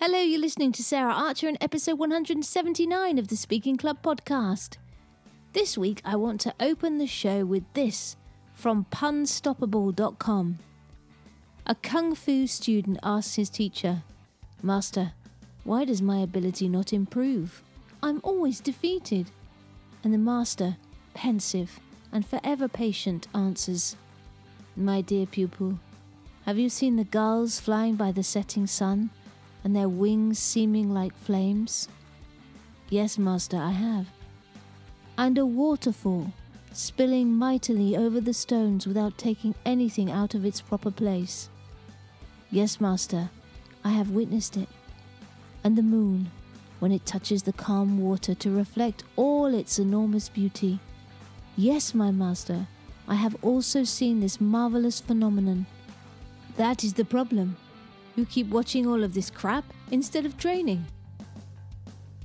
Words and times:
Hello, 0.00 0.20
you're 0.20 0.40
listening 0.40 0.70
to 0.70 0.84
Sarah 0.84 1.12
Archer 1.12 1.48
in 1.48 1.58
episode 1.60 1.98
179 1.98 3.18
of 3.18 3.26
the 3.26 3.36
Speaking 3.36 3.76
Club 3.76 4.00
podcast. 4.00 4.76
This 5.54 5.76
week, 5.76 6.00
I 6.04 6.14
want 6.14 6.40
to 6.42 6.54
open 6.60 6.98
the 6.98 7.06
show 7.08 7.44
with 7.44 7.64
this 7.72 8.14
from 8.54 8.86
punstoppable.com. 8.92 10.60
A 11.66 11.74
kung 11.74 12.14
fu 12.14 12.46
student 12.46 13.00
asks 13.02 13.34
his 13.34 13.50
teacher, 13.50 14.04
Master, 14.62 15.14
why 15.64 15.84
does 15.84 16.00
my 16.00 16.18
ability 16.18 16.68
not 16.68 16.92
improve? 16.92 17.60
I'm 18.00 18.20
always 18.22 18.60
defeated. 18.60 19.32
And 20.04 20.14
the 20.14 20.18
master, 20.18 20.76
pensive 21.14 21.80
and 22.12 22.24
forever 22.24 22.68
patient, 22.68 23.26
answers, 23.34 23.96
My 24.76 25.00
dear 25.00 25.26
pupil, 25.26 25.80
have 26.46 26.56
you 26.56 26.68
seen 26.68 26.94
the 26.94 27.02
gulls 27.02 27.58
flying 27.58 27.96
by 27.96 28.12
the 28.12 28.22
setting 28.22 28.68
sun? 28.68 29.10
And 29.68 29.76
their 29.76 29.86
wings 29.86 30.38
seeming 30.38 30.94
like 30.94 31.14
flames? 31.14 31.90
Yes, 32.88 33.18
master, 33.18 33.58
I 33.58 33.72
have. 33.72 34.06
And 35.18 35.36
a 35.36 35.44
waterfall 35.44 36.32
spilling 36.72 37.34
mightily 37.34 37.94
over 37.94 38.18
the 38.18 38.32
stones 38.32 38.86
without 38.86 39.18
taking 39.18 39.54
anything 39.66 40.10
out 40.10 40.32
of 40.32 40.46
its 40.46 40.62
proper 40.62 40.90
place. 40.90 41.50
Yes, 42.50 42.80
master, 42.80 43.28
I 43.84 43.90
have 43.90 44.08
witnessed 44.08 44.56
it. 44.56 44.70
And 45.62 45.76
the 45.76 45.82
moon, 45.82 46.30
when 46.78 46.90
it 46.90 47.04
touches 47.04 47.42
the 47.42 47.52
calm 47.52 48.00
water 48.00 48.34
to 48.36 48.50
reflect 48.50 49.04
all 49.16 49.52
its 49.52 49.78
enormous 49.78 50.30
beauty. 50.30 50.80
Yes, 51.58 51.92
my 51.92 52.10
master, 52.10 52.66
I 53.06 53.16
have 53.16 53.36
also 53.42 53.84
seen 53.84 54.20
this 54.20 54.40
marvelous 54.40 54.98
phenomenon. 54.98 55.66
That 56.56 56.82
is 56.84 56.94
the 56.94 57.04
problem 57.04 57.58
who 58.18 58.26
keep 58.26 58.48
watching 58.48 58.84
all 58.84 59.04
of 59.04 59.14
this 59.14 59.30
crap 59.30 59.64
instead 59.92 60.26
of 60.26 60.36
training. 60.36 60.84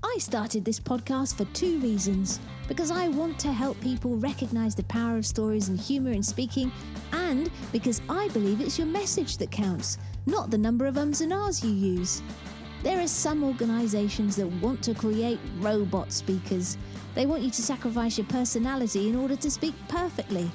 I 0.03 0.15
started 0.17 0.65
this 0.65 0.79
podcast 0.79 1.35
for 1.35 1.45
two 1.53 1.77
reasons 1.81 2.39
because 2.67 2.89
I 2.89 3.09
want 3.09 3.37
to 3.41 3.53
help 3.53 3.79
people 3.79 4.17
recognize 4.17 4.73
the 4.73 4.85
power 4.85 5.17
of 5.17 5.25
stories 5.27 5.69
and 5.69 5.79
humor 5.79 6.09
in 6.09 6.23
speaking, 6.23 6.71
and 7.11 7.51
because 7.71 8.01
I 8.09 8.27
believe 8.29 8.59
it's 8.59 8.79
your 8.79 8.87
message 8.87 9.37
that 9.37 9.51
counts, 9.51 9.99
not 10.25 10.49
the 10.49 10.57
number 10.57 10.87
of 10.87 10.97
ums 10.97 11.21
and 11.21 11.31
ahs 11.31 11.63
you 11.63 11.69
use. 11.69 12.23
There 12.81 12.99
are 12.99 13.05
some 13.05 13.43
organizations 13.43 14.35
that 14.37 14.47
want 14.47 14.81
to 14.85 14.95
create 14.95 15.39
robot 15.59 16.11
speakers. 16.11 16.75
They 17.13 17.27
want 17.27 17.43
you 17.43 17.51
to 17.51 17.61
sacrifice 17.61 18.17
your 18.17 18.25
personality 18.25 19.09
in 19.09 19.15
order 19.15 19.35
to 19.35 19.51
speak 19.51 19.75
perfectly. 19.89 20.49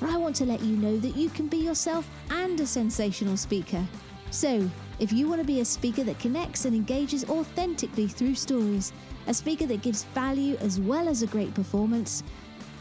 But 0.00 0.10
I 0.10 0.16
want 0.16 0.34
to 0.36 0.46
let 0.46 0.62
you 0.62 0.76
know 0.76 0.96
that 0.96 1.14
you 1.14 1.28
can 1.28 1.46
be 1.46 1.58
yourself 1.58 2.10
and 2.30 2.58
a 2.58 2.66
sensational 2.66 3.36
speaker. 3.36 3.86
So, 4.30 4.70
if 5.00 5.12
you 5.14 5.26
want 5.28 5.40
to 5.40 5.46
be 5.46 5.60
a 5.60 5.64
speaker 5.64 6.04
that 6.04 6.18
connects 6.18 6.66
and 6.66 6.76
engages 6.76 7.24
authentically 7.24 8.06
through 8.06 8.34
stories, 8.34 8.92
a 9.26 9.32
speaker 9.32 9.64
that 9.64 9.80
gives 9.80 10.04
value 10.04 10.56
as 10.60 10.78
well 10.78 11.08
as 11.08 11.22
a 11.22 11.26
great 11.26 11.54
performance, 11.54 12.22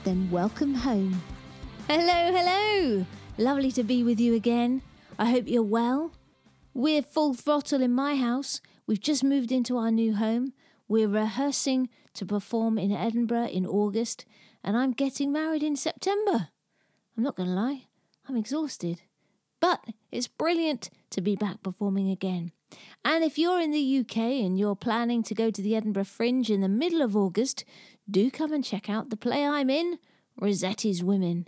then 0.04 0.30
welcome 0.30 0.74
home. 0.74 1.22
Hello, 1.88 2.32
hello! 2.34 3.06
Lovely 3.38 3.72
to 3.72 3.84
be 3.84 4.04
with 4.04 4.20
you 4.20 4.36
again. 4.36 4.82
I 5.18 5.30
hope 5.30 5.48
you're 5.48 5.64
well. 5.64 6.12
We're 6.74 7.02
full 7.02 7.34
throttle 7.34 7.82
in 7.82 7.94
my 7.94 8.16
house. 8.16 8.60
We've 8.86 9.00
just 9.00 9.24
moved 9.24 9.54
into 9.54 9.78
our 9.78 9.90
new 9.90 10.16
home. 10.16 10.52
We're 10.90 11.08
rehearsing 11.08 11.88
to 12.16 12.26
perform 12.26 12.78
in 12.78 12.92
Edinburgh 12.92 13.48
in 13.48 13.66
August, 13.66 14.26
and 14.62 14.76
I'm 14.76 14.92
getting 14.92 15.32
married 15.32 15.64
in 15.64 15.78
September. 15.78 16.50
I'm 17.16 17.24
not 17.24 17.38
going 17.38 17.48
to 17.48 17.56
lie, 17.56 17.88
I'm 18.28 18.36
exhausted. 18.36 19.04
But 19.60 19.84
it's 20.12 20.28
brilliant 20.28 20.90
to 21.12 21.22
be 21.22 21.36
back 21.36 21.62
performing 21.64 22.10
again. 22.10 22.52
And 23.04 23.24
if 23.24 23.38
you're 23.38 23.60
in 23.60 23.72
the 23.72 24.00
UK 24.00 24.18
and 24.18 24.58
you're 24.58 24.76
planning 24.76 25.24
to 25.24 25.36
go 25.36 25.50
to 25.52 25.62
the 25.62 25.76
Edinburgh 25.76 26.06
Fringe 26.06 26.50
in 26.50 26.62
the 26.62 26.70
middle 26.70 27.02
of 27.02 27.16
August, 27.16 27.66
do 28.10 28.30
come 28.30 28.54
and 28.54 28.64
check 28.64 28.90
out 28.90 29.10
the 29.10 29.18
play 29.18 29.46
I'm 29.46 29.70
in, 29.70 30.00
Rossetti's 30.40 31.04
Women. 31.04 31.48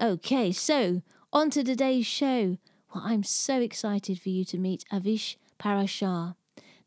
Okay, 0.00 0.52
so 0.52 1.02
on 1.32 1.50
to 1.50 1.62
today's 1.62 2.06
show. 2.06 2.58
Well, 2.94 3.04
I'm 3.04 3.22
so 3.22 3.60
excited 3.60 4.20
for 4.20 4.30
you 4.30 4.44
to 4.46 4.58
meet 4.58 4.84
Avish 4.92 5.36
Parashar. 5.58 6.34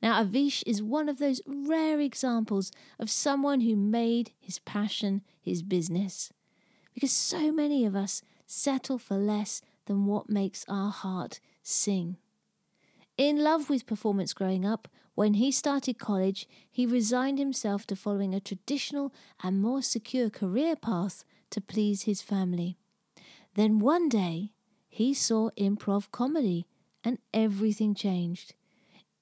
Now, 0.02 0.22
Avish 0.22 0.64
is 0.66 0.84
one 0.84 1.08
of 1.08 1.18
those 1.18 1.42
rare 1.46 2.00
examples 2.00 2.72
of 3.00 3.10
someone 3.10 3.62
who 3.62 3.76
made 3.76 4.32
his 4.40 4.60
passion 4.60 5.22
his 5.42 5.62
business. 5.64 6.34
Because 6.94 7.12
so 7.12 7.52
many 7.52 7.86
of 7.86 7.96
us 7.96 8.22
settle 8.46 8.98
for 8.98 9.16
less 9.16 9.62
than 9.86 10.06
what 10.06 10.30
makes 10.30 10.66
our 10.68 10.92
heart 10.92 11.40
sing. 11.62 12.18
In 13.18 13.44
love 13.44 13.70
with 13.70 13.86
performance 13.86 14.34
growing 14.34 14.66
up, 14.66 14.88
when 15.16 15.36
he 15.36 15.52
started 15.52 16.00
college, 16.00 16.48
he 16.72 16.86
resigned 16.86 17.38
himself 17.38 17.86
to 17.88 17.96
following 17.96 18.34
a 18.34 18.40
traditional 18.40 19.14
and 19.44 19.62
more 19.62 19.82
secure 19.82 20.30
career 20.30 20.76
path 20.76 21.24
to 21.52 21.62
please 21.62 22.04
his 22.04 22.22
family. 22.22 22.78
Then 23.54 23.78
one 23.78 24.10
day, 24.10 24.52
he 24.90 25.14
saw 25.14 25.52
improv 25.52 26.10
comedy 26.12 26.66
and 27.04 27.20
everything 27.34 27.94
changed. 27.94 28.56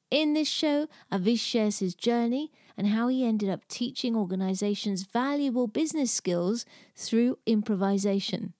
In 0.09 0.33
this 0.33 0.47
show, 0.47 0.87
Avish 1.11 1.39
shares 1.39 1.79
his 1.79 1.95
journey 1.95 2.51
and 2.77 2.87
how 2.87 3.07
he 3.07 3.25
ended 3.25 3.49
up 3.49 3.67
teaching 3.67 4.15
organizations 4.15 5.03
valuable 5.03 5.67
business 5.67 6.11
skills 6.11 6.65
through 6.95 7.37
improvisation. 7.45 8.53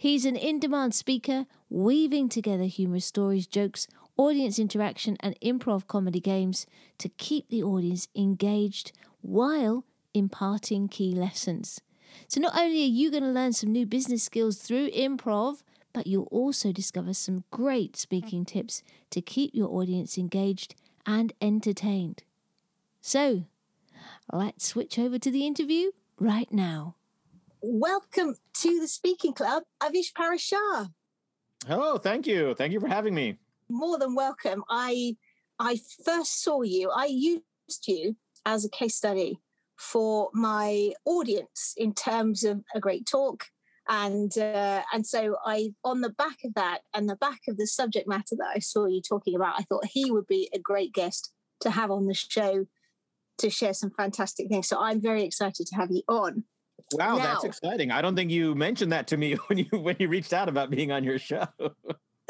He's 0.00 0.24
an 0.24 0.34
in 0.34 0.60
demand 0.60 0.94
speaker, 0.94 1.44
weaving 1.68 2.30
together 2.30 2.64
humorous 2.64 3.04
stories, 3.04 3.46
jokes, 3.46 3.86
audience 4.16 4.58
interaction, 4.58 5.18
and 5.20 5.38
improv 5.42 5.86
comedy 5.88 6.20
games 6.20 6.64
to 6.96 7.10
keep 7.10 7.50
the 7.50 7.62
audience 7.62 8.08
engaged 8.16 8.92
while 9.20 9.84
imparting 10.14 10.88
key 10.88 11.12
lessons. 11.12 11.82
So, 12.28 12.40
not 12.40 12.56
only 12.56 12.82
are 12.82 12.86
you 12.86 13.10
going 13.10 13.24
to 13.24 13.28
learn 13.28 13.52
some 13.52 13.72
new 13.72 13.84
business 13.84 14.22
skills 14.22 14.56
through 14.56 14.88
improv, 14.92 15.60
but 15.92 16.06
you'll 16.06 16.28
also 16.30 16.72
discover 16.72 17.12
some 17.12 17.44
great 17.50 17.94
speaking 17.94 18.46
tips 18.46 18.82
to 19.10 19.20
keep 19.20 19.54
your 19.54 19.68
audience 19.68 20.16
engaged 20.16 20.76
and 21.04 21.34
entertained. 21.42 22.22
So, 23.02 23.44
let's 24.32 24.66
switch 24.66 24.98
over 24.98 25.18
to 25.18 25.30
the 25.30 25.46
interview 25.46 25.90
right 26.18 26.50
now 26.50 26.94
welcome 27.62 28.36
to 28.54 28.80
the 28.80 28.88
Speaking 28.88 29.32
Club, 29.32 29.62
Avish 29.82 30.12
Parashar. 30.12 30.88
Hello, 31.66 31.98
thank 31.98 32.26
you. 32.26 32.54
Thank 32.54 32.72
you 32.72 32.80
for 32.80 32.88
having 32.88 33.14
me. 33.14 33.38
More 33.68 33.98
than 33.98 34.14
welcome. 34.14 34.64
I 34.68 35.16
I 35.58 35.78
first 36.04 36.42
saw 36.42 36.62
you, 36.62 36.90
I 36.90 37.06
used 37.06 37.86
you 37.86 38.16
as 38.46 38.64
a 38.64 38.70
case 38.70 38.96
study 38.96 39.38
for 39.76 40.30
my 40.32 40.92
audience 41.04 41.74
in 41.76 41.94
terms 41.94 42.44
of 42.44 42.62
a 42.74 42.80
great 42.80 43.06
talk. 43.06 43.44
And 43.88 44.36
uh, 44.38 44.82
and 44.92 45.06
so 45.06 45.36
I 45.44 45.74
on 45.84 46.00
the 46.00 46.10
back 46.10 46.38
of 46.44 46.54
that 46.54 46.80
and 46.94 47.08
the 47.08 47.16
back 47.16 47.40
of 47.48 47.56
the 47.56 47.66
subject 47.66 48.08
matter 48.08 48.36
that 48.36 48.52
I 48.54 48.60
saw 48.60 48.86
you 48.86 49.02
talking 49.02 49.34
about, 49.34 49.58
I 49.58 49.62
thought 49.64 49.84
he 49.84 50.10
would 50.10 50.26
be 50.26 50.48
a 50.54 50.58
great 50.58 50.92
guest 50.92 51.32
to 51.60 51.70
have 51.70 51.90
on 51.90 52.06
the 52.06 52.14
show 52.14 52.66
to 53.38 53.50
share 53.50 53.74
some 53.74 53.90
fantastic 53.90 54.48
things. 54.48 54.68
So 54.68 54.78
I'm 54.80 55.00
very 55.00 55.24
excited 55.24 55.66
to 55.66 55.76
have 55.76 55.90
you 55.90 56.02
on. 56.08 56.44
Wow, 56.92 57.16
now, 57.16 57.24
that's 57.24 57.44
exciting. 57.44 57.90
I 57.90 58.02
don't 58.02 58.16
think 58.16 58.30
you 58.30 58.54
mentioned 58.54 58.92
that 58.92 59.06
to 59.08 59.16
me 59.16 59.34
when 59.46 59.58
you 59.58 59.66
when 59.72 59.96
you 59.98 60.08
reached 60.08 60.32
out 60.32 60.48
about 60.48 60.70
being 60.70 60.92
on 60.92 61.04
your 61.04 61.18
show. 61.18 61.46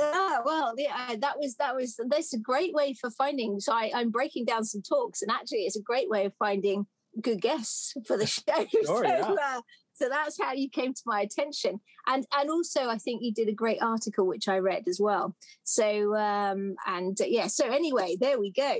Ah, 0.03 0.41
well, 0.47 0.73
yeah, 0.79 1.15
that 1.21 1.39
was 1.39 1.57
that 1.57 1.77
was 1.77 2.01
that's 2.09 2.33
a 2.33 2.39
great 2.39 2.73
way 2.73 2.95
for 2.95 3.11
finding. 3.11 3.61
So 3.61 3.73
I, 3.73 3.91
I'm 3.95 4.11
breaking 4.11 4.47
down 4.47 4.65
some 4.65 4.81
talks, 4.81 5.21
and 5.21 5.31
actually, 5.31 5.67
it's 5.67 5.77
a 5.77 5.83
great 5.83 6.09
way 6.09 6.25
of 6.25 6.33
finding 6.39 6.87
good 7.21 7.41
guests 7.43 7.93
for 8.07 8.17
the 8.17 8.27
show. 8.27 8.43
Sure, 8.71 8.85
so, 8.87 9.03
yeah. 9.05 9.35
uh, 9.43 9.61
so 9.93 10.09
that's 10.09 10.41
how 10.41 10.55
you 10.55 10.71
came 10.71 10.95
to 10.95 11.03
my 11.05 11.21
attention, 11.21 11.81
and 12.07 12.27
and 12.33 12.49
also 12.49 12.89
I 12.89 12.97
think 12.97 13.23
you 13.23 13.33
did 13.33 13.49
a 13.49 13.53
great 13.53 13.83
article 13.83 14.27
which 14.27 14.49
I 14.49 14.59
read 14.59 14.85
as 14.89 15.01
well. 15.01 15.37
So 15.65 16.17
um, 16.17 16.77
and 16.87 17.21
uh, 17.21 17.25
yeah, 17.27 17.49
so 17.49 17.69
anyway, 17.69 18.17
there 18.19 18.41
we 18.41 18.53
go. 18.53 18.77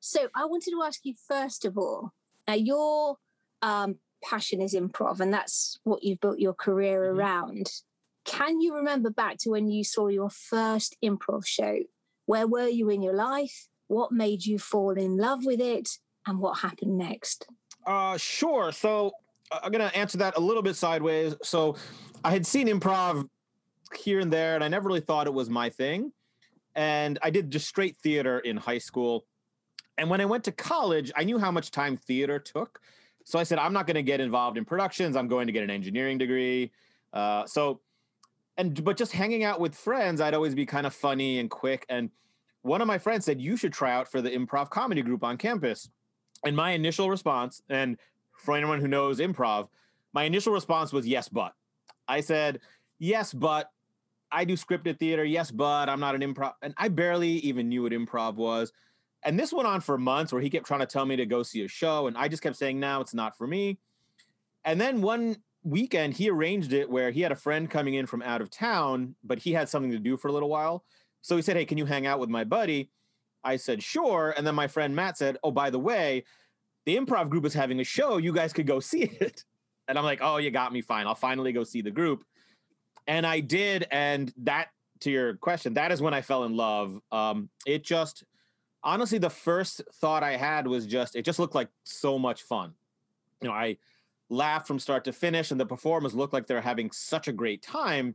So 0.00 0.28
I 0.34 0.44
wanted 0.46 0.72
to 0.72 0.82
ask 0.82 1.00
you 1.04 1.14
first 1.28 1.64
of 1.64 1.78
all, 1.78 2.12
now 2.48 2.54
your 2.54 3.16
um, 3.62 3.96
passion 4.24 4.60
is 4.60 4.74
improv 4.74 5.20
and 5.20 5.32
that's 5.32 5.78
what 5.84 6.02
you've 6.02 6.20
built 6.20 6.38
your 6.38 6.54
career 6.54 7.02
mm-hmm. 7.02 7.18
around. 7.18 7.70
Can 8.24 8.60
you 8.60 8.74
remember 8.74 9.10
back 9.10 9.36
to 9.40 9.50
when 9.50 9.68
you 9.68 9.84
saw 9.84 10.08
your 10.08 10.30
first 10.30 10.96
improv 11.04 11.46
show? 11.46 11.80
Where 12.26 12.46
were 12.46 12.68
you 12.68 12.88
in 12.88 13.02
your 13.02 13.14
life? 13.14 13.68
What 13.88 14.12
made 14.12 14.46
you 14.46 14.58
fall 14.58 14.92
in 14.92 15.18
love 15.18 15.44
with 15.44 15.60
it? 15.60 15.98
And 16.26 16.38
what 16.38 16.60
happened 16.60 16.96
next? 16.96 17.46
Uh, 17.86 18.16
sure. 18.16 18.72
So 18.72 19.12
uh, 19.52 19.60
I'm 19.62 19.70
going 19.70 19.86
to 19.86 19.94
answer 19.96 20.18
that 20.18 20.38
a 20.38 20.40
little 20.40 20.62
bit 20.62 20.74
sideways. 20.74 21.34
So 21.42 21.76
I 22.24 22.30
had 22.30 22.46
seen 22.46 22.68
improv 22.68 23.28
here 23.94 24.20
and 24.20 24.32
there, 24.32 24.54
and 24.54 24.64
I 24.64 24.68
never 24.68 24.88
really 24.88 25.00
thought 25.00 25.26
it 25.26 25.34
was 25.34 25.50
my 25.50 25.68
thing. 25.68 26.12
And 26.74 27.18
I 27.22 27.30
did 27.30 27.50
just 27.50 27.68
straight 27.68 27.96
theater 27.98 28.38
in 28.38 28.56
high 28.56 28.78
school. 28.78 29.26
And 29.98 30.08
when 30.10 30.20
I 30.20 30.24
went 30.24 30.44
to 30.44 30.52
college, 30.52 31.12
I 31.14 31.24
knew 31.24 31.38
how 31.38 31.50
much 31.50 31.70
time 31.70 31.96
theater 31.96 32.38
took. 32.38 32.80
So 33.24 33.38
I 33.38 33.42
said, 33.42 33.58
I'm 33.58 33.72
not 33.72 33.86
going 33.86 33.96
to 33.96 34.02
get 34.02 34.20
involved 34.20 34.58
in 34.58 34.64
productions. 34.64 35.16
I'm 35.16 35.28
going 35.28 35.46
to 35.46 35.52
get 35.52 35.64
an 35.64 35.70
engineering 35.70 36.18
degree. 36.18 36.70
Uh, 37.12 37.46
so, 37.46 37.80
and 38.56 38.84
but 38.84 38.96
just 38.96 39.12
hanging 39.12 39.44
out 39.44 39.60
with 39.60 39.74
friends, 39.74 40.20
I'd 40.20 40.34
always 40.34 40.54
be 40.54 40.66
kind 40.66 40.86
of 40.86 40.94
funny 40.94 41.38
and 41.38 41.50
quick. 41.50 41.86
And 41.88 42.10
one 42.62 42.80
of 42.80 42.86
my 42.86 42.98
friends 42.98 43.24
said 43.24 43.40
you 43.40 43.56
should 43.56 43.72
try 43.72 43.92
out 43.92 44.10
for 44.10 44.20
the 44.20 44.30
improv 44.30 44.70
comedy 44.70 45.02
group 45.02 45.24
on 45.24 45.36
campus. 45.38 45.88
And 46.44 46.54
my 46.54 46.72
initial 46.72 47.08
response, 47.08 47.62
and 47.68 47.98
for 48.36 48.54
anyone 48.56 48.80
who 48.80 48.88
knows 48.88 49.18
improv, 49.20 49.68
my 50.12 50.24
initial 50.24 50.52
response 50.52 50.92
was 50.92 51.06
yes, 51.06 51.28
but. 51.28 51.54
I 52.06 52.20
said, 52.20 52.60
yes, 52.98 53.32
but 53.32 53.70
I 54.30 54.44
do 54.44 54.54
scripted 54.54 54.98
theater. 54.98 55.24
Yes, 55.24 55.50
but 55.50 55.88
I'm 55.88 56.00
not 56.00 56.14
an 56.14 56.20
improv. 56.20 56.52
And 56.62 56.74
I 56.76 56.88
barely 56.88 57.30
even 57.38 57.68
knew 57.68 57.84
what 57.84 57.92
improv 57.92 58.34
was. 58.34 58.72
And 59.24 59.38
this 59.38 59.52
went 59.52 59.66
on 59.66 59.80
for 59.80 59.96
months 59.96 60.32
where 60.32 60.42
he 60.42 60.50
kept 60.50 60.66
trying 60.66 60.80
to 60.80 60.86
tell 60.86 61.06
me 61.06 61.16
to 61.16 61.26
go 61.26 61.42
see 61.42 61.64
a 61.64 61.68
show. 61.68 62.06
And 62.06 62.16
I 62.16 62.28
just 62.28 62.42
kept 62.42 62.56
saying, 62.56 62.78
no, 62.78 63.00
it's 63.00 63.14
not 63.14 63.36
for 63.36 63.46
me. 63.46 63.78
And 64.64 64.80
then 64.80 65.00
one 65.00 65.36
weekend, 65.62 66.14
he 66.14 66.28
arranged 66.28 66.72
it 66.72 66.88
where 66.90 67.10
he 67.10 67.22
had 67.22 67.32
a 67.32 67.36
friend 67.36 67.70
coming 67.70 67.94
in 67.94 68.06
from 68.06 68.22
out 68.22 68.42
of 68.42 68.50
town, 68.50 69.16
but 69.24 69.38
he 69.38 69.52
had 69.52 69.68
something 69.68 69.90
to 69.90 69.98
do 69.98 70.16
for 70.16 70.28
a 70.28 70.32
little 70.32 70.50
while. 70.50 70.84
So 71.22 71.36
he 71.36 71.42
said, 71.42 71.56
Hey, 71.56 71.64
can 71.64 71.78
you 71.78 71.86
hang 71.86 72.06
out 72.06 72.20
with 72.20 72.28
my 72.28 72.44
buddy? 72.44 72.90
I 73.42 73.56
said, 73.56 73.82
Sure. 73.82 74.34
And 74.36 74.46
then 74.46 74.54
my 74.54 74.68
friend 74.68 74.94
Matt 74.94 75.16
said, 75.16 75.38
Oh, 75.42 75.50
by 75.50 75.70
the 75.70 75.78
way, 75.78 76.24
the 76.84 76.96
improv 76.96 77.30
group 77.30 77.46
is 77.46 77.54
having 77.54 77.80
a 77.80 77.84
show. 77.84 78.18
You 78.18 78.32
guys 78.32 78.52
could 78.52 78.66
go 78.66 78.78
see 78.80 79.04
it. 79.04 79.44
And 79.88 79.98
I'm 79.98 80.04
like, 80.04 80.20
Oh, 80.22 80.36
you 80.36 80.50
got 80.50 80.72
me 80.72 80.82
fine. 80.82 81.06
I'll 81.06 81.14
finally 81.14 81.52
go 81.52 81.64
see 81.64 81.80
the 81.80 81.90
group. 81.90 82.24
And 83.06 83.26
I 83.26 83.40
did. 83.40 83.86
And 83.90 84.32
that, 84.42 84.68
to 85.00 85.10
your 85.10 85.34
question, 85.36 85.74
that 85.74 85.92
is 85.92 86.02
when 86.02 86.14
I 86.14 86.20
fell 86.20 86.44
in 86.44 86.56
love. 86.56 86.98
Um, 87.10 87.48
it 87.66 87.84
just, 87.84 88.24
honestly, 88.84 89.18
the 89.18 89.30
first 89.30 89.82
thought 89.94 90.22
I 90.22 90.36
had 90.36 90.66
was 90.66 90.86
just, 90.86 91.16
it 91.16 91.24
just 91.24 91.38
looked 91.38 91.54
like 91.54 91.68
so 91.84 92.18
much 92.18 92.42
fun. 92.42 92.74
You 93.40 93.48
know, 93.48 93.54
I, 93.54 93.78
laughed 94.30 94.66
from 94.66 94.78
start 94.78 95.04
to 95.04 95.12
finish, 95.12 95.50
and 95.50 95.60
the 95.60 95.66
performers 95.66 96.14
looked 96.14 96.32
like 96.32 96.46
they're 96.46 96.60
having 96.60 96.90
such 96.90 97.28
a 97.28 97.32
great 97.32 97.62
time. 97.62 98.14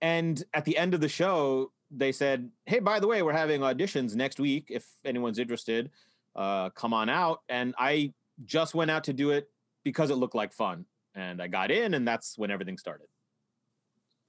And 0.00 0.42
at 0.52 0.64
the 0.64 0.76
end 0.76 0.94
of 0.94 1.00
the 1.00 1.08
show, 1.08 1.72
they 1.90 2.12
said, 2.12 2.50
"Hey, 2.66 2.78
by 2.78 3.00
the 3.00 3.06
way, 3.06 3.22
we're 3.22 3.32
having 3.32 3.60
auditions 3.60 4.14
next 4.14 4.38
week. 4.38 4.68
If 4.70 4.86
anyone's 5.04 5.38
interested, 5.38 5.90
uh, 6.36 6.70
come 6.70 6.92
on 6.92 7.08
out." 7.08 7.42
And 7.48 7.74
I 7.78 8.12
just 8.44 8.74
went 8.74 8.90
out 8.90 9.04
to 9.04 9.12
do 9.12 9.30
it 9.30 9.48
because 9.84 10.10
it 10.10 10.16
looked 10.16 10.34
like 10.34 10.52
fun, 10.52 10.86
and 11.14 11.40
I 11.40 11.48
got 11.48 11.70
in, 11.70 11.94
and 11.94 12.06
that's 12.06 12.36
when 12.38 12.50
everything 12.50 12.78
started. 12.78 13.06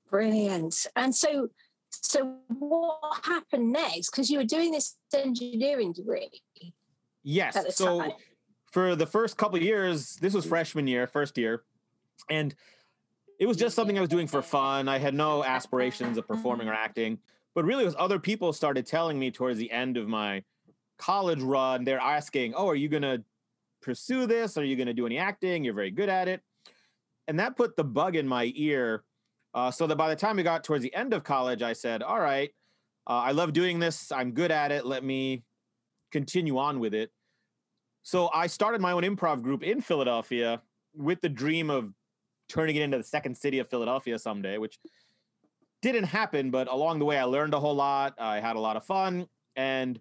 Brilliant. 0.09 0.87
And 0.95 1.13
so, 1.13 1.49
so 1.89 2.37
what 2.47 2.99
happened 3.23 3.71
next? 3.71 4.11
Because 4.11 4.29
you 4.29 4.37
were 4.37 4.45
doing 4.45 4.71
this 4.71 4.97
engineering 5.13 5.93
degree. 5.93 6.29
Yes. 7.23 7.75
So 7.75 7.99
time 7.99 8.11
for 8.75 8.93
the 8.93 9.05
first 9.05 9.37
couple 9.37 9.57
years, 9.57 10.17
this 10.17 10.33
was 10.33 10.45
freshman 10.45 10.85
year, 10.85 11.07
first 11.07 11.37
year, 11.37 11.63
and 12.29 12.53
it 13.39 13.45
was 13.45 13.55
just 13.55 13.73
something 13.73 13.97
I 13.97 14.01
was 14.01 14.09
doing 14.09 14.27
for 14.27 14.41
fun. 14.41 14.89
I 14.89 14.97
had 14.97 15.13
no 15.13 15.45
aspirations 15.45 16.17
of 16.17 16.27
performing 16.27 16.67
or 16.67 16.73
mm-hmm. 16.73 16.83
acting, 16.83 17.19
but 17.53 17.63
really, 17.63 17.83
it 17.83 17.85
was 17.85 17.95
other 17.97 18.19
people 18.19 18.51
started 18.51 18.85
telling 18.85 19.17
me 19.17 19.31
towards 19.31 19.57
the 19.59 19.71
end 19.71 19.95
of 19.95 20.09
my 20.09 20.43
college 20.97 21.41
run. 21.41 21.85
They're 21.85 22.01
asking, 22.01 22.53
"Oh, 22.53 22.67
are 22.67 22.75
you 22.75 22.89
going 22.89 23.03
to 23.03 23.23
pursue 23.81 24.27
this? 24.27 24.57
Are 24.57 24.65
you 24.65 24.75
going 24.75 24.87
to 24.87 24.93
do 24.93 25.05
any 25.05 25.19
acting? 25.19 25.63
You're 25.63 25.73
very 25.73 25.91
good 25.91 26.09
at 26.09 26.27
it," 26.27 26.41
and 27.29 27.39
that 27.39 27.55
put 27.55 27.77
the 27.77 27.85
bug 27.85 28.17
in 28.17 28.27
my 28.27 28.51
ear. 28.55 29.05
Uh, 29.55 29.71
so 29.71 29.87
that 29.87 29.95
by 29.95 30.09
the 30.09 30.15
time 30.15 30.35
we 30.35 30.43
got 30.43 30.63
towards 30.63 30.83
the 30.83 30.93
end 30.93 31.13
of 31.13 31.23
college, 31.23 31.63
I 31.63 31.73
said, 31.73 32.03
"All 32.03 32.19
right, 32.19 32.51
uh, 33.07 33.21
I 33.29 33.31
love 33.31 33.53
doing 33.53 33.79
this. 33.79 34.11
I'm 34.11 34.31
good 34.31 34.51
at 34.51 34.71
it. 34.71 34.85
Let 34.85 35.03
me 35.03 35.43
continue 36.11 36.57
on 36.57 36.79
with 36.79 36.93
it." 36.93 37.11
So 38.03 38.29
I 38.33 38.47
started 38.47 38.81
my 38.81 38.91
own 38.91 39.03
improv 39.03 39.41
group 39.41 39.63
in 39.63 39.81
Philadelphia 39.81 40.61
with 40.93 41.21
the 41.21 41.29
dream 41.29 41.69
of 41.69 41.93
turning 42.47 42.75
it 42.75 42.81
into 42.83 42.97
the 42.97 43.03
second 43.03 43.35
city 43.35 43.59
of 43.59 43.69
Philadelphia 43.69 44.19
someday, 44.19 44.57
which 44.57 44.77
didn't 45.81 46.03
happen. 46.03 46.51
But 46.51 46.67
along 46.67 46.99
the 46.99 47.05
way, 47.05 47.17
I 47.17 47.23
learned 47.23 47.53
a 47.53 47.59
whole 47.59 47.75
lot. 47.75 48.13
I 48.19 48.39
had 48.39 48.55
a 48.55 48.59
lot 48.59 48.75
of 48.75 48.85
fun. 48.85 49.27
And, 49.55 49.99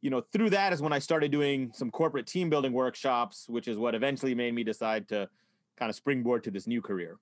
you 0.00 0.10
know, 0.10 0.20
through 0.32 0.50
that 0.50 0.72
is 0.72 0.82
when 0.82 0.92
I 0.92 0.98
started 0.98 1.30
doing 1.30 1.70
some 1.72 1.90
corporate 1.90 2.26
team 2.26 2.50
building 2.50 2.72
workshops, 2.72 3.48
which 3.48 3.68
is 3.68 3.78
what 3.78 3.94
eventually 3.94 4.34
made 4.34 4.54
me 4.54 4.64
decide 4.64 5.08
to 5.08 5.28
kind 5.76 5.90
of 5.90 5.96
springboard 5.96 6.42
to 6.44 6.50
this 6.50 6.66
new 6.66 6.82
career. 6.82 7.18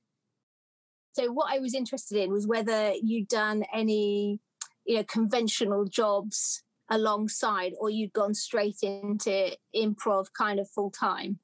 So, 1.16 1.32
what 1.32 1.50
I 1.50 1.60
was 1.60 1.72
interested 1.74 2.18
in 2.18 2.30
was 2.30 2.46
whether 2.46 2.92
you'd 3.02 3.28
done 3.28 3.64
any, 3.72 4.38
you 4.84 4.96
know, 4.96 5.04
conventional 5.04 5.86
jobs 5.86 6.62
alongside, 6.90 7.72
or 7.80 7.88
you'd 7.88 8.12
gone 8.12 8.34
straight 8.34 8.76
into 8.82 9.56
improv 9.74 10.26
kind 10.36 10.60
of 10.60 10.68
full 10.68 10.90
time? 10.90 11.38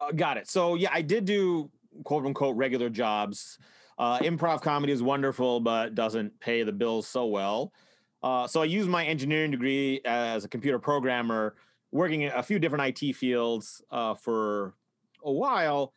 Uh, 0.00 0.10
got 0.10 0.36
it. 0.36 0.50
So 0.50 0.74
yeah, 0.74 0.90
I 0.92 1.00
did 1.00 1.26
do 1.26 1.70
quote 2.02 2.26
unquote 2.26 2.56
regular 2.56 2.90
jobs. 2.90 3.56
Uh, 3.98 4.18
improv 4.18 4.62
comedy 4.62 4.92
is 4.92 5.00
wonderful, 5.00 5.60
but 5.60 5.94
doesn't 5.94 6.40
pay 6.40 6.64
the 6.64 6.72
bills 6.72 7.06
so 7.06 7.26
well. 7.26 7.72
Uh, 8.20 8.48
so 8.48 8.62
I 8.62 8.64
used 8.64 8.88
my 8.88 9.04
engineering 9.04 9.52
degree 9.52 10.00
as 10.04 10.44
a 10.44 10.48
computer 10.48 10.80
programmer, 10.80 11.54
working 11.92 12.22
in 12.22 12.32
a 12.32 12.42
few 12.42 12.58
different 12.58 13.00
IT 13.00 13.12
fields 13.14 13.80
uh, 13.92 14.14
for 14.14 14.74
a 15.24 15.30
while, 15.30 15.94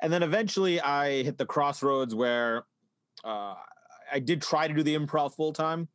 and 0.00 0.12
then 0.12 0.22
eventually 0.22 0.80
I 0.80 1.22
hit 1.22 1.38
the 1.38 1.46
crossroads 1.46 2.14
where 2.14 2.64
uh, 3.24 3.54
I 4.12 4.18
did 4.18 4.42
try 4.42 4.68
to 4.68 4.74
do 4.74 4.82
the 4.82 4.96
improv 4.96 5.34
full 5.34 5.52
time 5.52 5.88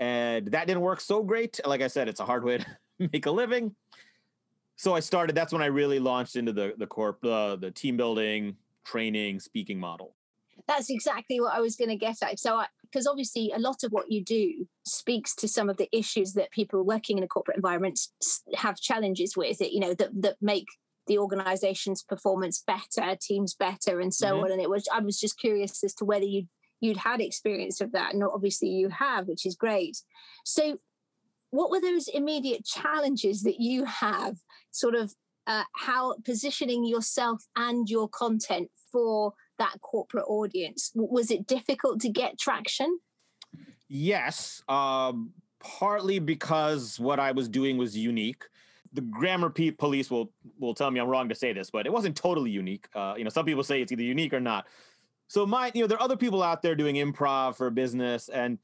and 0.00 0.46
that 0.48 0.66
didn't 0.66 0.82
work 0.82 1.00
so 1.00 1.22
great. 1.22 1.60
Like 1.64 1.82
I 1.82 1.88
said, 1.88 2.08
it's 2.08 2.20
a 2.20 2.24
hard 2.24 2.44
way 2.44 2.58
to 2.58 2.66
make 3.12 3.26
a 3.26 3.30
living. 3.30 3.74
So 4.76 4.94
I 4.94 5.00
started. 5.00 5.34
That's 5.34 5.52
when 5.52 5.62
I 5.62 5.66
really 5.66 5.98
launched 5.98 6.36
into 6.36 6.52
the 6.52 6.74
the 6.78 6.86
corp, 6.86 7.24
uh, 7.24 7.56
the 7.56 7.70
team 7.70 7.96
building, 7.96 8.56
training, 8.84 9.40
speaking 9.40 9.78
model. 9.78 10.14
That's 10.66 10.90
exactly 10.90 11.40
what 11.40 11.54
I 11.54 11.60
was 11.60 11.76
going 11.76 11.88
to 11.88 11.96
get 11.96 12.22
at. 12.22 12.38
So, 12.38 12.62
because 12.82 13.06
obviously, 13.06 13.52
a 13.54 13.58
lot 13.58 13.82
of 13.82 13.90
what 13.90 14.10
you 14.10 14.22
do 14.22 14.66
speaks 14.84 15.34
to 15.36 15.48
some 15.48 15.68
of 15.68 15.78
the 15.78 15.88
issues 15.96 16.32
that 16.34 16.52
people 16.52 16.84
working 16.84 17.18
in 17.18 17.24
a 17.24 17.28
corporate 17.28 17.56
environment 17.56 17.98
have 18.54 18.76
challenges 18.76 19.36
with. 19.36 19.60
It, 19.60 19.72
you 19.72 19.80
know, 19.80 19.94
that 19.94 20.10
that 20.22 20.36
make 20.40 20.66
the 21.08 21.18
organization's 21.18 22.02
performance 22.02 22.62
better, 22.66 23.16
teams 23.20 23.54
better, 23.54 24.00
and 24.00 24.14
so 24.14 24.34
mm-hmm. 24.34 24.44
on. 24.44 24.52
And 24.52 24.60
it 24.60 24.70
was, 24.70 24.86
I 24.92 25.00
was 25.00 25.18
just 25.18 25.38
curious 25.38 25.82
as 25.82 25.94
to 25.94 26.04
whether 26.04 26.24
you 26.24 26.46
you'd 26.80 26.96
had 26.96 27.20
experience 27.20 27.80
of 27.80 27.92
that 27.92 28.14
and 28.14 28.22
obviously 28.22 28.68
you 28.68 28.88
have 28.88 29.26
which 29.26 29.46
is 29.46 29.56
great 29.56 29.96
so 30.44 30.78
what 31.50 31.70
were 31.70 31.80
those 31.80 32.08
immediate 32.08 32.64
challenges 32.64 33.42
that 33.42 33.60
you 33.60 33.84
have 33.84 34.36
sort 34.70 34.94
of 34.94 35.14
uh, 35.46 35.64
how 35.74 36.14
positioning 36.24 36.84
yourself 36.84 37.42
and 37.56 37.88
your 37.88 38.08
content 38.08 38.70
for 38.92 39.32
that 39.58 39.80
corporate 39.80 40.26
audience 40.28 40.92
was 40.94 41.30
it 41.30 41.46
difficult 41.46 42.00
to 42.00 42.08
get 42.08 42.38
traction 42.38 42.98
yes 43.88 44.62
um, 44.68 45.30
partly 45.60 46.18
because 46.18 47.00
what 47.00 47.18
i 47.18 47.32
was 47.32 47.48
doing 47.48 47.76
was 47.76 47.96
unique 47.96 48.44
the 48.92 49.00
grammar 49.00 49.50
police 49.50 50.10
will 50.10 50.32
will 50.58 50.74
tell 50.74 50.90
me 50.90 51.00
i'm 51.00 51.08
wrong 51.08 51.28
to 51.28 51.34
say 51.34 51.52
this 51.52 51.70
but 51.70 51.86
it 51.86 51.92
wasn't 51.92 52.16
totally 52.16 52.50
unique 52.50 52.88
uh, 52.94 53.14
you 53.16 53.24
know 53.24 53.30
some 53.30 53.44
people 53.44 53.62
say 53.62 53.82
it's 53.82 53.92
either 53.92 54.02
unique 54.02 54.32
or 54.32 54.40
not 54.40 54.66
so 55.28 55.44
my, 55.44 55.70
you 55.74 55.82
know, 55.82 55.86
there 55.86 55.98
are 55.98 56.02
other 56.02 56.16
people 56.16 56.42
out 56.42 56.62
there 56.62 56.74
doing 56.74 56.96
improv 56.96 57.56
for 57.56 57.70
business, 57.70 58.30
and 58.30 58.58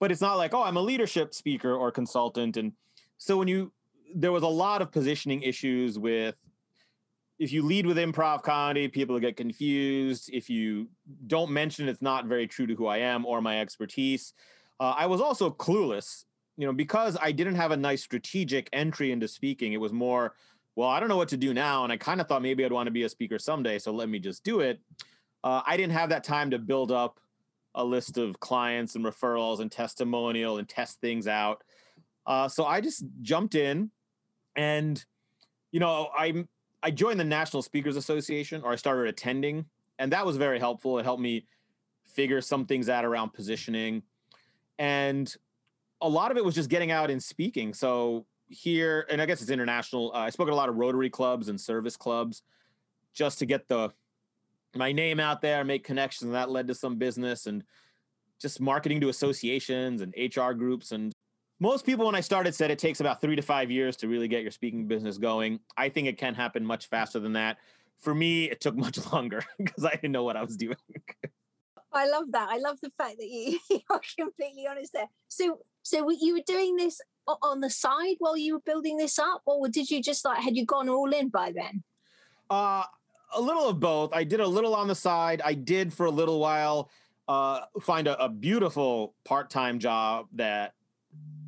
but 0.00 0.10
it's 0.10 0.20
not 0.20 0.36
like, 0.36 0.54
oh, 0.54 0.62
I'm 0.62 0.76
a 0.76 0.82
leadership 0.82 1.34
speaker 1.34 1.74
or 1.74 1.92
consultant. 1.92 2.56
And 2.56 2.72
so 3.18 3.36
when 3.36 3.48
you, 3.48 3.72
there 4.14 4.32
was 4.32 4.42
a 4.42 4.48
lot 4.48 4.82
of 4.82 4.90
positioning 4.90 5.42
issues 5.42 5.98
with 5.98 6.34
if 7.38 7.52
you 7.52 7.62
lead 7.62 7.86
with 7.86 7.98
improv 7.98 8.42
comedy, 8.42 8.88
people 8.88 9.18
get 9.20 9.36
confused. 9.36 10.30
If 10.32 10.48
you 10.48 10.88
don't 11.26 11.50
mention 11.50 11.86
it's 11.86 12.00
not 12.00 12.24
very 12.24 12.46
true 12.46 12.66
to 12.66 12.74
who 12.74 12.86
I 12.86 12.98
am 12.98 13.26
or 13.26 13.42
my 13.42 13.60
expertise. 13.60 14.32
Uh, 14.80 14.94
I 14.96 15.06
was 15.06 15.20
also 15.20 15.50
clueless, 15.50 16.24
you 16.56 16.66
know, 16.66 16.72
because 16.72 17.16
I 17.20 17.32
didn't 17.32 17.56
have 17.56 17.70
a 17.70 17.76
nice 17.76 18.02
strategic 18.02 18.68
entry 18.72 19.12
into 19.12 19.28
speaking. 19.28 19.72
It 19.72 19.80
was 19.80 19.92
more, 19.92 20.34
well, 20.74 20.88
I 20.88 21.00
don't 21.00 21.08
know 21.08 21.16
what 21.16 21.28
to 21.28 21.36
do 21.36 21.52
now. 21.52 21.84
And 21.84 21.92
I 21.92 21.96
kind 21.96 22.20
of 22.20 22.26
thought 22.26 22.42
maybe 22.42 22.64
I'd 22.64 22.72
want 22.72 22.86
to 22.86 22.92
be 22.92 23.02
a 23.02 23.08
speaker 23.08 23.38
someday. 23.38 23.78
So 23.78 23.92
let 23.92 24.08
me 24.08 24.18
just 24.18 24.42
do 24.44 24.60
it. 24.60 24.80
Uh, 25.44 25.62
I 25.66 25.76
didn't 25.76 25.92
have 25.92 26.08
that 26.10 26.24
time 26.24 26.50
to 26.50 26.58
build 26.58 26.90
up 26.90 27.20
a 27.74 27.84
list 27.84 28.16
of 28.16 28.40
clients 28.40 28.96
and 28.96 29.04
referrals 29.04 29.60
and 29.60 29.70
testimonial 29.70 30.58
and 30.58 30.68
test 30.68 31.00
things 31.00 31.28
out. 31.28 31.62
Uh, 32.26 32.48
so 32.48 32.64
I 32.64 32.80
just 32.80 33.04
jumped 33.20 33.54
in, 33.54 33.90
and 34.56 35.04
you 35.70 35.78
know, 35.78 36.08
I 36.16 36.46
I 36.82 36.90
joined 36.90 37.20
the 37.20 37.24
National 37.24 37.62
Speakers 37.62 37.96
Association, 37.96 38.62
or 38.64 38.72
I 38.72 38.76
started 38.76 39.08
attending, 39.08 39.66
and 39.98 40.12
that 40.12 40.26
was 40.26 40.36
very 40.36 40.58
helpful. 40.58 40.98
It 40.98 41.04
helped 41.04 41.22
me 41.22 41.46
figure 42.08 42.40
some 42.40 42.64
things 42.64 42.88
out 42.88 43.04
around 43.04 43.32
positioning, 43.32 44.02
and 44.78 45.32
a 46.00 46.08
lot 46.08 46.30
of 46.30 46.36
it 46.36 46.44
was 46.44 46.54
just 46.54 46.68
getting 46.68 46.90
out 46.90 47.10
and 47.10 47.22
speaking. 47.22 47.74
So 47.74 48.26
here, 48.48 49.06
and 49.10 49.20
I 49.20 49.26
guess 49.26 49.42
it's 49.42 49.50
international. 49.50 50.12
Uh, 50.14 50.18
I 50.18 50.30
spoke 50.30 50.48
at 50.48 50.52
a 50.52 50.56
lot 50.56 50.68
of 50.68 50.76
Rotary 50.76 51.10
clubs 51.10 51.48
and 51.48 51.60
service 51.60 51.96
clubs, 51.96 52.42
just 53.12 53.38
to 53.38 53.46
get 53.46 53.68
the 53.68 53.92
my 54.74 54.92
name 54.92 55.18
out 55.20 55.40
there, 55.40 55.64
make 55.64 55.84
connections, 55.84 56.26
and 56.26 56.34
that 56.34 56.50
led 56.50 56.68
to 56.68 56.74
some 56.74 56.96
business 56.96 57.46
and 57.46 57.64
just 58.38 58.60
marketing 58.60 59.00
to 59.00 59.08
associations 59.08 60.02
and 60.02 60.14
HR 60.18 60.52
groups. 60.52 60.92
And 60.92 61.12
most 61.58 61.86
people, 61.86 62.06
when 62.06 62.14
I 62.14 62.20
started, 62.20 62.54
said 62.54 62.70
it 62.70 62.78
takes 62.78 63.00
about 63.00 63.20
three 63.20 63.36
to 63.36 63.42
five 63.42 63.70
years 63.70 63.96
to 63.98 64.08
really 64.08 64.28
get 64.28 64.42
your 64.42 64.50
speaking 64.50 64.86
business 64.86 65.16
going. 65.16 65.60
I 65.76 65.88
think 65.88 66.08
it 66.08 66.18
can 66.18 66.34
happen 66.34 66.64
much 66.64 66.88
faster 66.88 67.18
than 67.18 67.32
that. 67.32 67.56
For 68.00 68.14
me, 68.14 68.50
it 68.50 68.60
took 68.60 68.76
much 68.76 68.98
longer 69.12 69.42
because 69.58 69.84
I 69.84 69.90
didn't 69.92 70.12
know 70.12 70.24
what 70.24 70.36
I 70.36 70.42
was 70.42 70.56
doing. 70.56 70.76
I 71.92 72.08
love 72.08 72.24
that. 72.32 72.48
I 72.50 72.58
love 72.58 72.78
the 72.82 72.92
fact 72.98 73.16
that 73.18 73.26
you, 73.26 73.58
you 73.70 73.80
are 73.88 74.02
completely 74.18 74.66
honest 74.66 74.92
there. 74.92 75.08
So, 75.28 75.60
So 75.86 76.10
you 76.10 76.34
were 76.34 76.42
doing 76.44 76.74
this 76.74 77.00
on 77.42 77.60
the 77.60 77.70
side 77.70 78.16
while 78.18 78.36
you 78.36 78.54
were 78.54 78.60
building 78.60 78.96
this 78.96 79.20
up, 79.20 79.42
or 79.46 79.68
did 79.68 79.88
you 79.88 80.02
just 80.02 80.24
like 80.24 80.42
had 80.42 80.56
you 80.56 80.66
gone 80.66 80.88
all 80.88 81.12
in 81.12 81.28
by 81.28 81.52
then? 81.52 81.84
Uh, 82.50 82.82
a 83.32 83.40
little 83.40 83.68
of 83.68 83.78
both. 83.78 84.12
I 84.12 84.24
did 84.24 84.40
a 84.40 84.46
little 84.46 84.74
on 84.74 84.88
the 84.88 84.96
side. 84.96 85.40
I 85.44 85.54
did 85.54 85.92
for 85.92 86.06
a 86.06 86.10
little 86.10 86.40
while 86.40 86.90
uh, 87.28 87.60
find 87.80 88.08
a, 88.08 88.20
a 88.20 88.28
beautiful 88.28 89.14
part-time 89.24 89.78
job 89.78 90.26
that 90.32 90.74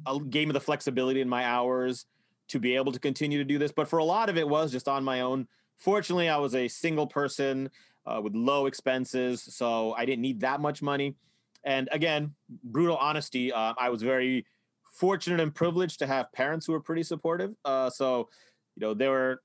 uh, 0.07 0.19
gave 0.19 0.47
me 0.47 0.53
the 0.53 0.61
flexibility 0.61 1.21
in 1.21 1.29
my 1.29 1.45
hours 1.45 2.07
to 2.49 2.61
be 2.61 2.77
able 2.77 2.93
to 2.93 3.01
continue 3.01 3.39
to 3.39 3.45
do 3.45 3.59
this. 3.59 3.73
But 3.73 3.89
for 3.89 3.99
a 3.99 4.05
lot 4.05 4.29
of 4.29 4.37
it 4.37 4.49
was 4.49 4.71
just 4.71 4.87
on 4.87 5.03
my 5.03 5.21
own. 5.21 5.49
Fortunately, 5.79 6.29
I 6.29 6.37
was 6.37 6.55
a 6.55 6.69
single 6.69 7.09
person 7.09 7.71
uh, 8.07 8.21
with 8.23 8.37
low 8.37 8.67
expenses, 8.67 9.43
so 9.43 9.95
I 9.95 10.05
didn't 10.05 10.23
need 10.23 10.41
that 10.41 10.61
much 10.61 10.81
money. 10.81 11.17
And 11.69 11.87
again, 11.93 12.35
brutal 12.65 12.97
honesty. 12.97 13.53
Uh, 13.53 13.75
I 13.77 13.91
was 13.91 14.01
very 14.01 14.47
fortunate 14.91 15.39
and 15.39 15.55
privileged 15.55 15.99
to 15.99 16.07
have 16.07 16.33
parents 16.33 16.65
who 16.65 16.73
were 16.73 16.81
pretty 16.81 17.03
supportive. 17.03 17.55
Uh, 17.63 17.91
so, 17.91 18.31
you 18.75 18.81
know, 18.81 18.95
there 18.95 19.11
were 19.11 19.43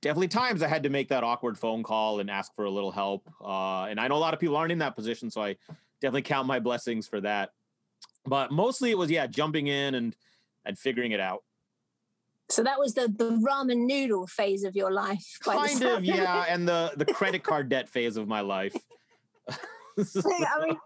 definitely 0.00 0.26
times 0.26 0.60
I 0.64 0.66
had 0.66 0.82
to 0.82 0.88
make 0.88 1.08
that 1.10 1.22
awkward 1.22 1.56
phone 1.56 1.84
call 1.84 2.18
and 2.18 2.28
ask 2.28 2.52
for 2.56 2.64
a 2.64 2.70
little 2.70 2.90
help. 2.90 3.30
Uh, 3.40 3.84
and 3.84 4.00
I 4.00 4.08
know 4.08 4.16
a 4.16 4.18
lot 4.18 4.34
of 4.34 4.40
people 4.40 4.56
aren't 4.56 4.72
in 4.72 4.80
that 4.80 4.96
position, 4.96 5.30
so 5.30 5.40
I 5.40 5.56
definitely 6.00 6.22
count 6.22 6.48
my 6.48 6.58
blessings 6.58 7.06
for 7.06 7.20
that. 7.20 7.50
But 8.26 8.50
mostly 8.50 8.90
it 8.90 8.98
was 8.98 9.08
yeah, 9.08 9.28
jumping 9.28 9.68
in 9.68 9.94
and 9.94 10.16
and 10.64 10.76
figuring 10.76 11.12
it 11.12 11.20
out. 11.20 11.44
So 12.48 12.64
that 12.64 12.78
was 12.80 12.94
the 12.94 13.02
the 13.06 13.30
ramen 13.30 13.86
noodle 13.86 14.26
phase 14.26 14.64
of 14.64 14.74
your 14.74 14.90
life. 14.90 15.38
Kind 15.44 15.80
of, 15.84 16.04
yeah, 16.04 16.44
and 16.48 16.66
the 16.66 16.92
the 16.96 17.04
credit 17.04 17.44
card 17.44 17.68
debt 17.68 17.88
phase 17.88 18.16
of 18.16 18.26
my 18.26 18.40
life. 18.40 18.74
I 19.48 20.66
mean, 20.66 20.76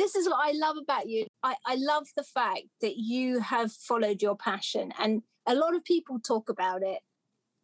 this 0.00 0.14
is 0.14 0.26
what 0.26 0.38
I 0.40 0.52
love 0.52 0.76
about 0.78 1.08
you. 1.08 1.26
I, 1.42 1.54
I 1.66 1.76
love 1.78 2.06
the 2.16 2.24
fact 2.24 2.62
that 2.80 2.96
you 2.96 3.40
have 3.40 3.70
followed 3.70 4.22
your 4.22 4.36
passion, 4.36 4.92
and 4.98 5.22
a 5.46 5.54
lot 5.54 5.74
of 5.76 5.84
people 5.84 6.18
talk 6.18 6.48
about 6.48 6.82
it, 6.82 7.00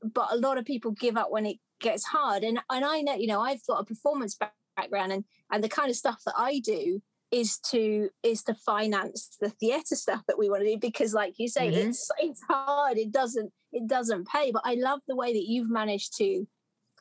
but 0.02 0.28
a 0.31 0.37
lot 0.37 0.59
of 0.59 0.66
people 0.66 0.90
give 0.90 1.16
up 1.16 1.31
when 1.31 1.47
it 1.47 1.57
gets 1.81 2.05
hard. 2.05 2.43
And 2.43 2.61
and 2.71 2.85
I 2.85 3.00
know, 3.00 3.14
you 3.14 3.26
know, 3.26 3.40
I've 3.40 3.64
got 3.66 3.81
a 3.81 3.85
performance 3.85 4.37
background, 4.76 5.12
and 5.12 5.25
and 5.50 5.64
the 5.64 5.69
kind 5.71 5.88
of 5.88 5.97
stuff 5.97 6.21
that 6.26 6.35
I 6.37 6.61
do 6.61 7.00
is 7.33 7.59
to 7.59 8.11
is 8.23 8.43
to 8.45 8.55
finance 8.55 9.37
the 9.40 9.49
theatre 9.49 9.97
stuff 9.97 10.23
that 10.28 10.38
we 10.38 10.49
want 10.49 10.62
to 10.62 10.71
do 10.71 10.78
because 10.78 11.12
like 11.12 11.35
you 11.38 11.49
say 11.49 11.69
mm-hmm. 11.69 11.88
it's 11.88 12.09
it's 12.19 12.40
hard 12.49 12.97
it 12.97 13.11
doesn't 13.11 13.50
it 13.73 13.88
doesn't 13.88 14.28
pay 14.28 14.52
but 14.52 14.62
i 14.64 14.75
love 14.75 15.00
the 15.09 15.16
way 15.16 15.33
that 15.33 15.45
you've 15.45 15.69
managed 15.69 16.16
to 16.16 16.47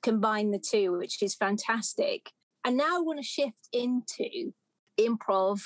combine 0.01 0.50
the 0.50 0.58
two 0.60 0.92
which 0.98 1.22
is 1.22 1.36
fantastic 1.36 2.32
and 2.65 2.75
now 2.75 2.98
i 2.98 3.00
want 3.00 3.20
to 3.20 3.24
shift 3.24 3.70
into 3.72 4.51
improv 5.00 5.62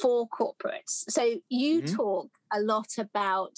for 0.00 0.28
corporates 0.28 1.04
so 1.08 1.40
you 1.48 1.82
mm-hmm. 1.82 1.96
talk 1.96 2.30
a 2.52 2.60
lot 2.60 2.88
about 2.98 3.56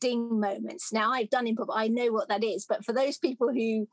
ding 0.00 0.38
moments 0.38 0.92
now 0.92 1.12
i've 1.12 1.30
done 1.30 1.46
improv 1.46 1.68
i 1.74 1.88
know 1.88 2.12
what 2.12 2.28
that 2.28 2.44
is 2.44 2.64
but 2.68 2.84
for 2.84 2.92
those 2.92 3.18
people 3.18 3.52
who 3.52 3.88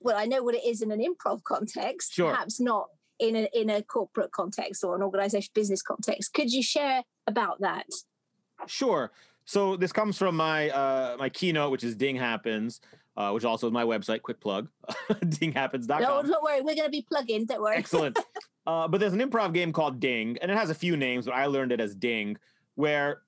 well 0.00 0.16
i 0.16 0.26
know 0.26 0.42
what 0.42 0.54
it 0.54 0.64
is 0.64 0.82
in 0.82 0.90
an 0.90 1.00
improv 1.00 1.42
context 1.42 2.12
sure. 2.12 2.30
perhaps 2.30 2.60
not 2.60 2.86
in 3.18 3.36
a 3.36 3.48
in 3.52 3.70
a 3.70 3.82
corporate 3.82 4.32
context 4.32 4.84
or 4.84 4.96
an 4.96 5.02
organization 5.02 5.50
business 5.54 5.82
context. 5.82 6.32
Could 6.34 6.52
you 6.52 6.62
share 6.62 7.02
about 7.26 7.60
that? 7.60 7.86
Sure. 8.66 9.12
So 9.44 9.76
this 9.76 9.92
comes 9.92 10.16
from 10.18 10.36
my 10.36 10.70
uh, 10.70 11.16
my 11.18 11.28
keynote, 11.28 11.70
which 11.70 11.84
is 11.84 11.94
Ding 11.94 12.16
Happens, 12.16 12.80
uh, 13.16 13.30
which 13.30 13.44
also 13.44 13.66
is 13.66 13.72
my 13.72 13.84
website. 13.84 14.22
Quick 14.22 14.40
plug, 14.40 14.68
dinghappens.com. 15.28 16.02
No, 16.02 16.22
don't 16.22 16.42
worry, 16.42 16.60
we're 16.60 16.74
going 16.74 16.86
to 16.86 16.90
be 16.90 17.04
plugging. 17.08 17.46
Don't 17.46 17.60
worry. 17.60 17.76
Excellent. 17.76 18.18
Uh, 18.66 18.88
but 18.88 18.98
there's 18.98 19.12
an 19.12 19.20
improv 19.20 19.52
game 19.52 19.72
called 19.72 20.00
Ding, 20.00 20.38
and 20.40 20.50
it 20.50 20.56
has 20.56 20.70
a 20.70 20.74
few 20.74 20.96
names, 20.96 21.26
but 21.26 21.34
I 21.34 21.46
learned 21.46 21.72
it 21.72 21.80
as 21.80 21.94
Ding, 21.94 22.38
where 22.76 23.22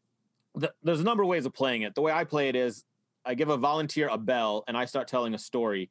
the, 0.55 0.73
there's 0.83 1.01
a 1.01 1.05
number 1.05 1.23
of 1.23 1.29
ways 1.29 1.45
of 1.45 1.53
playing 1.53 1.83
it. 1.83 1.95
The 1.95 2.01
way 2.01 2.13
I 2.13 2.25
play 2.25 2.49
it 2.49 2.57
is 2.57 2.85
I 3.25 3.35
give 3.35 3.51
a 3.51 3.57
volunteer 3.57 4.09
a 4.09 4.17
bell, 4.17 4.65
and 4.67 4.77
I 4.77 4.87
start 4.87 5.09
telling 5.09 5.35
a 5.35 5.39
story. 5.39 5.91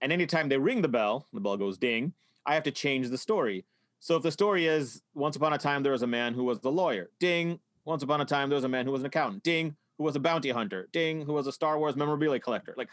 And 0.00 0.12
anytime 0.12 0.48
they 0.48 0.58
ring 0.58 0.80
the 0.80 0.88
bell, 0.88 1.26
the 1.32 1.40
bell 1.40 1.56
goes 1.56 1.76
ding. 1.76 2.12
I 2.46 2.54
have 2.54 2.62
to 2.62 2.70
change 2.70 3.08
the 3.08 3.18
story. 3.18 3.66
So 4.00 4.16
if 4.16 4.22
the 4.22 4.30
story 4.30 4.66
is 4.66 5.02
once 5.14 5.36
upon 5.36 5.52
a 5.52 5.58
time 5.58 5.82
there 5.82 5.92
was 5.92 6.02
a 6.02 6.06
man 6.06 6.34
who 6.34 6.44
was 6.44 6.60
the 6.60 6.70
lawyer, 6.70 7.10
ding. 7.18 7.58
Once 7.84 8.02
upon 8.02 8.20
a 8.20 8.24
time 8.24 8.48
there 8.48 8.56
was 8.56 8.64
a 8.64 8.68
man 8.68 8.86
who 8.86 8.92
was 8.92 9.02
an 9.02 9.06
accountant, 9.06 9.42
ding. 9.42 9.76
Who 9.98 10.04
was 10.04 10.14
a 10.14 10.20
bounty 10.20 10.50
hunter, 10.50 10.88
ding. 10.92 11.22
Who 11.22 11.32
was 11.32 11.48
a 11.48 11.52
Star 11.52 11.78
Wars 11.78 11.96
memorabilia 11.96 12.38
collector, 12.38 12.74
like 12.76 12.88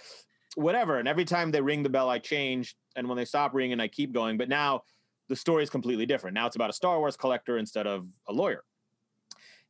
whatever. 0.55 0.97
And 0.97 1.07
every 1.07 1.25
time 1.25 1.51
they 1.51 1.61
ring 1.61 1.83
the 1.83 1.89
bell, 1.89 2.09
I 2.09 2.17
change. 2.17 2.75
And 2.95 3.07
when 3.07 3.17
they 3.17 3.25
stop 3.25 3.53
ringing, 3.53 3.79
I 3.79 3.87
keep 3.87 4.11
going. 4.11 4.37
But 4.37 4.49
now 4.49 4.81
the 5.27 5.35
story 5.35 5.63
is 5.63 5.69
completely 5.69 6.05
different. 6.05 6.33
Now 6.33 6.47
it's 6.47 6.55
about 6.55 6.69
a 6.69 6.73
Star 6.73 6.99
Wars 6.99 7.17
collector 7.17 7.57
instead 7.57 7.87
of 7.87 8.07
a 8.27 8.33
lawyer. 8.33 8.63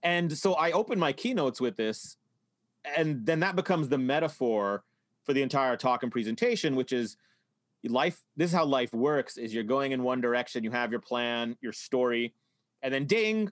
And 0.04 0.36
so 0.38 0.54
I 0.54 0.72
open 0.72 1.00
my 1.00 1.14
keynotes 1.14 1.60
with 1.60 1.78
this, 1.78 2.18
and 2.98 3.26
then 3.26 3.40
that 3.40 3.56
becomes 3.56 3.90
the 3.90 3.98
metaphor 3.98 4.84
for 5.24 5.34
the 5.34 5.42
entire 5.42 5.76
talk 5.76 6.04
and 6.04 6.12
presentation, 6.12 6.76
which 6.76 6.94
is 6.94 7.18
life 7.90 8.24
this 8.36 8.52
is 8.52 8.56
how 8.56 8.66
life 8.66 8.94
works 8.94 9.38
is 9.38 9.54
you're 9.54 9.64
going 9.64 9.92
in 9.92 10.04
one 10.04 10.22
direction 10.22 10.64
you 10.64 10.72
have 10.72 10.92
your 10.92 11.00
plan 11.00 11.56
your 11.62 11.74
story 11.74 12.34
and 12.82 12.94
then 12.94 13.06
ding 13.06 13.50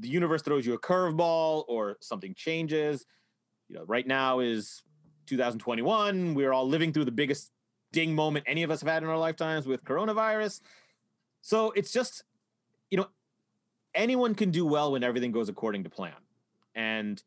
the 0.00 0.08
universe 0.08 0.42
throws 0.42 0.66
you 0.66 0.74
a 0.74 0.78
curveball 0.78 1.64
or 1.68 1.96
something 2.00 2.34
changes 2.34 3.06
you 3.68 3.76
know 3.76 3.84
right 3.86 4.06
now 4.06 4.40
is 4.40 4.82
2021 5.26 6.34
we're 6.34 6.52
all 6.52 6.66
living 6.66 6.92
through 6.92 7.04
the 7.04 7.12
biggest 7.12 7.52
ding 7.92 8.14
moment 8.14 8.44
any 8.48 8.62
of 8.62 8.70
us 8.70 8.80
have 8.80 8.88
had 8.88 9.02
in 9.02 9.08
our 9.08 9.18
lifetimes 9.18 9.66
with 9.66 9.84
coronavirus 9.84 10.60
so 11.40 11.72
it's 11.72 11.92
just 11.92 12.24
you 12.90 12.96
know 12.96 13.06
anyone 13.94 14.34
can 14.34 14.50
do 14.50 14.64
well 14.64 14.92
when 14.92 15.02
everything 15.02 15.32
goes 15.32 15.48
according 15.48 15.82
to 15.84 15.90
plan 15.90 16.12
and 16.74 17.22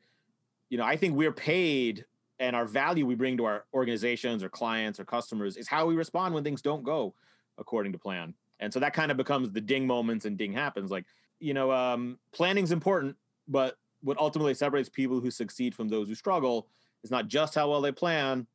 you 0.69 0.77
know 0.77 0.85
i 0.85 0.95
think 0.95 1.15
we're 1.15 1.31
paid 1.33 2.05
and 2.39 2.55
our 2.55 2.65
value 2.65 3.05
we 3.05 3.15
bring 3.15 3.37
to 3.37 3.45
our 3.45 3.65
organizations 3.73 4.43
or 4.43 4.49
clients 4.49 4.99
or 4.99 5.05
customers 5.05 5.55
is 5.55 5.67
how 5.67 5.85
we 5.85 5.95
respond 5.95 6.33
when 6.33 6.43
things 6.43 6.61
don't 6.61 6.83
go 6.83 7.13
according 7.57 7.91
to 7.91 7.97
plan. 7.97 8.33
And 8.59 8.73
so 8.73 8.79
that 8.79 8.93
kind 8.93 9.11
of 9.11 9.17
becomes 9.17 9.49
the 9.51 9.61
ding 9.61 9.85
moments 9.85 10.25
and 10.25 10.37
ding 10.37 10.51
happens. 10.51 10.91
Like, 10.91 11.05
you 11.39 11.53
know, 11.53 11.71
um, 11.71 12.17
planning's 12.33 12.71
important, 12.71 13.15
but 13.47 13.77
what 14.01 14.17
ultimately 14.17 14.53
separates 14.53 14.89
people 14.89 15.19
who 15.19 15.31
succeed 15.31 15.75
from 15.75 15.87
those 15.87 16.07
who 16.07 16.15
struggle 16.15 16.67
is 17.03 17.11
not 17.11 17.27
just 17.27 17.55
how 17.55 17.69
well 17.69 17.81
they 17.81 17.91
plan, 17.91 18.47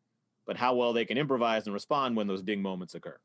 but 0.49 0.57
how 0.57 0.75
well 0.75 0.93
they 0.93 1.05
can 1.05 1.19
improvise 1.19 1.67
and 1.67 1.75
respond 1.75 2.17
when 2.17 2.27
those 2.27 2.43
ding 2.43 2.61
moments 2.61 2.97
occur. 2.97 3.19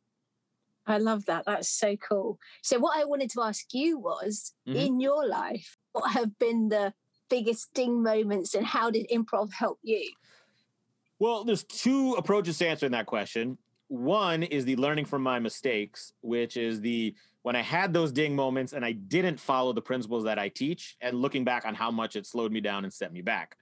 I 0.86 0.98
love 0.98 1.25
that. 1.25 1.46
That's 1.46 1.70
so 1.70 1.96
cool. 1.96 2.38
So, 2.62 2.77
what 2.77 3.00
I 3.00 3.06
wanted 3.06 3.32
to 3.32 3.42
ask 3.42 3.74
you 3.74 3.98
was 3.98 4.53
mm-hmm. 4.68 4.77
in 4.77 5.00
your 5.00 5.25
life, 5.25 5.77
what 5.94 6.12
have 6.12 6.38
been 6.38 6.68
the 6.68 6.94
biggest 7.30 7.74
ding 7.74 8.03
moments 8.03 8.53
and 8.53 8.65
how 8.65 8.92
did 8.92 9.08
improv 9.10 9.53
help 9.53 9.80
you? 9.82 10.12
Well, 11.20 11.46
there's 11.46 11.63
two 11.63 12.15
approaches 12.18 12.58
to 12.58 12.68
answering 12.68 12.92
that 12.92 13.06
question. 13.06 13.58
One 13.88 14.44
is 14.44 14.65
the 14.65 14.75
learning 14.75 15.06
from 15.06 15.24
my 15.24 15.39
mistakes, 15.39 16.12
which 16.22 16.58
is 16.58 16.82
the 16.82 17.15
when 17.44 17.56
I 17.56 17.62
had 17.62 17.94
those 17.94 18.12
ding 18.12 18.36
moments 18.36 18.74
and 18.74 18.84
I 18.84 18.92
didn't 18.92 19.39
follow 19.39 19.72
the 19.72 19.82
principles 19.82 20.25
that 20.25 20.38
I 20.38 20.50
teach, 20.50 20.98
and 21.00 21.22
looking 21.22 21.46
back 21.46 21.65
on 21.65 21.74
how 21.74 21.92
much 21.92 22.18
it 22.18 22.25
slowed 22.25 22.51
me 22.51 22.60
down 22.60 22.84
and 22.84 22.94
set 22.94 23.13
me 23.13 23.22
back. 23.22 23.56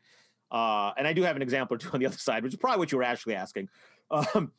Uh, 0.51 0.91
and 0.97 1.07
I 1.07 1.13
do 1.13 1.23
have 1.23 1.35
an 1.35 1.41
example 1.41 1.75
or 1.75 1.77
two 1.77 1.89
on 1.93 1.99
the 1.99 2.05
other 2.05 2.17
side, 2.17 2.43
which 2.43 2.53
is 2.53 2.59
probably 2.59 2.79
what 2.79 2.91
you 2.91 2.97
were 2.97 3.03
actually 3.03 3.35
asking. 3.35 3.69
Um, 4.09 4.51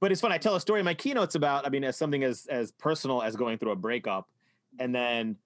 but 0.00 0.12
it's 0.12 0.20
fun. 0.20 0.32
I 0.32 0.38
tell 0.38 0.56
a 0.56 0.60
story 0.60 0.80
in 0.80 0.84
my 0.84 0.94
keynotes 0.94 1.34
about, 1.34 1.66
I 1.66 1.68
mean, 1.68 1.84
as 1.84 1.96
something 1.96 2.24
as 2.24 2.46
as 2.46 2.72
personal 2.72 3.22
as 3.22 3.36
going 3.36 3.58
through 3.58 3.72
a 3.72 3.76
breakup, 3.76 4.28
and 4.78 4.94
then 4.94 5.36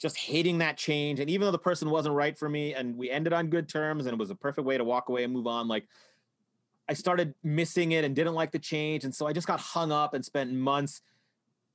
just 0.00 0.16
hating 0.16 0.58
that 0.58 0.76
change. 0.76 1.20
And 1.20 1.30
even 1.30 1.46
though 1.46 1.52
the 1.52 1.58
person 1.58 1.88
wasn't 1.88 2.16
right 2.16 2.36
for 2.36 2.48
me, 2.48 2.74
and 2.74 2.96
we 2.96 3.10
ended 3.10 3.32
on 3.32 3.48
good 3.48 3.68
terms, 3.68 4.06
and 4.06 4.12
it 4.12 4.18
was 4.18 4.30
a 4.30 4.34
perfect 4.34 4.66
way 4.66 4.76
to 4.76 4.84
walk 4.84 5.08
away 5.08 5.22
and 5.22 5.32
move 5.32 5.46
on, 5.46 5.68
like 5.68 5.86
I 6.88 6.94
started 6.94 7.34
missing 7.44 7.92
it 7.92 8.04
and 8.04 8.14
didn't 8.14 8.34
like 8.34 8.50
the 8.50 8.58
change. 8.58 9.04
And 9.04 9.14
so 9.14 9.26
I 9.26 9.32
just 9.32 9.46
got 9.46 9.60
hung 9.60 9.92
up 9.92 10.14
and 10.14 10.24
spent 10.24 10.52
months, 10.52 11.00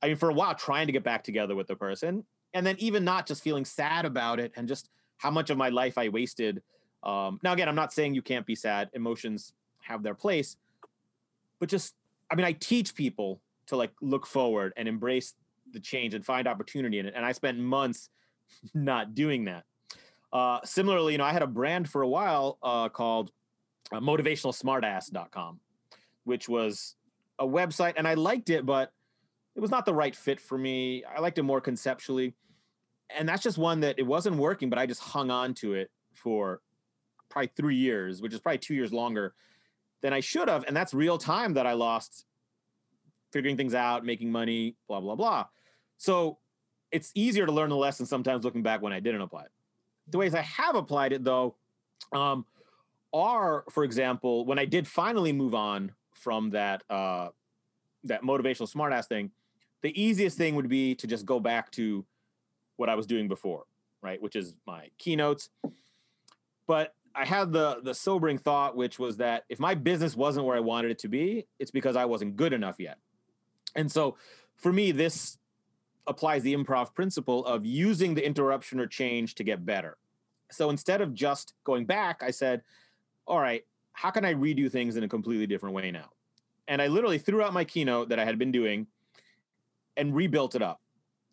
I 0.02 0.08
mean, 0.08 0.16
for 0.16 0.28
a 0.28 0.34
while 0.34 0.54
trying 0.54 0.86
to 0.86 0.92
get 0.92 1.02
back 1.02 1.24
together 1.24 1.54
with 1.56 1.66
the 1.66 1.76
person. 1.76 2.24
And 2.54 2.66
then 2.66 2.76
even 2.78 3.04
not 3.04 3.26
just 3.26 3.42
feeling 3.42 3.64
sad 3.64 4.04
about 4.04 4.38
it 4.40 4.52
and 4.56 4.68
just 4.68 4.90
how 5.16 5.30
much 5.30 5.50
of 5.50 5.56
my 5.56 5.70
life 5.70 5.98
I 5.98 6.08
wasted. 6.08 6.62
Um, 7.02 7.38
now, 7.42 7.52
again, 7.52 7.68
I'm 7.68 7.74
not 7.74 7.92
saying 7.92 8.14
you 8.14 8.22
can't 8.22 8.46
be 8.46 8.54
sad. 8.54 8.90
Emotions 8.92 9.52
have 9.82 10.02
their 10.02 10.14
place. 10.14 10.56
But 11.60 11.68
just, 11.68 11.94
I 12.30 12.34
mean, 12.34 12.46
I 12.46 12.52
teach 12.52 12.94
people 12.94 13.40
to 13.66 13.76
like 13.76 13.92
look 14.00 14.26
forward 14.26 14.72
and 14.76 14.88
embrace 14.88 15.34
the 15.72 15.80
change 15.80 16.14
and 16.14 16.24
find 16.24 16.46
opportunity 16.46 16.98
in 16.98 17.06
it. 17.06 17.14
And 17.16 17.24
I 17.24 17.32
spent 17.32 17.58
months 17.58 18.10
not 18.74 19.14
doing 19.14 19.44
that. 19.46 19.64
Uh, 20.32 20.60
similarly, 20.64 21.12
you 21.12 21.18
know, 21.18 21.24
I 21.24 21.32
had 21.32 21.42
a 21.42 21.46
brand 21.46 21.88
for 21.88 22.02
a 22.02 22.08
while 22.08 22.58
uh, 22.62 22.88
called 22.88 23.30
uh, 23.92 24.00
motivationalsmartass.com, 24.00 25.60
which 26.24 26.48
was 26.48 26.96
a 27.38 27.46
website, 27.46 27.94
and 27.96 28.06
I 28.06 28.14
liked 28.14 28.50
it, 28.50 28.66
but 28.66 28.92
it 29.56 29.60
was 29.60 29.70
not 29.70 29.86
the 29.86 29.94
right 29.94 30.14
fit 30.14 30.40
for 30.40 30.58
me. 30.58 31.02
I 31.04 31.20
liked 31.20 31.38
it 31.38 31.44
more 31.44 31.60
conceptually. 31.60 32.34
And 33.16 33.28
that's 33.28 33.42
just 33.42 33.56
one 33.56 33.80
that 33.80 33.98
it 33.98 34.06
wasn't 34.06 34.36
working, 34.36 34.68
but 34.68 34.78
I 34.78 34.86
just 34.86 35.00
hung 35.00 35.30
on 35.30 35.54
to 35.54 35.74
it 35.74 35.90
for 36.12 36.60
probably 37.28 37.50
three 37.56 37.76
years, 37.76 38.20
which 38.20 38.32
is 38.32 38.40
probably 38.40 38.58
two 38.58 38.74
years 38.74 38.92
longer 38.92 39.34
than 40.02 40.12
I 40.12 40.20
should 40.20 40.48
have. 40.48 40.64
And 40.66 40.76
that's 40.76 40.94
real 40.94 41.18
time 41.18 41.54
that 41.54 41.66
I 41.66 41.72
lost 41.72 42.24
figuring 43.32 43.56
things 43.56 43.74
out, 43.74 44.04
making 44.04 44.30
money, 44.30 44.76
blah, 44.86 45.00
blah, 45.00 45.14
blah. 45.14 45.46
So 45.98 46.38
it's 46.90 47.12
easier 47.14 47.46
to 47.46 47.52
learn 47.52 47.70
the 47.70 47.76
lesson 47.76 48.06
sometimes 48.06 48.44
looking 48.44 48.62
back 48.62 48.80
when 48.82 48.92
I 48.92 49.00
didn't 49.00 49.20
apply 49.20 49.42
it. 49.42 49.50
The 50.08 50.18
ways 50.18 50.34
I 50.34 50.42
have 50.42 50.74
applied 50.74 51.12
it 51.12 51.24
though 51.24 51.56
um, 52.12 52.46
are, 53.12 53.64
for 53.70 53.84
example, 53.84 54.46
when 54.46 54.58
I 54.58 54.64
did 54.64 54.86
finally 54.86 55.32
move 55.32 55.54
on 55.54 55.92
from 56.14 56.50
that 56.50 56.82
uh, 56.88 57.28
that 58.04 58.22
motivational 58.22 58.72
smartass 58.72 59.06
thing, 59.06 59.30
the 59.82 60.00
easiest 60.00 60.38
thing 60.38 60.54
would 60.54 60.68
be 60.68 60.94
to 60.94 61.06
just 61.06 61.26
go 61.26 61.40
back 61.40 61.70
to 61.72 62.04
what 62.76 62.88
I 62.88 62.94
was 62.94 63.06
doing 63.06 63.28
before, 63.28 63.64
right? 64.02 64.20
Which 64.22 64.36
is 64.36 64.54
my 64.66 64.88
keynotes. 64.98 65.50
But 66.66 66.94
I 67.18 67.24
had 67.24 67.52
the 67.52 67.80
the 67.82 67.94
sobering 67.94 68.38
thought, 68.38 68.76
which 68.76 68.98
was 68.98 69.16
that 69.16 69.44
if 69.48 69.58
my 69.58 69.74
business 69.74 70.16
wasn't 70.16 70.46
where 70.46 70.56
I 70.56 70.60
wanted 70.60 70.92
it 70.92 71.00
to 71.00 71.08
be, 71.08 71.46
it's 71.58 71.72
because 71.72 71.96
I 71.96 72.04
wasn't 72.04 72.36
good 72.36 72.52
enough 72.52 72.76
yet. 72.78 72.98
And 73.74 73.90
so 73.90 74.16
for 74.56 74.72
me, 74.72 74.92
this 74.92 75.36
applies 76.06 76.42
the 76.42 76.54
improv 76.54 76.94
principle 76.94 77.44
of 77.44 77.66
using 77.66 78.14
the 78.14 78.24
interruption 78.24 78.78
or 78.78 78.86
change 78.86 79.34
to 79.34 79.44
get 79.44 79.66
better. 79.66 79.98
So 80.50 80.70
instead 80.70 81.00
of 81.00 81.12
just 81.12 81.54
going 81.64 81.86
back, 81.86 82.22
I 82.22 82.30
said, 82.30 82.62
all 83.26 83.40
right, 83.40 83.64
how 83.92 84.10
can 84.10 84.24
I 84.24 84.32
redo 84.32 84.70
things 84.70 84.96
in 84.96 85.02
a 85.02 85.08
completely 85.08 85.46
different 85.46 85.74
way 85.74 85.90
now? 85.90 86.10
And 86.68 86.80
I 86.80 86.86
literally 86.86 87.18
threw 87.18 87.42
out 87.42 87.52
my 87.52 87.64
keynote 87.64 88.10
that 88.10 88.18
I 88.18 88.24
had 88.24 88.38
been 88.38 88.52
doing 88.52 88.86
and 89.96 90.14
rebuilt 90.14 90.54
it 90.54 90.62
up. 90.62 90.80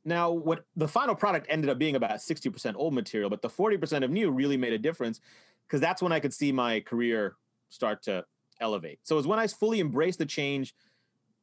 Now, 0.03 0.31
what 0.31 0.65
the 0.75 0.87
final 0.87 1.15
product 1.15 1.47
ended 1.49 1.69
up 1.69 1.77
being 1.77 1.95
about 1.95 2.11
60% 2.11 2.73
old 2.75 2.93
material, 2.93 3.29
but 3.29 3.41
the 3.41 3.49
40% 3.49 4.03
of 4.03 4.11
new 4.11 4.29
really 4.29 4.57
made 4.57 4.73
a 4.73 4.77
difference 4.77 5.21
because 5.67 5.81
that's 5.81 6.01
when 6.01 6.11
I 6.11 6.19
could 6.19 6.33
see 6.33 6.51
my 6.51 6.79
career 6.81 7.35
start 7.69 8.03
to 8.03 8.25
elevate. 8.61 8.99
So 9.03 9.15
it 9.15 9.17
was 9.17 9.27
when 9.27 9.39
I 9.39 9.47
fully 9.47 9.79
embraced 9.79 10.19
the 10.19 10.25
change 10.25 10.75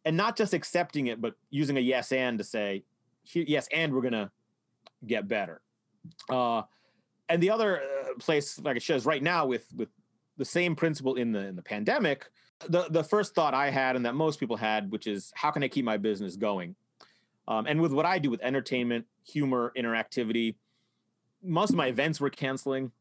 and 0.04 0.16
not 0.16 0.36
just 0.36 0.54
accepting 0.54 1.08
it, 1.08 1.20
but 1.20 1.34
using 1.50 1.76
a 1.76 1.80
yes 1.80 2.12
and 2.12 2.38
to 2.38 2.44
say, 2.44 2.84
yes, 3.32 3.68
and 3.72 3.92
we're 3.92 4.00
going 4.00 4.12
to 4.12 4.30
get 5.06 5.28
better. 5.28 5.60
Uh, 6.28 6.62
and 7.28 7.42
the 7.42 7.50
other 7.50 7.80
uh, 7.80 8.14
place, 8.18 8.58
like 8.58 8.76
it 8.76 8.82
shows 8.82 9.06
right 9.06 9.22
now 9.22 9.46
with, 9.46 9.66
with 9.76 9.88
the 10.36 10.44
same 10.44 10.74
principle 10.74 11.14
in 11.14 11.32
the, 11.32 11.40
in 11.46 11.56
the 11.56 11.62
pandemic, 11.62 12.28
the, 12.68 12.86
the 12.90 13.04
first 13.04 13.34
thought 13.34 13.54
I 13.54 13.70
had 13.70 13.96
and 13.96 14.06
that 14.06 14.14
most 14.14 14.40
people 14.40 14.56
had, 14.56 14.90
which 14.90 15.06
is 15.06 15.32
how 15.34 15.50
can 15.50 15.62
I 15.62 15.68
keep 15.68 15.84
my 15.84 15.96
business 15.96 16.36
going? 16.36 16.74
Um, 17.48 17.66
and 17.66 17.80
with 17.80 17.92
what 17.92 18.06
I 18.06 18.18
do 18.18 18.30
with 18.30 18.40
entertainment, 18.42 19.06
humor, 19.26 19.72
interactivity, 19.76 20.56
most 21.42 21.70
of 21.70 21.76
my 21.76 21.86
events 21.86 22.20
were 22.20 22.30
canceling. 22.30 22.92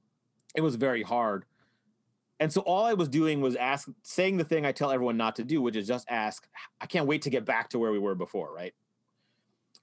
It 0.56 0.62
was 0.62 0.76
very 0.76 1.04
hard. 1.04 1.46
And 2.40 2.52
so 2.52 2.62
all 2.62 2.86
I 2.86 2.94
was 2.94 3.08
doing 3.08 3.40
was 3.40 3.56
ask, 3.56 3.88
saying 4.02 4.38
the 4.38 4.44
thing 4.44 4.66
I 4.66 4.72
tell 4.72 4.92
everyone 4.92 5.16
not 5.16 5.36
to 5.36 5.44
do, 5.44 5.62
which 5.62 5.76
is 5.76 5.88
just 5.88 6.10
ask. 6.10 6.48
I 6.82 6.88
can't 6.88 7.06
wait 7.06 7.22
to 7.24 7.30
get 7.30 7.46
back 7.46 7.70
to 7.70 7.80
where 7.80 7.92
we 7.92 8.00
were 8.00 8.16
before, 8.16 8.54
right? 8.54 8.74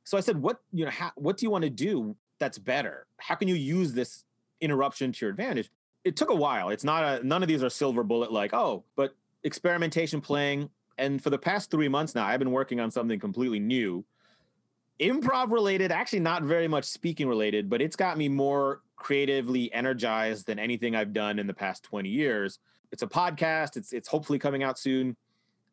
So 0.03 0.19
I 0.19 0.21
said, 0.21 0.43
"What 0.43 0.61
you 0.73 0.85
know? 0.85 0.91
How, 0.91 1.13
what 1.15 1.37
do 1.37 1.47
you 1.47 1.51
want 1.51 1.65
to 1.65 1.71
do 1.71 2.17
that's 2.41 2.59
better? 2.59 3.07
How 3.19 3.37
can 3.37 3.47
you 3.47 3.55
use 3.55 3.93
this 3.93 4.25
interruption 4.61 5.13
to 5.13 5.27
your 5.27 5.31
advantage?" 5.31 5.71
It 6.05 6.17
took 6.17 6.31
a 6.31 6.35
while. 6.35 6.71
It's 6.71 6.85
not 6.85 7.05
a 7.05 7.25
none 7.25 7.43
of 7.43 7.49
these 7.49 7.63
are 7.63 7.71
silver 7.71 8.03
bullet 8.03 8.33
like 8.33 8.53
oh, 8.53 8.85
but 8.97 9.15
experimentation, 9.45 10.21
playing, 10.21 10.69
and 10.99 11.23
for 11.23 11.31
the 11.31 11.39
past 11.39 11.71
three 11.71 11.89
months 11.89 12.15
now, 12.15 12.27
I've 12.27 12.41
been 12.41 12.51
working 12.51 12.81
on 12.81 12.91
something 12.91 13.21
completely 13.21 13.61
new 13.61 14.05
improv 15.01 15.51
related, 15.51 15.93
actually 15.93 16.21
not 16.21 16.43
very 16.43 16.69
much 16.69 16.85
speaking 16.85 17.29
related, 17.29 17.69
but 17.71 17.81
it's 17.81 17.97
got 17.97 18.19
me 18.19 18.29
more 18.29 18.83
creatively 18.97 19.73
energized 19.73 20.47
than 20.47 20.59
anything 20.59 20.97
I've 20.97 21.13
done 21.13 21.39
in 21.39 21.47
the 21.47 21.55
past 21.55 21.85
20 21.85 22.09
years. 22.09 22.59
It's 22.91 23.03
a 23.03 23.07
podcast. 23.07 23.77
It's 23.77 23.93
it's 23.93 24.09
hopefully 24.09 24.39
coming 24.39 24.63
out 24.63 24.79
soon. 24.79 25.17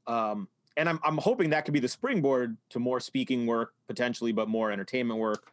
Um, 0.08 0.48
and 0.78 0.90
I'm 0.90 1.00
I'm 1.04 1.18
hoping 1.18 1.50
that 1.52 1.66
could 1.66 1.74
be 1.74 1.80
the 1.80 1.88
springboard 1.88 2.58
to 2.70 2.80
more 2.80 3.00
speaking 3.00 3.48
work 3.48 3.74
potentially, 3.88 4.32
but 4.32 4.48
more 4.48 4.72
entertainment 4.72 5.20
work. 5.20 5.52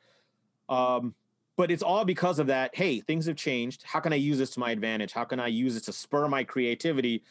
Um, 0.68 1.14
but 1.56 1.70
it's 1.70 1.82
all 1.82 2.04
because 2.04 2.38
of 2.38 2.48
that. 2.48 2.74
Hey, 2.74 3.00
things 3.00 3.26
have 3.26 3.36
changed. 3.36 3.84
How 3.84 4.00
can 4.00 4.12
I 4.12 4.16
use 4.16 4.38
this 4.38 4.50
to 4.50 4.60
my 4.60 4.70
advantage? 4.70 5.12
How 5.12 5.24
can 5.24 5.38
I 5.38 5.48
use 5.48 5.76
it 5.76 5.84
to 5.84 5.92
spur 5.92 6.26
my 6.26 6.44
creativity 6.44 7.22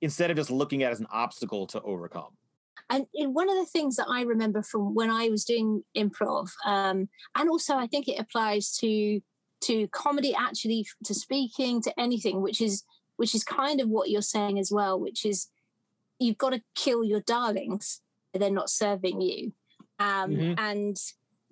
instead 0.00 0.30
of 0.30 0.36
just 0.36 0.50
looking 0.50 0.82
at 0.82 0.90
it 0.90 0.92
as 0.92 1.00
an 1.00 1.08
obstacle 1.10 1.66
to 1.68 1.82
overcome? 1.82 2.36
And 2.90 3.06
one 3.14 3.48
of 3.48 3.56
the 3.56 3.66
things 3.66 3.96
that 3.96 4.06
I 4.08 4.22
remember 4.22 4.62
from 4.62 4.94
when 4.94 5.10
I 5.10 5.28
was 5.28 5.44
doing 5.44 5.82
improv, 5.96 6.50
um, 6.66 7.08
and 7.34 7.48
also 7.48 7.76
I 7.76 7.86
think 7.86 8.08
it 8.08 8.20
applies 8.20 8.76
to 8.78 9.20
to 9.62 9.88
comedy, 9.88 10.34
actually, 10.34 10.86
to 11.04 11.14
speaking, 11.14 11.80
to 11.82 11.98
anything, 11.98 12.42
which 12.42 12.60
is 12.60 12.84
which 13.16 13.34
is 13.34 13.44
kind 13.44 13.80
of 13.80 13.88
what 13.88 14.10
you're 14.10 14.22
saying 14.22 14.58
as 14.58 14.70
well, 14.70 15.00
which 15.00 15.24
is 15.24 15.48
you've 16.18 16.38
got 16.38 16.50
to 16.50 16.62
kill 16.74 17.04
your 17.04 17.20
darlings; 17.20 18.00
they're 18.34 18.50
not 18.50 18.70
serving 18.70 19.20
you. 19.20 19.52
Um, 19.98 20.30
mm-hmm. 20.30 20.54
And 20.58 20.96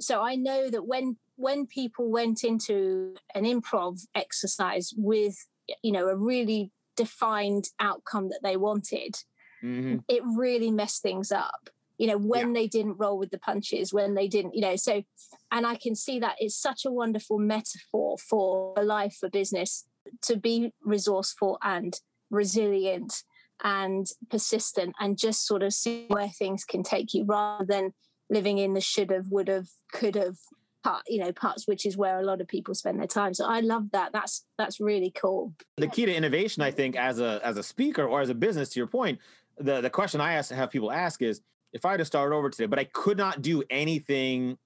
so 0.01 0.23
I 0.23 0.35
know 0.37 0.69
that 0.69 0.87
when 0.87 1.17
when 1.37 1.67
people 1.67 2.11
went 2.11 2.45
into 2.45 3.15
an 3.35 3.45
improv 3.45 4.01
exercise 4.15 4.93
with 4.97 5.37
you 5.83 5.93
know 5.93 6.09
a 6.09 6.17
really 6.17 6.71
defined 6.97 7.69
outcome 7.81 8.29
that 8.29 8.41
they 8.43 8.57
wanted 8.57 9.17
mm-hmm. 9.63 9.97
it 10.09 10.23
really 10.37 10.71
messed 10.71 11.03
things 11.03 11.33
up 11.33 11.71
you 11.99 12.07
know 12.07 12.19
when 12.19 12.49
yeah. 12.49 12.61
they 12.61 12.67
didn't 12.67 12.99
roll 12.99 13.19
with 13.19 13.31
the 13.31 13.39
punches 13.39 13.93
when 13.93 14.15
they 14.15 14.29
didn't 14.29 14.55
you 14.55 14.61
know 14.61 14.77
so 14.77 15.03
and 15.51 15.67
i 15.67 15.75
can 15.75 15.95
see 15.95 16.19
that 16.19 16.37
it's 16.39 16.57
such 16.57 16.85
a 16.85 16.91
wonderful 16.91 17.39
metaphor 17.39 18.17
for 18.19 18.75
life 18.83 19.17
for 19.21 19.29
business 19.29 19.87
to 20.21 20.37
be 20.37 20.73
resourceful 20.85 21.59
and 21.63 22.01
resilient 22.31 23.23
and 23.63 24.09
persistent 24.31 24.95
and 24.99 25.19
just 25.19 25.47
sort 25.47 25.63
of 25.63 25.73
see 25.73 26.07
where 26.09 26.29
things 26.29 26.65
can 26.65 26.83
take 26.83 27.15
you 27.15 27.25
rather 27.25 27.65
than 27.65 27.93
living 28.31 28.59
in 28.59 28.75
the 28.75 28.81
should 28.81 29.11
have 29.11 29.29
would 29.29 29.49
have 29.49 29.69
could 29.93 30.17
have 30.17 30.37
part 30.83 31.03
you 31.07 31.21
know 31.23 31.33
parts 31.33 31.69
which 31.69 31.87
is 31.87 31.97
where 31.97 32.19
a 32.19 32.25
lot 32.25 32.41
of 32.41 32.49
people 32.49 32.75
spend 32.75 32.99
their 32.99 33.07
time 33.07 33.33
so 33.33 33.47
i 33.47 33.61
love 33.61 33.89
that 33.93 34.13
that's 34.13 34.45
that's 34.59 34.81
really 34.81 35.13
cool 35.15 35.53
the 35.77 35.87
key 35.87 36.07
to 36.07 36.13
innovation 36.13 36.63
i 36.63 36.71
think 36.71 36.97
as 36.97 37.21
a 37.21 37.41
as 37.45 37.57
a 37.57 37.63
speaker 37.63 38.05
or 38.05 38.21
as 38.21 38.31
a 38.31 38.35
business 38.35 38.71
to 38.71 38.81
your 38.81 38.87
point 38.87 39.19
the 39.59 39.81
the 39.81 39.91
question 39.91 40.21
I 40.21 40.35
ask 40.35 40.51
have 40.51 40.71
people 40.71 40.91
ask 40.91 41.23
is 41.23 41.41
if 41.73 41.85
I 41.85 41.93
had 41.93 41.99
to 41.99 42.05
start 42.05 42.33
over 42.33 42.51
today, 42.51 42.67
but 42.67 42.79
I 42.79 42.85
could 42.85 43.17
not 43.17 43.43
do 43.43 43.63
anything 43.71 44.59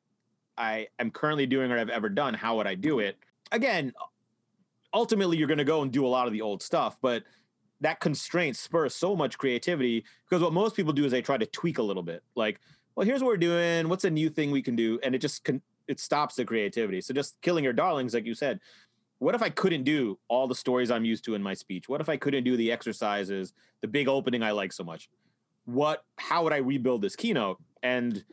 I 0.58 0.88
am 0.98 1.10
currently 1.10 1.46
doing 1.46 1.70
or 1.70 1.78
I've 1.78 1.90
ever 1.90 2.08
done, 2.08 2.34
how 2.34 2.56
would 2.56 2.66
I 2.66 2.74
do 2.74 2.98
it? 2.98 3.16
Again, 3.52 3.92
ultimately 4.92 5.36
you're 5.36 5.48
going 5.48 5.58
to 5.58 5.64
go 5.64 5.82
and 5.82 5.92
do 5.92 6.06
a 6.06 6.08
lot 6.08 6.26
of 6.26 6.32
the 6.32 6.40
old 6.40 6.62
stuff, 6.62 6.96
but 7.00 7.22
that 7.80 8.00
constraint 8.00 8.56
spurs 8.56 8.94
so 8.94 9.14
much 9.14 9.38
creativity 9.38 10.04
because 10.28 10.42
what 10.42 10.52
most 10.52 10.74
people 10.74 10.92
do 10.92 11.04
is 11.04 11.12
they 11.12 11.22
try 11.22 11.36
to 11.36 11.46
tweak 11.46 11.78
a 11.78 11.82
little 11.82 12.02
bit. 12.02 12.22
Like, 12.34 12.60
well, 12.94 13.06
here's 13.06 13.22
what 13.22 13.28
we're 13.28 13.36
doing. 13.36 13.88
What's 13.88 14.04
a 14.04 14.10
new 14.10 14.30
thing 14.30 14.50
we 14.50 14.62
can 14.62 14.74
do? 14.74 14.98
And 15.02 15.14
it 15.14 15.18
just 15.18 15.44
can, 15.44 15.60
it 15.86 16.00
stops 16.00 16.36
the 16.36 16.44
creativity. 16.44 17.00
So 17.02 17.12
just 17.12 17.40
killing 17.42 17.62
your 17.62 17.74
darlings, 17.74 18.14
like 18.14 18.24
you 18.24 18.34
said, 18.34 18.60
what 19.18 19.34
if 19.34 19.42
I 19.42 19.50
couldn't 19.50 19.84
do 19.84 20.18
all 20.28 20.46
the 20.46 20.54
stories 20.54 20.90
I'm 20.90 21.04
used 21.04 21.24
to 21.24 21.34
in 21.34 21.42
my 21.42 21.54
speech? 21.54 21.88
What 21.88 22.00
if 22.00 22.08
I 22.08 22.16
couldn't 22.16 22.44
do 22.44 22.56
the 22.56 22.70
exercises, 22.70 23.52
the 23.80 23.88
big 23.88 24.08
opening 24.08 24.42
I 24.42 24.50
like 24.50 24.72
so 24.72 24.84
much? 24.84 25.08
What 25.64 26.04
how 26.18 26.44
would 26.44 26.52
I 26.52 26.58
rebuild 26.58 27.02
this 27.02 27.16
keynote? 27.16 27.58
And 27.82 28.24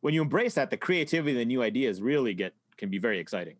when 0.00 0.14
you 0.14 0.22
embrace 0.22 0.54
that, 0.54 0.70
the 0.70 0.76
creativity 0.76 1.30
and 1.32 1.40
the 1.40 1.44
new 1.44 1.62
ideas 1.62 2.00
really 2.00 2.34
get 2.34 2.54
can 2.76 2.90
be 2.90 2.98
very 2.98 3.18
exciting. 3.18 3.56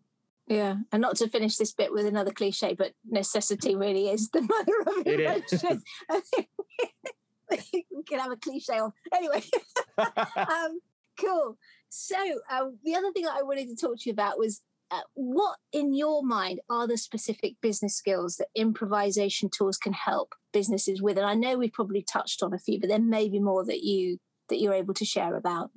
Yeah, 0.47 0.75
and 0.93 1.01
not 1.01 1.17
to 1.17 1.27
finish 1.27 1.57
this 1.57 1.73
bit 1.73 1.91
with 1.91 2.05
another 2.05 2.31
cliche, 2.31 2.73
but 2.73 2.93
necessity 3.09 3.75
really 3.75 4.07
is 4.07 4.29
the 4.29 4.41
mother 4.43 4.99
of 4.99 5.05
invention. 5.05 5.81
I 6.09 7.57
think 7.57 7.85
we 7.93 8.03
can 8.03 8.19
have 8.19 8.31
a 8.31 8.37
cliche 8.37 8.77
on 8.77 8.93
anyway. 9.13 9.43
um, 9.97 10.79
cool. 11.19 11.57
So 11.89 12.15
uh, 12.49 12.65
the 12.83 12.95
other 12.95 13.11
thing 13.11 13.25
that 13.25 13.35
I 13.37 13.43
wanted 13.43 13.67
to 13.69 13.75
talk 13.75 13.97
to 13.99 14.03
you 14.05 14.13
about 14.13 14.37
was 14.37 14.61
uh, 14.89 15.01
what 15.15 15.57
in 15.73 15.93
your 15.93 16.23
mind 16.23 16.61
are 16.69 16.87
the 16.87 16.97
specific 16.97 17.55
business 17.61 17.95
skills 17.95 18.37
that 18.37 18.47
improvisation 18.55 19.49
tools 19.49 19.77
can 19.77 19.93
help 19.93 20.33
businesses 20.53 21.01
with? 21.01 21.17
And 21.17 21.25
i 21.25 21.33
know 21.33 21.57
we've 21.57 21.73
probably 21.73 22.01
touched 22.01 22.41
on 22.41 22.53
a 22.53 22.59
few 22.59 22.79
but 22.79 22.89
there 22.89 22.99
may 22.99 23.27
be 23.27 23.39
more 23.39 23.65
that 23.65 23.83
you 23.83 24.19
that 24.49 24.59
you're 24.59 24.73
able 24.73 24.93
to 24.93 25.05
share 25.05 25.35
about. 25.35 25.71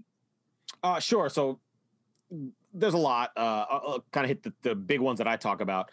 Uh 0.83 1.01
sure. 1.01 1.29
So 1.29 1.59
there's 2.73 2.94
a 2.94 2.99
lot 2.99 3.33
uh 3.37 3.64
i'll, 3.68 3.83
I'll 3.87 4.05
kind 4.12 4.25
of 4.25 4.29
hit 4.29 4.42
the, 4.44 4.53
the 4.62 4.75
big 4.77 5.01
ones 5.01 5.18
that 5.18 5.27
i 5.27 5.37
talk 5.37 5.61
about. 5.61 5.90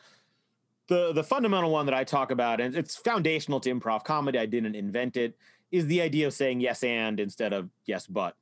The 0.88 1.12
the 1.12 1.24
fundamental 1.24 1.72
one 1.72 1.86
that 1.88 1.96
i 1.96 2.04
talk 2.04 2.32
about 2.32 2.62
and 2.62 2.76
it's 2.76 2.96
foundational 2.96 3.60
to 3.62 3.74
improv 3.74 4.04
comedy 4.04 4.38
i 4.38 4.46
didn't 4.46 4.76
invent 4.76 5.18
it 5.18 5.36
is 5.72 5.88
the 5.88 6.02
idea 6.02 6.28
of 6.28 6.34
saying 6.34 6.62
yes 6.62 6.84
and 6.84 7.20
instead 7.20 7.54
of 7.54 7.70
yes 7.86 8.08
but. 8.08 8.36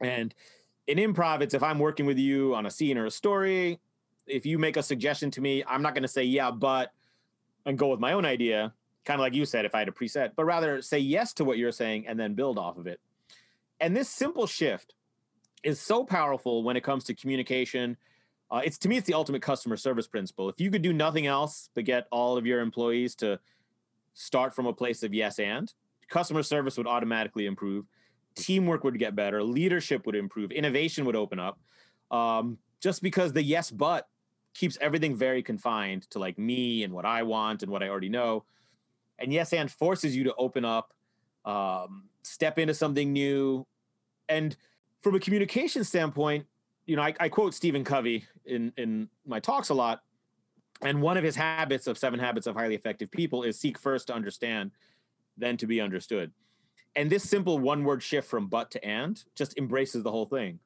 And 0.00 0.34
in 0.86 0.98
improv 0.98 1.40
it's 1.40 1.54
if 1.54 1.62
i'm 1.62 1.78
working 1.78 2.06
with 2.06 2.18
you 2.18 2.54
on 2.54 2.66
a 2.66 2.70
scene 2.70 2.98
or 2.98 3.06
a 3.06 3.10
story 3.10 3.80
if 4.26 4.46
you 4.46 4.58
make 4.58 4.76
a 4.76 4.82
suggestion 4.82 5.30
to 5.32 5.40
me, 5.40 5.64
I'm 5.66 5.82
not 5.82 5.94
going 5.94 6.02
to 6.02 6.08
say 6.08 6.24
yeah, 6.24 6.50
but 6.50 6.92
and 7.66 7.78
go 7.78 7.88
with 7.88 8.00
my 8.00 8.12
own 8.12 8.24
idea, 8.24 8.72
kind 9.04 9.20
of 9.20 9.22
like 9.22 9.34
you 9.34 9.44
said 9.44 9.64
if 9.64 9.74
I 9.74 9.80
had 9.80 9.88
a 9.88 9.92
preset, 9.92 10.32
but 10.36 10.44
rather 10.44 10.82
say 10.82 10.98
yes 10.98 11.32
to 11.34 11.44
what 11.44 11.58
you're 11.58 11.72
saying 11.72 12.06
and 12.06 12.18
then 12.18 12.34
build 12.34 12.58
off 12.58 12.76
of 12.76 12.86
it. 12.86 13.00
And 13.80 13.96
this 13.96 14.08
simple 14.08 14.46
shift 14.46 14.94
is 15.62 15.80
so 15.80 16.04
powerful 16.04 16.62
when 16.62 16.76
it 16.76 16.82
comes 16.82 17.04
to 17.04 17.14
communication. 17.14 17.96
Uh, 18.50 18.62
it's 18.64 18.78
to 18.78 18.88
me, 18.88 18.96
it's 18.96 19.06
the 19.06 19.14
ultimate 19.14 19.42
customer 19.42 19.76
service 19.76 20.06
principle. 20.06 20.48
If 20.48 20.60
you 20.60 20.70
could 20.70 20.82
do 20.82 20.92
nothing 20.92 21.26
else 21.26 21.70
but 21.74 21.84
get 21.84 22.06
all 22.10 22.36
of 22.36 22.46
your 22.46 22.60
employees 22.60 23.14
to 23.16 23.38
start 24.14 24.54
from 24.54 24.66
a 24.66 24.72
place 24.72 25.02
of 25.02 25.14
yes 25.14 25.38
and, 25.38 25.72
customer 26.08 26.42
service 26.42 26.76
would 26.76 26.86
automatically 26.86 27.46
improve, 27.46 27.86
teamwork 28.34 28.84
would 28.84 28.98
get 28.98 29.14
better, 29.14 29.42
leadership 29.42 30.04
would 30.06 30.14
improve, 30.14 30.50
innovation 30.50 31.04
would 31.04 31.16
open 31.16 31.38
up. 31.38 31.58
Um, 32.10 32.58
just 32.80 33.02
because 33.02 33.32
the 33.32 33.42
yes 33.42 33.70
but 33.70 34.08
keeps 34.54 34.78
everything 34.80 35.14
very 35.16 35.42
confined 35.42 36.08
to 36.10 36.18
like 36.18 36.38
me 36.38 36.84
and 36.84 36.92
what 36.92 37.04
I 37.04 37.22
want 37.22 37.62
and 37.62 37.72
what 37.72 37.82
I 37.82 37.88
already 37.88 38.08
know. 38.08 38.44
And 39.18 39.32
yes 39.32 39.52
and 39.52 39.70
forces 39.70 40.16
you 40.16 40.24
to 40.24 40.34
open 40.34 40.64
up, 40.64 40.92
um, 41.44 42.04
step 42.22 42.58
into 42.58 42.74
something 42.74 43.12
new. 43.12 43.66
And 44.28 44.56
from 45.00 45.14
a 45.14 45.20
communication 45.20 45.84
standpoint, 45.84 46.46
you 46.86 46.96
know, 46.96 47.02
I, 47.02 47.14
I 47.20 47.28
quote 47.28 47.54
Stephen 47.54 47.84
Covey 47.84 48.26
in 48.44 48.72
in 48.76 49.08
my 49.26 49.40
talks 49.40 49.68
a 49.68 49.74
lot. 49.74 50.02
And 50.82 51.00
one 51.00 51.16
of 51.16 51.22
his 51.22 51.36
habits 51.36 51.86
of 51.86 51.96
seven 51.96 52.18
habits 52.18 52.46
of 52.46 52.56
highly 52.56 52.74
effective 52.74 53.10
people 53.10 53.44
is 53.44 53.58
seek 53.58 53.78
first 53.78 54.08
to 54.08 54.14
understand, 54.14 54.72
then 55.36 55.56
to 55.58 55.66
be 55.66 55.80
understood. 55.80 56.32
And 56.96 57.08
this 57.08 57.28
simple 57.28 57.58
one 57.58 57.84
word 57.84 58.02
shift 58.02 58.28
from 58.28 58.48
but 58.48 58.70
to 58.72 58.84
and 58.84 59.22
just 59.36 59.56
embraces 59.56 60.02
the 60.02 60.10
whole 60.10 60.26
thing. 60.26 60.58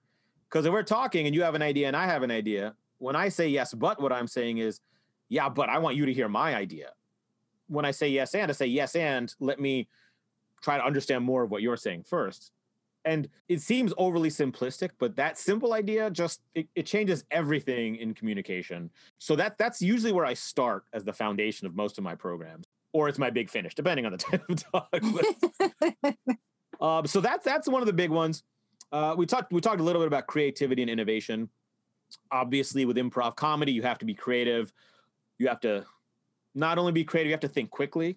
Because 0.49 0.65
if 0.65 0.73
we're 0.73 0.83
talking 0.83 1.27
and 1.27 1.35
you 1.35 1.43
have 1.43 1.55
an 1.55 1.63
idea 1.63 1.87
and 1.87 1.97
I 1.97 2.07
have 2.07 2.23
an 2.23 2.31
idea, 2.31 2.75
when 2.99 3.17
I 3.17 3.29
say 3.29 3.49
yes, 3.49 3.75
but 3.75 4.01
what 4.01 4.13
I'm 4.13 4.27
saying 4.27 4.59
is, 4.59 4.81
yeah, 5.29 5.49
but 5.49 5.69
I 5.69 5.79
want 5.79 5.97
you 5.97 6.07
to 6.07 6.13
hear 6.13 6.29
my 6.29 6.55
idea. 6.55 6.91
When 7.69 7.85
I 7.85 7.91
say 7.91 8.09
yes 8.09 8.35
and, 8.35 8.51
I 8.51 8.55
say 8.55 8.67
yes 8.67 8.95
and 8.95 9.35
let 9.41 9.61
me 9.61 9.89
try 10.63 10.79
to 10.79 10.85
understand 10.85 11.25
more 11.25 11.43
of 11.43 11.51
what 11.51 11.63
you're 11.63 11.77
saying 11.77 12.05
first. 12.05 12.53
And 13.05 13.29
it 13.49 13.61
seems 13.61 13.93
overly 13.99 14.31
simplistic, 14.31 14.91
but 14.99 15.15
that 15.15 15.39
simple 15.39 15.75
idea 15.75 16.11
just 16.11 16.41
it, 16.57 16.67
it, 16.75 16.87
changes 16.87 17.25
everything 17.31 17.97
in 17.97 18.15
communication. 18.15 18.91
So 19.19 19.37
that 19.37 19.59
that's 19.59 19.81
usually 19.81 20.13
where 20.13 20.25
I 20.25 20.35
start 20.35 20.85
as 20.93 21.05
the 21.05 21.13
foundation 21.13 21.69
of 21.69 21.77
most 21.77 21.99
of 21.99 22.05
my 22.05 22.17
programs, 22.17 22.65
or 22.93 23.09
it's 23.09 23.19
my 23.19 23.31
big 23.31 23.49
finish, 23.49 23.77
depending 23.77 24.07
on 24.07 24.13
the 24.13 24.19
type 24.31 24.45
of 24.49 24.57
talk. 24.73 26.17
um, 26.81 27.07
so 27.07 27.21
that's 27.21 27.45
that's 27.45 27.69
one 27.69 27.81
of 27.81 27.87
the 27.87 27.93
big 27.93 28.11
ones. 28.11 28.43
Uh, 28.91 29.15
we 29.17 29.25
talked 29.25 29.53
we 29.53 29.61
talked 29.61 29.81
a 29.81 29.85
little 29.85 30.03
bit 30.03 30.09
about 30.09 30.27
creativity 30.27 30.83
and 30.83 30.91
innovation. 30.91 31.49
Obviously, 32.31 32.85
with 32.85 32.97
improv 32.97 33.37
comedy, 33.37 33.73
you 33.73 33.83
have 33.83 33.99
to 33.99 34.05
be 34.05 34.15
creative. 34.15 34.73
You 35.39 35.49
have 35.49 35.61
to 35.61 35.85
not 36.55 36.79
only 36.79 36.93
be 36.93 37.05
creative, 37.05 37.29
you 37.29 37.35
have 37.35 37.41
to 37.41 37.49
think 37.49 37.71
quickly. 37.71 38.17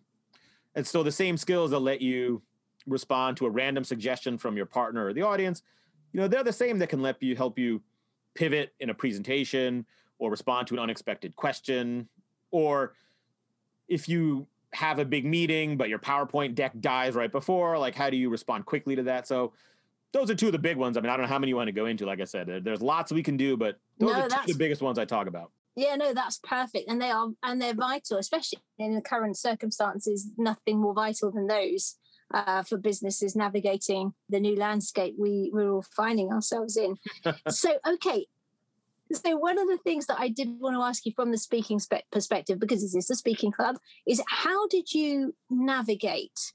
And 0.76 0.86
so 0.86 1.04
the 1.04 1.12
same 1.12 1.38
skills 1.38 1.72
that 1.72 1.80
let 1.80 2.02
you 2.02 2.42
respond 2.88 3.38
to 3.38 3.46
a 3.46 3.50
random 3.50 3.84
suggestion 3.84 4.38
from 4.38 4.56
your 4.56 4.66
partner 4.66 5.06
or 5.06 5.14
the 5.14 5.22
audience, 5.22 5.64
you 6.14 6.20
know, 6.20 6.28
they're 6.28 6.44
the 6.44 6.54
same 6.54 6.80
that 6.80 6.90
can 6.90 7.02
let 7.02 7.22
you 7.22 7.36
help 7.36 7.60
you 7.60 7.82
pivot 8.34 8.74
in 8.80 8.90
a 8.90 8.94
presentation 8.94 9.86
or 10.18 10.32
respond 10.32 10.68
to 10.68 10.74
an 10.76 10.80
unexpected 10.80 11.36
question 11.36 12.08
or 12.52 12.94
if 13.88 14.08
you 14.08 14.48
have 14.72 15.00
a 15.00 15.06
big 15.06 15.26
meeting 15.26 15.78
but 15.78 15.90
your 15.90 16.00
PowerPoint 16.00 16.56
deck 16.56 16.74
dies 16.80 17.16
right 17.16 17.32
before, 17.32 17.78
like 17.78 17.96
how 17.96 18.10
do 18.10 18.18
you 18.18 18.30
respond 18.30 18.66
quickly 18.66 18.96
to 18.96 19.04
that? 19.04 19.28
So 19.28 19.54
those 20.12 20.30
are 20.30 20.36
two 20.36 20.48
of 20.48 20.52
the 20.52 20.60
big 20.60 20.78
ones. 20.78 20.98
I 20.98 21.02
mean, 21.02 21.10
I 21.10 21.18
don't 21.18 21.24
know 21.24 21.30
how 21.30 21.40
many 21.40 21.50
you 21.50 21.56
want 21.56 21.68
to 21.68 21.74
go 21.74 21.86
into. 21.86 22.06
Like 22.06 22.22
I 22.22 22.26
said, 22.26 22.62
there's 22.64 22.82
lots 22.82 23.12
we 23.12 23.24
can 23.24 23.38
do, 23.38 23.56
but 23.58 23.78
those 24.00 24.14
no, 24.14 24.22
are 24.22 24.30
two 24.30 24.36
of 24.36 24.46
the 24.48 24.54
biggest 24.54 24.82
ones 24.82 24.98
I 24.98 25.06
talk 25.06 25.28
about. 25.28 25.52
Yeah, 25.76 25.96
no, 25.96 26.14
that's 26.14 26.40
perfect, 26.44 26.90
and 26.90 27.02
they 27.02 27.12
are 27.12 27.30
and 27.44 27.62
they're 27.62 27.74
vital, 27.74 28.18
especially 28.18 28.60
in 28.80 28.96
the 28.96 29.02
current 29.02 29.38
circumstances. 29.38 30.30
Nothing 30.38 30.80
more 30.80 30.94
vital 30.94 31.32
than 31.32 31.48
those 31.48 31.96
uh, 32.34 32.64
for 32.64 32.78
businesses 32.78 33.36
navigating 33.36 34.14
the 34.30 34.40
new 34.40 34.56
landscape 34.56 35.16
we 35.18 35.50
we're 35.54 35.72
all 35.72 35.86
finding 35.96 36.32
ourselves 36.32 36.78
in. 36.78 36.98
so, 37.50 37.78
okay. 37.88 38.28
So 39.12 39.38
one 39.38 39.58
of 39.58 39.68
the 39.68 39.78
things 39.78 40.06
that 40.06 40.20
I 40.20 40.28
did 40.28 40.60
want 40.60 40.76
to 40.76 40.82
ask 40.82 41.04
you 41.06 41.14
from 41.16 41.32
the 41.32 41.38
speaking 41.38 41.80
spe- 41.80 42.06
perspective, 42.12 42.60
because 42.60 42.82
this 42.82 42.94
is 42.94 43.08
the 43.08 43.16
speaking 43.16 43.52
club, 43.52 43.78
is 44.06 44.22
how 44.28 44.68
did 44.68 44.94
you 44.94 45.34
navigate 45.50 46.54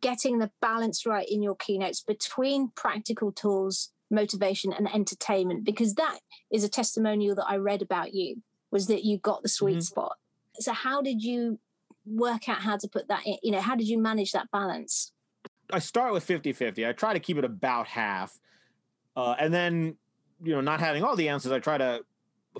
getting 0.00 0.38
the 0.38 0.50
balance 0.60 1.06
right 1.06 1.26
in 1.28 1.42
your 1.42 1.56
keynotes 1.56 2.02
between 2.02 2.70
practical 2.74 3.32
tools, 3.32 3.92
motivation, 4.10 4.72
and 4.72 4.92
entertainment? 4.92 5.64
Because 5.64 5.94
that 5.94 6.18
is 6.52 6.64
a 6.64 6.68
testimonial 6.68 7.34
that 7.36 7.46
I 7.48 7.56
read 7.56 7.82
about 7.82 8.14
you 8.14 8.42
was 8.70 8.86
that 8.88 9.04
you 9.04 9.18
got 9.18 9.42
the 9.42 9.48
sweet 9.48 9.72
mm-hmm. 9.72 9.80
spot. 9.80 10.16
So 10.58 10.72
how 10.72 11.02
did 11.02 11.22
you 11.22 11.58
work 12.06 12.48
out 12.48 12.58
how 12.58 12.76
to 12.76 12.88
put 12.88 13.08
that 13.08 13.26
in? 13.26 13.36
You 13.42 13.52
know, 13.52 13.60
how 13.60 13.74
did 13.74 13.88
you 13.88 13.98
manage 13.98 14.32
that 14.32 14.50
balance? 14.50 15.12
I 15.72 15.80
start 15.80 16.12
with 16.12 16.24
50 16.24 16.52
50. 16.52 16.86
I 16.86 16.92
try 16.92 17.12
to 17.12 17.20
keep 17.20 17.38
it 17.38 17.44
about 17.44 17.86
half. 17.86 18.38
Uh, 19.16 19.34
and 19.38 19.52
then, 19.52 19.96
you 20.42 20.52
know, 20.52 20.60
not 20.60 20.80
having 20.80 21.02
all 21.02 21.16
the 21.16 21.28
answers, 21.28 21.52
I 21.52 21.58
try 21.58 21.78
to 21.78 22.04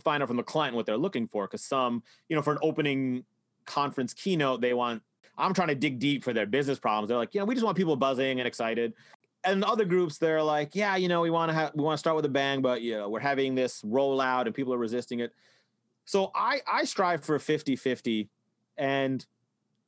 find 0.03 0.23
out 0.23 0.29
from 0.29 0.37
the 0.37 0.43
client 0.43 0.75
what 0.75 0.87
they're 0.87 0.97
looking 0.97 1.29
for. 1.29 1.47
Because 1.47 1.65
some, 1.65 2.03
you 2.29 2.37
know, 2.37 2.43
for 2.43 2.53
an 2.53 2.59
opening 2.63 3.25
conference 3.65 4.15
keynote, 4.15 4.61
they 4.61 4.75
want, 4.75 5.03
I'm 5.39 5.55
trying 5.55 5.69
to 5.69 5.75
dig 5.75 5.99
deep 5.99 6.25
for 6.25 6.33
their 6.33 6.47
business 6.47 6.79
problems. 6.79 7.09
They're 7.09 7.19
like, 7.19 7.35
you 7.35 7.41
know, 7.41 7.45
we 7.45 7.55
just 7.55 7.65
want 7.65 7.77
people 7.77 7.97
buzzing 7.97 8.41
and 8.41 8.47
excited. 8.47 8.95
And 9.45 9.63
other 9.65 9.85
groups, 9.85 10.19
they're 10.19 10.43
like, 10.43 10.75
yeah, 10.75 10.97
you 10.97 11.09
know, 11.09 11.21
we 11.21 11.31
want 11.31 11.51
to 11.51 11.55
have, 11.55 11.73
we 11.75 11.85
want 11.85 11.95
to 11.95 11.99
start 11.99 12.17
with 12.17 12.25
a 12.25 12.31
bang, 12.31 12.63
but, 12.63 12.83
you 12.83 12.97
know, 12.97 13.09
we're 13.09 13.21
having 13.21 13.55
this 13.55 13.83
rollout 13.83 14.47
and 14.47 14.55
people 14.55 14.73
are 14.75 14.79
resisting 14.79 15.21
it. 15.21 15.33
So 16.05 16.31
I, 16.35 16.61
I 16.71 16.85
strive 16.85 17.25
for 17.25 17.39
50 17.39 17.77
50. 17.77 18.29
And, 18.79 19.25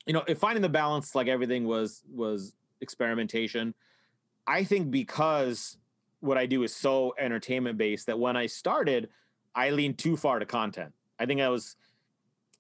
you 0.07 0.13
know, 0.13 0.23
finding 0.37 0.63
the 0.63 0.69
balance, 0.69 1.15
like 1.15 1.29
everything 1.29 1.67
was, 1.67 2.03
was 2.13 2.55
experimentation. 2.81 3.75
I 4.47 4.65
think 4.65 4.91
because 4.91 5.77
what 6.21 6.39
I 6.39 6.47
do 6.47 6.63
is 6.63 6.75
so 6.75 7.15
entertainment 7.19 7.79
based 7.79 8.07
that 8.07 8.19
when 8.19 8.37
I 8.37 8.47
started, 8.47 9.09
I 9.55 9.71
leaned 9.71 9.99
too 9.99 10.17
far 10.17 10.39
to 10.39 10.47
content. 10.47 10.93
I 11.19 11.27
think 11.27 11.41
I 11.41 11.49
was 11.49 11.77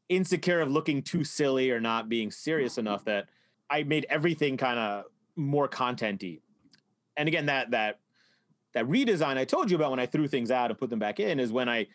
insecure 0.08 0.60
of 0.60 0.70
looking 0.70 1.02
too 1.02 1.24
silly 1.24 1.70
or 1.70 1.80
not 1.80 2.08
being 2.08 2.30
serious 2.30 2.74
mm-hmm. 2.74 2.80
enough 2.80 3.04
that 3.04 3.28
I 3.70 3.82
made 3.82 4.06
everything 4.08 4.56
kind 4.56 4.78
of 4.78 5.04
more 5.36 5.68
contenty. 5.68 6.40
And 7.16 7.28
again, 7.28 7.46
that 7.46 7.70
that 7.72 8.00
that 8.74 8.86
redesign 8.86 9.36
I 9.36 9.44
told 9.44 9.70
you 9.70 9.76
about 9.76 9.90
when 9.90 10.00
I 10.00 10.06
threw 10.06 10.28
things 10.28 10.50
out 10.50 10.70
and 10.70 10.78
put 10.78 10.90
them 10.90 10.98
back 10.98 11.20
in 11.20 11.40
is 11.40 11.52
when 11.52 11.68
I 11.68 11.86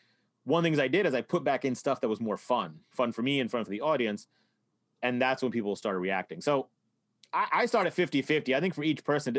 one 0.44 0.60
of 0.60 0.64
the 0.64 0.68
things 0.68 0.80
I 0.80 0.88
did 0.88 1.06
is 1.06 1.14
I 1.14 1.22
put 1.22 1.44
back 1.44 1.66
in 1.66 1.74
stuff 1.74 2.02
that 2.02 2.10
was 2.10 2.20
more 2.20 2.38
fun, 2.38 2.80
fun 2.90 3.12
for 3.12 3.22
me 3.22 3.40
and 3.40 3.50
fun 3.50 3.64
for 3.64 3.72
the 3.72 3.82
audience. 3.82 4.28
And 5.02 5.22
that's 5.22 5.42
when 5.42 5.52
people 5.52 5.76
started 5.76 6.00
reacting. 6.00 6.42
So 6.42 6.68
I, 7.32 7.48
I 7.52 7.66
start 7.66 7.88
at 7.88 7.94
50 7.94 8.22
50. 8.22 8.54
I 8.54 8.60
think 8.60 8.74
for 8.74 8.84
each 8.84 9.04
person, 9.04 9.38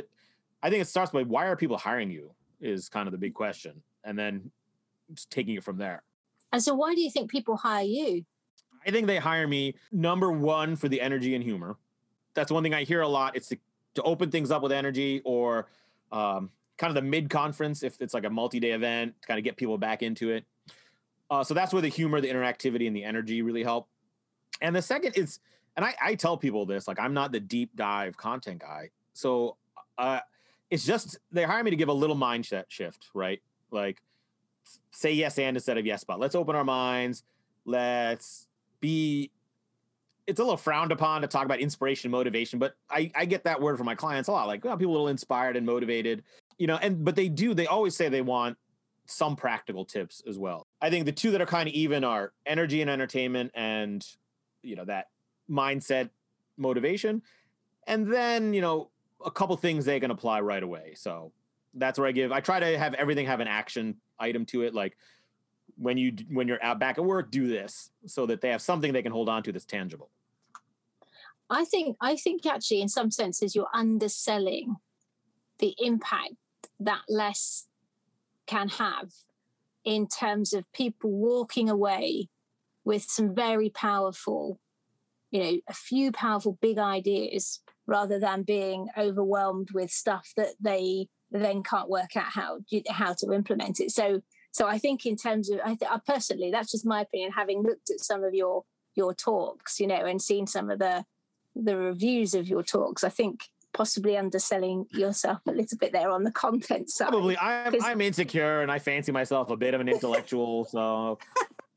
I 0.62 0.70
think 0.70 0.82
it 0.82 0.88
starts 0.88 1.12
by 1.12 1.22
why 1.22 1.46
are 1.46 1.56
people 1.56 1.76
hiring 1.76 2.10
you 2.10 2.30
is 2.60 2.88
kind 2.88 3.06
of 3.06 3.12
the 3.12 3.18
big 3.18 3.34
question. 3.34 3.82
And 4.04 4.18
then 4.18 4.50
just 5.12 5.30
taking 5.30 5.54
it 5.54 5.64
from 5.64 5.76
there. 5.76 6.02
And 6.52 6.62
so, 6.62 6.74
why 6.74 6.94
do 6.94 7.00
you 7.00 7.10
think 7.10 7.30
people 7.30 7.56
hire 7.56 7.84
you? 7.84 8.24
I 8.86 8.90
think 8.90 9.06
they 9.06 9.18
hire 9.18 9.46
me 9.46 9.74
number 9.92 10.30
one 10.30 10.76
for 10.76 10.88
the 10.88 11.00
energy 11.00 11.34
and 11.34 11.42
humor. 11.42 11.76
That's 12.34 12.50
one 12.50 12.62
thing 12.62 12.74
I 12.74 12.84
hear 12.84 13.00
a 13.00 13.08
lot. 13.08 13.36
It's 13.36 13.48
to, 13.48 13.58
to 13.94 14.02
open 14.02 14.30
things 14.30 14.50
up 14.50 14.62
with 14.62 14.72
energy 14.72 15.22
or 15.24 15.68
um, 16.12 16.50
kind 16.78 16.90
of 16.90 16.94
the 16.94 17.02
mid 17.02 17.30
conference 17.30 17.82
if 17.82 18.00
it's 18.00 18.14
like 18.14 18.24
a 18.24 18.30
multi 18.30 18.60
day 18.60 18.72
event 18.72 19.14
to 19.22 19.28
kind 19.28 19.38
of 19.38 19.44
get 19.44 19.56
people 19.56 19.78
back 19.78 20.02
into 20.02 20.30
it. 20.30 20.44
Uh, 21.30 21.42
so 21.42 21.54
that's 21.54 21.72
where 21.72 21.82
the 21.82 21.88
humor, 21.88 22.20
the 22.20 22.28
interactivity, 22.28 22.86
and 22.86 22.94
the 22.94 23.04
energy 23.04 23.42
really 23.42 23.62
help. 23.62 23.88
And 24.60 24.74
the 24.74 24.82
second 24.82 25.16
is 25.16 25.40
and 25.76 25.84
I, 25.84 25.94
I 26.00 26.14
tell 26.14 26.36
people 26.36 26.66
this 26.66 26.86
like 26.88 27.00
i'm 27.00 27.14
not 27.14 27.32
the 27.32 27.40
deep 27.40 27.70
dive 27.74 28.16
content 28.16 28.60
guy 28.60 28.90
so 29.12 29.56
uh, 29.96 30.20
it's 30.70 30.84
just 30.84 31.18
they 31.30 31.44
hire 31.44 31.62
me 31.62 31.70
to 31.70 31.76
give 31.76 31.88
a 31.88 31.92
little 31.92 32.16
mindset 32.16 32.64
shift 32.68 33.08
right 33.14 33.40
like 33.70 34.00
say 34.90 35.12
yes 35.12 35.38
and 35.38 35.56
instead 35.56 35.78
of 35.78 35.86
yes 35.86 36.04
but 36.04 36.18
let's 36.18 36.34
open 36.34 36.54
our 36.56 36.64
minds 36.64 37.22
let's 37.64 38.48
be 38.84 39.30
it's 40.26 40.40
a 40.40 40.42
little 40.42 40.56
frowned 40.56 40.92
upon 40.92 41.20
to 41.20 41.26
talk 41.26 41.44
about 41.44 41.58
inspiration 41.58 42.08
and 42.08 42.12
motivation 42.12 42.58
but 42.58 42.76
i 42.90 43.10
i 43.14 43.24
get 43.24 43.44
that 43.44 43.60
word 43.60 43.76
from 43.76 43.86
my 43.86 43.94
clients 43.94 44.28
a 44.28 44.32
lot 44.32 44.46
like 44.46 44.64
well, 44.64 44.76
people 44.76 44.92
a 44.92 44.96
little 44.96 45.08
inspired 45.08 45.56
and 45.56 45.66
motivated 45.66 46.22
you 46.58 46.66
know 46.66 46.76
and 46.76 47.04
but 47.04 47.16
they 47.16 47.28
do 47.28 47.54
they 47.54 47.66
always 47.66 47.96
say 47.96 48.08
they 48.08 48.22
want 48.22 48.56
some 49.06 49.36
practical 49.36 49.84
tips 49.84 50.22
as 50.26 50.38
well 50.38 50.66
i 50.80 50.88
think 50.88 51.04
the 51.04 51.12
two 51.12 51.30
that 51.30 51.40
are 51.40 51.46
kind 51.46 51.68
of 51.68 51.74
even 51.74 52.04
are 52.04 52.32
energy 52.46 52.80
and 52.80 52.90
entertainment 52.90 53.50
and 53.54 54.06
you 54.62 54.76
know 54.76 54.84
that 54.84 55.08
mindset, 55.50 56.10
motivation, 56.56 57.22
and 57.86 58.10
then 58.12 58.54
you 58.54 58.60
know 58.60 58.90
a 59.24 59.30
couple 59.30 59.56
things 59.56 59.84
they 59.84 60.00
can 60.00 60.10
apply 60.10 60.40
right 60.40 60.62
away. 60.62 60.94
So 60.96 61.32
that's 61.74 61.98
where 61.98 62.08
I 62.08 62.12
give. 62.12 62.32
I 62.32 62.40
try 62.40 62.60
to 62.60 62.78
have 62.78 62.94
everything 62.94 63.26
have 63.26 63.40
an 63.40 63.48
action 63.48 63.96
item 64.18 64.44
to 64.46 64.62
it, 64.62 64.74
like 64.74 64.96
when 65.76 65.98
you 65.98 66.14
when 66.30 66.48
you're 66.48 66.62
out 66.62 66.78
back 66.78 66.98
at 66.98 67.04
work, 67.04 67.30
do 67.30 67.46
this 67.46 67.90
so 68.06 68.26
that 68.26 68.40
they 68.40 68.50
have 68.50 68.62
something 68.62 68.92
they 68.92 69.02
can 69.02 69.12
hold 69.12 69.28
on 69.28 69.42
to 69.42 69.52
that's 69.52 69.64
tangible. 69.64 70.10
I 71.50 71.64
think 71.64 71.96
I 72.00 72.16
think 72.16 72.46
actually, 72.46 72.80
in 72.80 72.88
some 72.88 73.10
senses, 73.10 73.54
you're 73.54 73.68
underselling 73.74 74.76
the 75.58 75.74
impact 75.78 76.34
that 76.80 77.02
less 77.08 77.66
can 78.46 78.68
have 78.68 79.10
in 79.84 80.08
terms 80.08 80.52
of 80.52 80.70
people 80.72 81.10
walking 81.10 81.68
away 81.68 82.28
with 82.84 83.04
some 83.04 83.34
very 83.34 83.70
powerful 83.70 84.58
you 85.30 85.42
know 85.42 85.58
a 85.68 85.74
few 85.74 86.12
powerful 86.12 86.58
big 86.60 86.78
ideas 86.78 87.60
rather 87.86 88.18
than 88.18 88.42
being 88.42 88.88
overwhelmed 88.96 89.68
with 89.72 89.90
stuff 89.90 90.32
that 90.36 90.54
they 90.60 91.08
then 91.30 91.62
can't 91.62 91.88
work 91.88 92.16
out 92.16 92.30
how 92.30 92.58
how 92.88 93.12
to 93.12 93.32
implement 93.32 93.80
it 93.80 93.90
so 93.90 94.22
so 94.54 94.66
i 94.66 94.78
think 94.78 95.04
in 95.04 95.16
terms 95.16 95.50
of 95.50 95.60
i, 95.64 95.74
th- 95.74 95.90
I 95.90 95.98
personally 96.06 96.50
that's 96.50 96.70
just 96.70 96.86
my 96.86 97.02
opinion 97.02 97.32
having 97.32 97.62
looked 97.62 97.90
at 97.90 98.00
some 98.00 98.24
of 98.24 98.34
your 98.34 98.64
your 98.94 99.12
talks 99.12 99.80
you 99.80 99.86
know 99.86 100.04
and 100.06 100.20
seen 100.20 100.46
some 100.46 100.70
of 100.70 100.78
the 100.78 101.04
the 101.54 101.76
reviews 101.76 102.34
of 102.34 102.48
your 102.48 102.62
talks 102.62 103.04
i 103.04 103.08
think 103.08 103.48
possibly 103.72 104.16
underselling 104.16 104.86
yourself 104.92 105.40
a 105.46 105.50
little 105.50 105.78
bit 105.78 105.92
there 105.92 106.10
on 106.10 106.22
the 106.22 106.30
content 106.30 106.88
side 106.88 107.08
probably 107.08 107.36
i'm 107.38 107.74
i'm 107.82 108.00
insecure 108.00 108.62
and 108.62 108.70
i 108.70 108.78
fancy 108.78 109.12
myself 109.12 109.50
a 109.50 109.56
bit 109.56 109.74
of 109.74 109.80
an 109.80 109.88
intellectual 109.88 110.64
so 110.64 111.18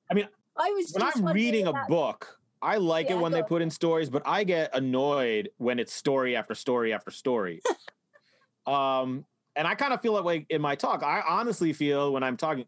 I 0.10 0.14
mean, 0.14 0.28
I 0.58 0.70
was 0.72 0.92
when 0.94 1.04
I'm 1.04 1.34
reading 1.34 1.68
a 1.68 1.86
book. 1.88 2.38
I 2.62 2.78
like 2.78 3.10
yeah, 3.10 3.16
it 3.16 3.20
when 3.20 3.32
they 3.32 3.44
put 3.44 3.62
in 3.62 3.70
stories, 3.70 4.10
but 4.10 4.24
I 4.26 4.44
get 4.44 4.76
annoyed 4.76 5.50
when 5.58 5.78
it's 5.78 5.94
story 5.94 6.36
after 6.36 6.56
story 6.56 6.92
after 6.92 7.12
story. 7.12 7.62
um, 8.66 9.26
and 9.58 9.68
I 9.68 9.74
kind 9.74 9.92
of 9.92 10.02
feel 10.02 10.14
that 10.14 10.24
way 10.24 10.46
in 10.50 10.62
my 10.62 10.76
talk. 10.76 11.04
I 11.04 11.24
honestly 11.28 11.74
feel 11.74 12.14
when 12.14 12.24
I'm 12.24 12.38
talking, 12.38 12.66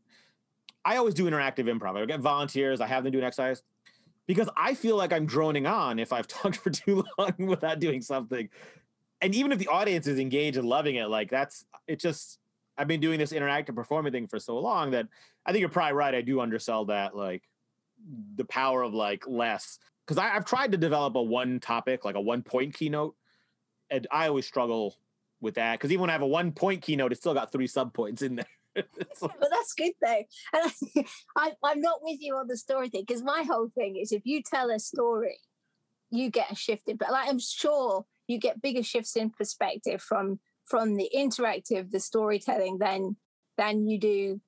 I 0.84 0.98
always 0.98 1.14
do 1.14 1.30
interactive 1.30 1.66
improv. 1.66 1.96
I 1.96 2.06
get 2.06 2.20
volunteers. 2.20 2.82
I 2.82 2.88
have 2.88 3.04
them 3.04 3.14
do 3.14 3.20
an 3.20 3.24
exercise 3.24 3.62
because 4.26 4.50
I 4.58 4.74
feel 4.74 4.98
like 4.98 5.14
I'm 5.14 5.28
droning 5.28 5.68
on 5.68 6.00
if 6.00 6.12
I've 6.12 6.28
talked 6.28 6.58
for 6.58 6.72
too 6.72 7.06
long 7.18 7.34
without 7.38 7.80
doing 7.80 8.02
something. 8.02 8.50
And 9.22 9.36
even 9.36 9.52
if 9.52 9.60
the 9.60 9.68
audience 9.68 10.08
is 10.08 10.18
engaged 10.18 10.58
and 10.58 10.68
loving 10.68 10.96
it, 10.96 11.06
like 11.06 11.30
that's 11.30 11.64
it 11.88 12.00
just 12.00 12.40
I've 12.76 12.88
been 12.88 13.02
doing 13.02 13.20
this 13.20 13.34
interactive 13.34 13.76
performing 13.76 14.12
thing 14.12 14.28
for 14.28 14.40
so 14.40 14.58
long 14.58 14.92
that 14.92 15.08
I 15.46 15.52
think 15.52 15.60
you're 15.60 15.70
probably 15.70 15.94
right. 15.94 16.16
I 16.16 16.22
do 16.22 16.42
undersell 16.42 16.86
that 16.86 17.16
like 17.16 17.44
the 18.36 18.46
power 18.46 18.82
of 18.82 18.94
like 18.94 19.26
less 19.28 19.78
because 20.08 20.18
I've 20.18 20.46
tried 20.46 20.72
to 20.72 20.78
develop 20.78 21.16
a 21.16 21.22
one 21.22 21.60
topic, 21.60 22.04
like 22.04 22.16
a 22.16 22.22
one 22.22 22.42
point 22.42 22.74
keynote, 22.74 23.16
and 23.92 24.08
I 24.10 24.28
always 24.28 24.48
struggle 24.48 24.96
with 25.42 25.56
that 25.56 25.74
because 25.74 25.92
even 25.92 26.02
when 26.02 26.10
I 26.10 26.14
have 26.14 26.22
a 26.22 26.28
one 26.28 26.52
point 26.52 26.82
keynote, 26.82 27.12
it's 27.12 27.22
still 27.22 27.34
got 27.34 27.52
three 27.52 27.68
sub 27.68 27.94
points 27.94 28.22
in 28.22 28.36
there. 28.36 28.46
but 28.76 29.50
that's 29.52 29.74
good 29.74 29.94
though. 30.02 30.24
And 30.54 31.06
I, 31.38 31.52
I'm 31.64 31.82
not 31.82 32.00
with 32.02 32.20
you 32.22 32.36
on 32.36 32.48
the 32.48 32.58
story 32.58 32.90
thing 32.90 33.04
because 33.08 33.24
my 33.24 33.44
whole 33.44 33.70
thing 33.76 33.98
is 33.98 34.12
if 34.12 34.22
you 34.26 34.42
tell 34.44 34.70
a 34.70 34.80
story, 34.80 35.40
you 36.12 36.30
get 36.30 36.52
a 36.52 36.56
shift 36.56 36.88
in. 36.88 36.98
But 36.98 37.12
like, 37.12 37.30
I'm 37.30 37.40
sure 37.40 38.06
you 38.28 38.40
get 38.40 38.62
bigger 38.62 38.84
shifts 38.84 39.16
in 39.16 39.30
perspective 39.30 40.02
from 40.02 40.40
from 40.66 40.96
the 40.96 41.10
interactive, 41.16 41.90
the 41.92 42.00
storytelling, 42.00 42.78
than 42.78 43.16
than 43.58 43.88
you 43.88 44.00
do, 44.00 44.42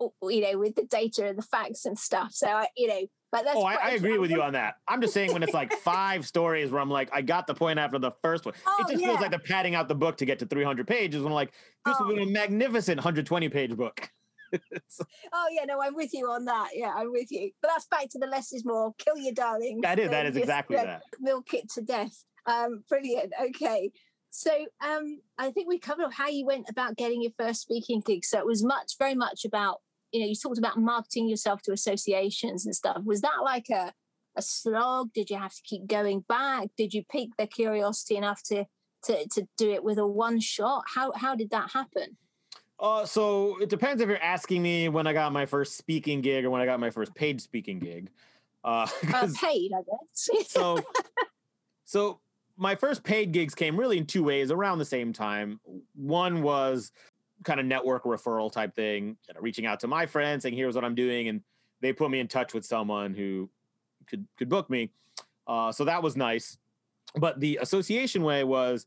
you 0.00 0.40
know, 0.40 0.58
with 0.58 0.74
the 0.74 0.84
data 0.84 1.26
and 1.26 1.38
the 1.38 1.42
facts 1.42 1.84
and 1.84 1.98
stuff. 1.98 2.32
So 2.32 2.48
I, 2.48 2.68
you 2.76 2.88
know, 2.88 3.06
but 3.36 3.44
that's 3.44 3.56
oh, 3.56 3.64
I, 3.64 3.74
I, 3.74 3.90
agree 3.90 4.18
with 4.18 4.30
you 4.30 4.42
on 4.42 4.54
that. 4.54 4.76
I'm 4.88 5.00
just 5.00 5.12
saying 5.12 5.32
when 5.32 5.42
it's 5.42 5.52
like 5.52 5.72
five 5.82 6.26
stories 6.26 6.70
where 6.70 6.80
I'm 6.80 6.90
like, 6.90 7.10
I 7.12 7.20
got 7.20 7.46
the 7.46 7.54
point 7.54 7.78
after 7.78 7.98
the 7.98 8.12
first 8.22 8.46
one. 8.46 8.54
Oh, 8.66 8.76
it 8.80 8.92
just 8.92 9.02
yeah. 9.02 9.08
feels 9.08 9.20
like 9.20 9.30
they're 9.30 9.38
padding 9.38 9.74
out 9.74 9.88
the 9.88 9.94
book 9.94 10.16
to 10.18 10.24
get 10.24 10.38
to 10.38 10.46
300 10.46 10.86
pages. 10.86 11.22
When 11.22 11.32
I'm 11.32 11.34
like, 11.34 11.52
this 11.84 11.96
oh. 12.00 12.06
would 12.06 12.16
be 12.16 12.22
a 12.22 12.26
magnificent 12.26 12.98
120 12.98 13.48
page 13.50 13.76
book. 13.76 14.10
oh 14.52 15.46
yeah, 15.50 15.64
no, 15.66 15.82
I'm 15.82 15.94
with 15.94 16.14
you 16.14 16.30
on 16.30 16.44
that. 16.46 16.70
Yeah, 16.74 16.92
I'm 16.96 17.12
with 17.12 17.30
you. 17.30 17.50
But 17.60 17.68
that's 17.68 17.86
back 17.86 18.08
to 18.10 18.18
the 18.18 18.26
less 18.26 18.52
is 18.52 18.64
more. 18.64 18.94
Kill 18.98 19.18
your 19.18 19.34
darling. 19.34 19.80
That 19.82 19.98
is. 19.98 20.10
That 20.10 20.26
is 20.26 20.36
exactly 20.36 20.76
that. 20.76 21.02
Milk 21.20 21.52
it 21.52 21.70
to 21.72 21.82
death. 21.82 22.24
Um, 22.46 22.84
brilliant. 22.88 23.32
Okay. 23.48 23.90
So 24.30 24.50
um, 24.84 25.20
I 25.38 25.50
think 25.50 25.68
we 25.68 25.78
covered 25.78 26.12
how 26.12 26.28
you 26.28 26.44
went 26.44 26.66
about 26.68 26.96
getting 26.96 27.22
your 27.22 27.32
first 27.38 27.62
speaking 27.62 28.02
gig. 28.04 28.24
So 28.24 28.38
it 28.38 28.46
was 28.46 28.62
much, 28.62 28.98
very 28.98 29.14
much 29.14 29.44
about 29.44 29.80
you 30.16 30.22
know, 30.22 30.28
you 30.28 30.34
talked 30.34 30.58
about 30.58 30.78
marketing 30.78 31.28
yourself 31.28 31.60
to 31.62 31.72
associations 31.72 32.64
and 32.64 32.74
stuff. 32.74 33.02
Was 33.04 33.20
that 33.20 33.42
like 33.44 33.68
a 33.68 33.92
a 34.34 34.42
slog? 34.42 35.12
Did 35.12 35.30
you 35.30 35.36
have 35.36 35.54
to 35.54 35.62
keep 35.62 35.86
going 35.86 36.20
back? 36.28 36.68
Did 36.76 36.94
you 36.94 37.04
pique 37.10 37.36
their 37.36 37.46
curiosity 37.46 38.16
enough 38.16 38.42
to 38.44 38.64
to 39.04 39.28
to 39.28 39.46
do 39.58 39.72
it 39.72 39.84
with 39.84 39.98
a 39.98 40.06
one 40.06 40.40
shot? 40.40 40.84
How 40.94 41.12
how 41.12 41.34
did 41.34 41.50
that 41.50 41.70
happen? 41.70 42.16
Uh, 42.78 43.04
so 43.06 43.58
it 43.60 43.68
depends 43.68 44.02
if 44.02 44.08
you're 44.08 44.22
asking 44.22 44.62
me 44.62 44.88
when 44.88 45.06
I 45.06 45.12
got 45.12 45.32
my 45.32 45.46
first 45.46 45.76
speaking 45.76 46.20
gig 46.20 46.44
or 46.44 46.50
when 46.50 46.60
I 46.60 46.66
got 46.66 46.80
my 46.80 46.90
first 46.90 47.14
paid 47.14 47.40
speaking 47.40 47.78
gig. 47.78 48.10
Uh, 48.64 48.86
uh 49.14 49.28
paid, 49.40 49.70
I 49.74 49.80
guess. 49.80 50.48
so, 50.48 50.78
so 51.84 52.20
my 52.58 52.74
first 52.74 53.02
paid 53.02 53.32
gigs 53.32 53.54
came 53.54 53.78
really 53.78 53.96
in 53.96 54.04
two 54.04 54.24
ways 54.24 54.50
around 54.50 54.78
the 54.78 54.84
same 54.84 55.12
time. 55.12 55.58
One 55.94 56.42
was 56.42 56.92
kind 57.46 57.60
of 57.60 57.64
network 57.64 58.02
referral 58.02 58.52
type 58.52 58.74
thing, 58.74 59.16
you 59.26 59.34
know, 59.34 59.40
reaching 59.40 59.64
out 59.64 59.80
to 59.80 59.86
my 59.86 60.04
friends 60.04 60.42
saying, 60.42 60.54
here's 60.54 60.74
what 60.74 60.84
I'm 60.84 60.96
doing. 60.96 61.28
And 61.28 61.40
they 61.80 61.92
put 61.92 62.10
me 62.10 62.18
in 62.18 62.26
touch 62.26 62.52
with 62.52 62.66
someone 62.66 63.14
who 63.14 63.48
could, 64.06 64.26
could 64.36 64.48
book 64.48 64.68
me. 64.68 64.90
Uh, 65.46 65.70
so 65.70 65.84
that 65.84 66.02
was 66.02 66.16
nice. 66.16 66.58
But 67.14 67.40
the 67.40 67.58
association 67.62 68.22
way 68.22 68.42
was 68.44 68.86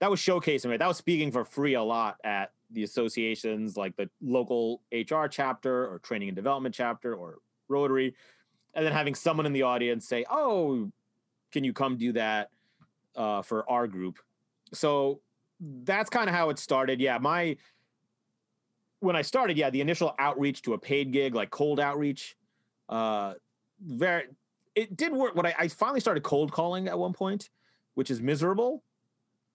that 0.00 0.10
was 0.10 0.20
showcasing, 0.20 0.68
right? 0.68 0.78
That 0.80 0.88
was 0.88 0.96
speaking 0.96 1.30
for 1.30 1.44
free 1.44 1.74
a 1.74 1.82
lot 1.82 2.16
at 2.24 2.50
the 2.72 2.82
associations 2.82 3.76
like 3.76 3.96
the 3.96 4.10
local 4.20 4.82
HR 4.90 5.26
chapter 5.26 5.86
or 5.86 6.00
training 6.00 6.28
and 6.28 6.36
development 6.36 6.74
chapter 6.74 7.14
or 7.14 7.38
Rotary. 7.68 8.14
And 8.74 8.84
then 8.84 8.92
having 8.92 9.14
someone 9.14 9.46
in 9.46 9.52
the 9.52 9.62
audience 9.62 10.08
say, 10.08 10.24
oh, 10.28 10.90
can 11.52 11.62
you 11.62 11.72
come 11.72 11.96
do 11.96 12.12
that 12.14 12.50
uh, 13.14 13.42
for 13.42 13.68
our 13.70 13.86
group? 13.86 14.18
So 14.72 15.20
that's 15.60 16.10
kind 16.10 16.28
of 16.28 16.34
how 16.34 16.50
it 16.50 16.58
started. 16.58 17.00
Yeah, 17.00 17.18
my 17.18 17.56
when 19.02 19.16
I 19.16 19.22
started, 19.22 19.56
yeah, 19.56 19.68
the 19.68 19.80
initial 19.80 20.14
outreach 20.18 20.62
to 20.62 20.74
a 20.74 20.78
paid 20.78 21.12
gig, 21.12 21.34
like 21.34 21.50
cold 21.50 21.80
outreach, 21.80 22.36
uh, 22.88 23.34
very, 23.84 24.24
it 24.76 24.96
did 24.96 25.12
work. 25.12 25.34
What 25.34 25.44
I, 25.44 25.54
I 25.58 25.68
finally 25.68 25.98
started 25.98 26.22
cold 26.22 26.52
calling 26.52 26.86
at 26.86 26.96
one 26.96 27.12
point, 27.12 27.50
which 27.94 28.12
is 28.12 28.20
miserable. 28.20 28.84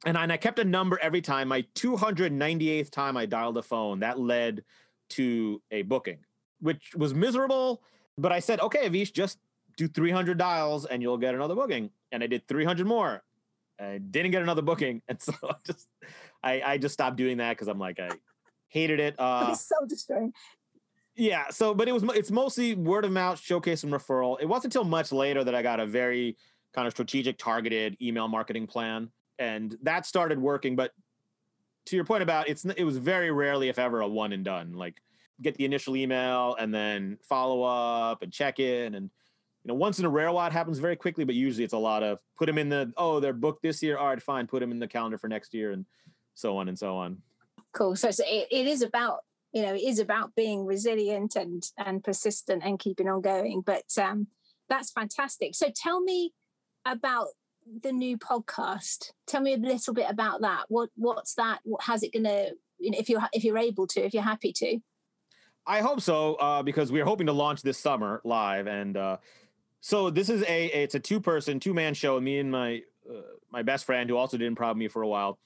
And 0.05 0.17
I, 0.17 0.23
and 0.23 0.33
I 0.33 0.37
kept 0.37 0.59
a 0.59 0.65
number 0.65 0.99
every 1.01 1.21
time. 1.21 1.47
My 1.47 1.61
298th 1.75 2.89
time 2.91 3.15
I 3.15 3.25
dialed 3.25 3.57
a 3.57 3.63
phone, 3.63 4.01
that 4.01 4.19
led 4.19 4.65
to 5.11 5.61
a 5.71 5.83
booking, 5.83 6.17
which 6.59 6.93
was 6.95 7.13
miserable. 7.13 7.81
But 8.17 8.33
I 8.33 8.39
said, 8.39 8.59
okay, 8.59 8.89
Avish, 8.89 9.13
just 9.13 9.39
do 9.77 9.87
300 9.87 10.37
dials 10.37 10.85
and 10.85 11.01
you'll 11.01 11.17
get 11.17 11.35
another 11.35 11.55
booking. 11.55 11.89
And 12.11 12.21
I 12.21 12.27
did 12.27 12.45
300 12.49 12.85
more. 12.85 13.23
I 13.79 13.99
didn't 13.99 14.31
get 14.31 14.41
another 14.41 14.61
booking. 14.61 15.01
And 15.07 15.21
so 15.21 15.33
I 15.43 15.55
just, 15.65 15.87
I, 16.43 16.61
I 16.65 16.77
just 16.77 16.93
stopped 16.93 17.15
doing 17.15 17.37
that 17.37 17.51
because 17.51 17.69
I'm 17.69 17.79
like, 17.79 17.99
I, 17.99 18.09
hated 18.67 18.99
it. 18.99 19.15
Uh, 19.19 19.49
it's 19.51 19.67
so 19.67 19.85
destroying. 19.87 20.33
Yeah. 21.15 21.49
So, 21.49 21.73
but 21.73 21.87
it 21.87 21.93
was 21.93 22.03
it's 22.15 22.31
mostly 22.31 22.75
word 22.75 23.05
of 23.05 23.11
mouth, 23.11 23.39
showcase, 23.39 23.83
and 23.83 23.91
referral. 23.91 24.37
It 24.39 24.45
wasn't 24.45 24.75
until 24.75 24.83
much 24.83 25.11
later 25.11 25.43
that 25.43 25.55
I 25.55 25.61
got 25.61 25.79
a 25.79 25.85
very 25.85 26.37
kind 26.73 26.87
of 26.87 26.93
strategic, 26.93 27.37
targeted 27.37 27.97
email 28.01 28.27
marketing 28.27 28.67
plan, 28.67 29.09
and 29.39 29.75
that 29.81 30.05
started 30.05 30.39
working. 30.39 30.75
But 30.75 30.91
to 31.87 31.95
your 31.95 32.05
point 32.05 32.23
about 32.23 32.47
it's, 32.47 32.65
it 32.65 32.83
was 32.83 32.97
very 32.97 33.31
rarely, 33.31 33.69
if 33.69 33.79
ever, 33.79 34.01
a 34.01 34.07
one 34.07 34.31
and 34.31 34.45
done. 34.45 34.73
Like 34.73 35.01
get 35.41 35.55
the 35.55 35.65
initial 35.65 35.95
email 35.95 36.55
and 36.59 36.73
then 36.73 37.17
follow 37.21 37.63
up 37.63 38.21
and 38.23 38.31
check 38.31 38.59
in 38.59 38.95
and 38.95 39.09
you 39.63 39.67
know 39.67 39.75
once 39.75 39.99
in 39.99 40.05
a 40.05 40.09
rare 40.09 40.31
while 40.31 40.47
it 40.47 40.53
happens 40.53 40.79
very 40.79 40.95
quickly 40.95 41.23
but 41.23 41.35
usually 41.35 41.63
it's 41.63 41.73
a 41.73 41.77
lot 41.77 42.03
of 42.03 42.19
put 42.37 42.47
them 42.47 42.57
in 42.57 42.69
the 42.69 42.91
oh 42.97 43.19
they're 43.19 43.33
booked 43.33 43.61
this 43.61 43.83
year 43.83 43.97
all 43.97 44.07
right 44.07 44.21
fine 44.21 44.47
put 44.47 44.59
them 44.59 44.71
in 44.71 44.79
the 44.79 44.87
calendar 44.87 45.17
for 45.17 45.27
next 45.27 45.53
year 45.53 45.71
and 45.71 45.85
so 46.33 46.57
on 46.57 46.69
and 46.69 46.77
so 46.77 46.95
on 46.95 47.17
cool. 47.73 47.95
So, 47.95 48.11
so 48.11 48.23
it, 48.25 48.47
it 48.51 48.67
is 48.67 48.81
about 48.81 49.19
you 49.53 49.61
know 49.61 49.73
it 49.73 49.81
is 49.81 49.99
about 49.99 50.35
being 50.35 50.65
resilient 50.65 51.35
and 51.35 51.63
and 51.77 52.03
persistent 52.03 52.63
and 52.63 52.79
keeping 52.79 53.07
on 53.07 53.21
going. 53.21 53.61
But 53.65 53.85
um, 54.01 54.27
that's 54.69 54.91
fantastic. 54.91 55.55
So 55.55 55.67
tell 55.75 56.01
me 56.01 56.33
about 56.85 57.27
the 57.83 57.91
new 57.91 58.17
podcast. 58.17 59.11
Tell 59.25 59.41
me 59.41 59.53
a 59.53 59.57
little 59.57 59.93
bit 59.93 60.09
about 60.09 60.41
that. 60.41 60.65
What 60.69 60.89
what's 60.95 61.35
that? 61.35 61.59
How's 61.79 62.03
it 62.03 62.13
going 62.13 62.25
to? 62.25 62.51
You 62.79 62.91
know, 62.91 62.99
if 62.99 63.09
you're 63.09 63.21
if 63.33 63.43
you're 63.43 63.57
able 63.57 63.87
to, 63.87 64.01
if 64.01 64.13
you're 64.13 64.23
happy 64.23 64.53
to. 64.53 64.79
I 65.65 65.81
hope 65.81 65.99
so, 65.99 66.35
uh, 66.35 66.63
because 66.63 66.93
we're 66.93 67.03
hoping 67.03 67.27
to 67.27 67.33
launch 67.33 67.61
this 67.61 67.77
summer 67.77 68.21
live, 68.23 68.67
and 68.67 68.95
uh, 68.95 69.17
so 69.81 70.09
this 70.09 70.29
is 70.29 70.43
a 70.43 70.65
it's 70.67 70.95
a 70.95 70.99
two 70.99 71.19
person 71.19 71.59
two 71.59 71.73
man 71.73 71.93
show. 71.93 72.19
Me 72.21 72.39
and 72.39 72.51
my 72.51 72.81
uh, 73.09 73.21
my 73.51 73.63
best 73.63 73.85
friend 73.85 74.09
who 74.09 74.15
also 74.15 74.37
did 74.37 74.53
improv 74.53 74.75
me 74.75 74.87
for 74.87 75.01
a 75.01 75.07
while. 75.07 75.39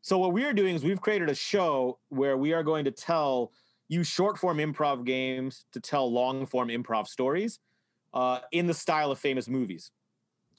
So 0.00 0.18
what 0.18 0.32
we 0.32 0.44
are 0.44 0.52
doing 0.52 0.74
is 0.74 0.84
we've 0.84 1.00
created 1.00 1.28
a 1.28 1.34
show 1.34 1.98
where 2.08 2.36
we 2.36 2.52
are 2.52 2.62
going 2.62 2.84
to 2.84 2.90
tell 2.90 3.52
you 3.88 4.04
short 4.04 4.38
form 4.38 4.58
improv 4.58 5.04
games 5.04 5.64
to 5.72 5.80
tell 5.80 6.10
long 6.10 6.46
form 6.46 6.68
improv 6.68 7.06
stories 7.06 7.58
uh, 8.14 8.40
in 8.52 8.66
the 8.66 8.74
style 8.74 9.10
of 9.10 9.18
famous 9.18 9.48
movies. 9.48 9.90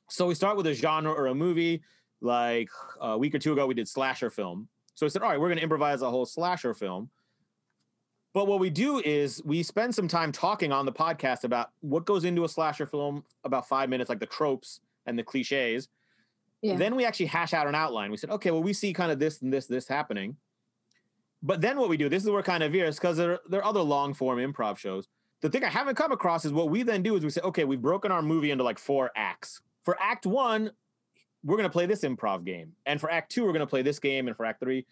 So 0.09 0.27
we 0.27 0.35
start 0.35 0.57
with 0.57 0.67
a 0.67 0.73
genre 0.73 1.11
or 1.11 1.27
a 1.27 1.35
movie. 1.35 1.81
Like 2.21 2.69
a 2.99 3.17
week 3.17 3.33
or 3.33 3.39
two 3.39 3.53
ago, 3.53 3.65
we 3.65 3.73
did 3.73 3.87
slasher 3.87 4.29
film. 4.29 4.67
So 4.93 5.05
we 5.05 5.09
said, 5.09 5.21
all 5.21 5.29
right, 5.29 5.39
we're 5.39 5.47
going 5.47 5.57
to 5.57 5.63
improvise 5.63 6.01
a 6.01 6.09
whole 6.09 6.25
slasher 6.25 6.73
film. 6.73 7.09
But 8.33 8.47
what 8.47 8.59
we 8.59 8.69
do 8.69 8.99
is 8.99 9.41
we 9.45 9.63
spend 9.63 9.95
some 9.95 10.07
time 10.07 10.31
talking 10.31 10.71
on 10.71 10.85
the 10.85 10.91
podcast 10.91 11.45
about 11.45 11.69
what 11.79 12.05
goes 12.05 12.25
into 12.25 12.43
a 12.43 12.49
slasher 12.49 12.85
film, 12.85 13.23
about 13.43 13.67
five 13.67 13.89
minutes, 13.89 14.09
like 14.09 14.19
the 14.19 14.25
tropes 14.25 14.81
and 15.05 15.17
the 15.17 15.23
cliches. 15.23 15.87
Then 16.77 16.95
we 16.95 17.05
actually 17.05 17.27
hash 17.27 17.53
out 17.53 17.67
an 17.67 17.75
outline. 17.75 18.11
We 18.11 18.17
said, 18.17 18.29
okay, 18.31 18.51
well, 18.51 18.63
we 18.63 18.73
see 18.73 18.93
kind 18.93 19.11
of 19.11 19.19
this 19.19 19.41
and 19.41 19.51
this, 19.51 19.65
this 19.65 19.87
happening. 19.87 20.35
But 21.41 21.61
then 21.61 21.77
what 21.77 21.89
we 21.89 21.95
do, 21.95 22.09
this 22.09 22.23
is 22.23 22.29
where 22.29 22.43
kind 22.43 22.63
of 22.63 22.73
veers, 22.73 22.97
because 22.97 23.15
there, 23.17 23.39
there 23.49 23.61
are 23.61 23.65
other 23.65 23.81
long 23.81 24.13
form 24.13 24.39
improv 24.39 24.77
shows. 24.77 25.07
The 25.41 25.49
thing 25.49 25.63
I 25.63 25.69
haven't 25.69 25.95
come 25.95 26.11
across 26.11 26.43
is 26.43 26.51
what 26.51 26.69
we 26.69 26.83
then 26.83 27.01
do 27.01 27.15
is 27.15 27.23
we 27.23 27.29
say, 27.29 27.41
okay, 27.41 27.63
we've 27.63 27.81
broken 27.81 28.11
our 28.11 28.21
movie 28.21 28.51
into 28.51 28.65
like 28.65 28.77
four 28.77 29.09
acts. 29.15 29.61
For 29.85 29.95
act 30.01 30.25
one, 30.25 30.71
we're 31.45 31.55
going 31.55 31.69
to 31.69 31.71
play 31.71 31.85
this 31.85 32.01
improv 32.01 32.43
game. 32.43 32.73
And 32.85 32.99
for 32.99 33.09
act 33.09 33.31
two, 33.31 33.45
we're 33.45 33.53
going 33.53 33.61
to 33.61 33.67
play 33.67 33.81
this 33.81 33.99
game. 33.99 34.27
And 34.27 34.35
for 34.35 34.45
act 34.45 34.59
three, 34.59 34.85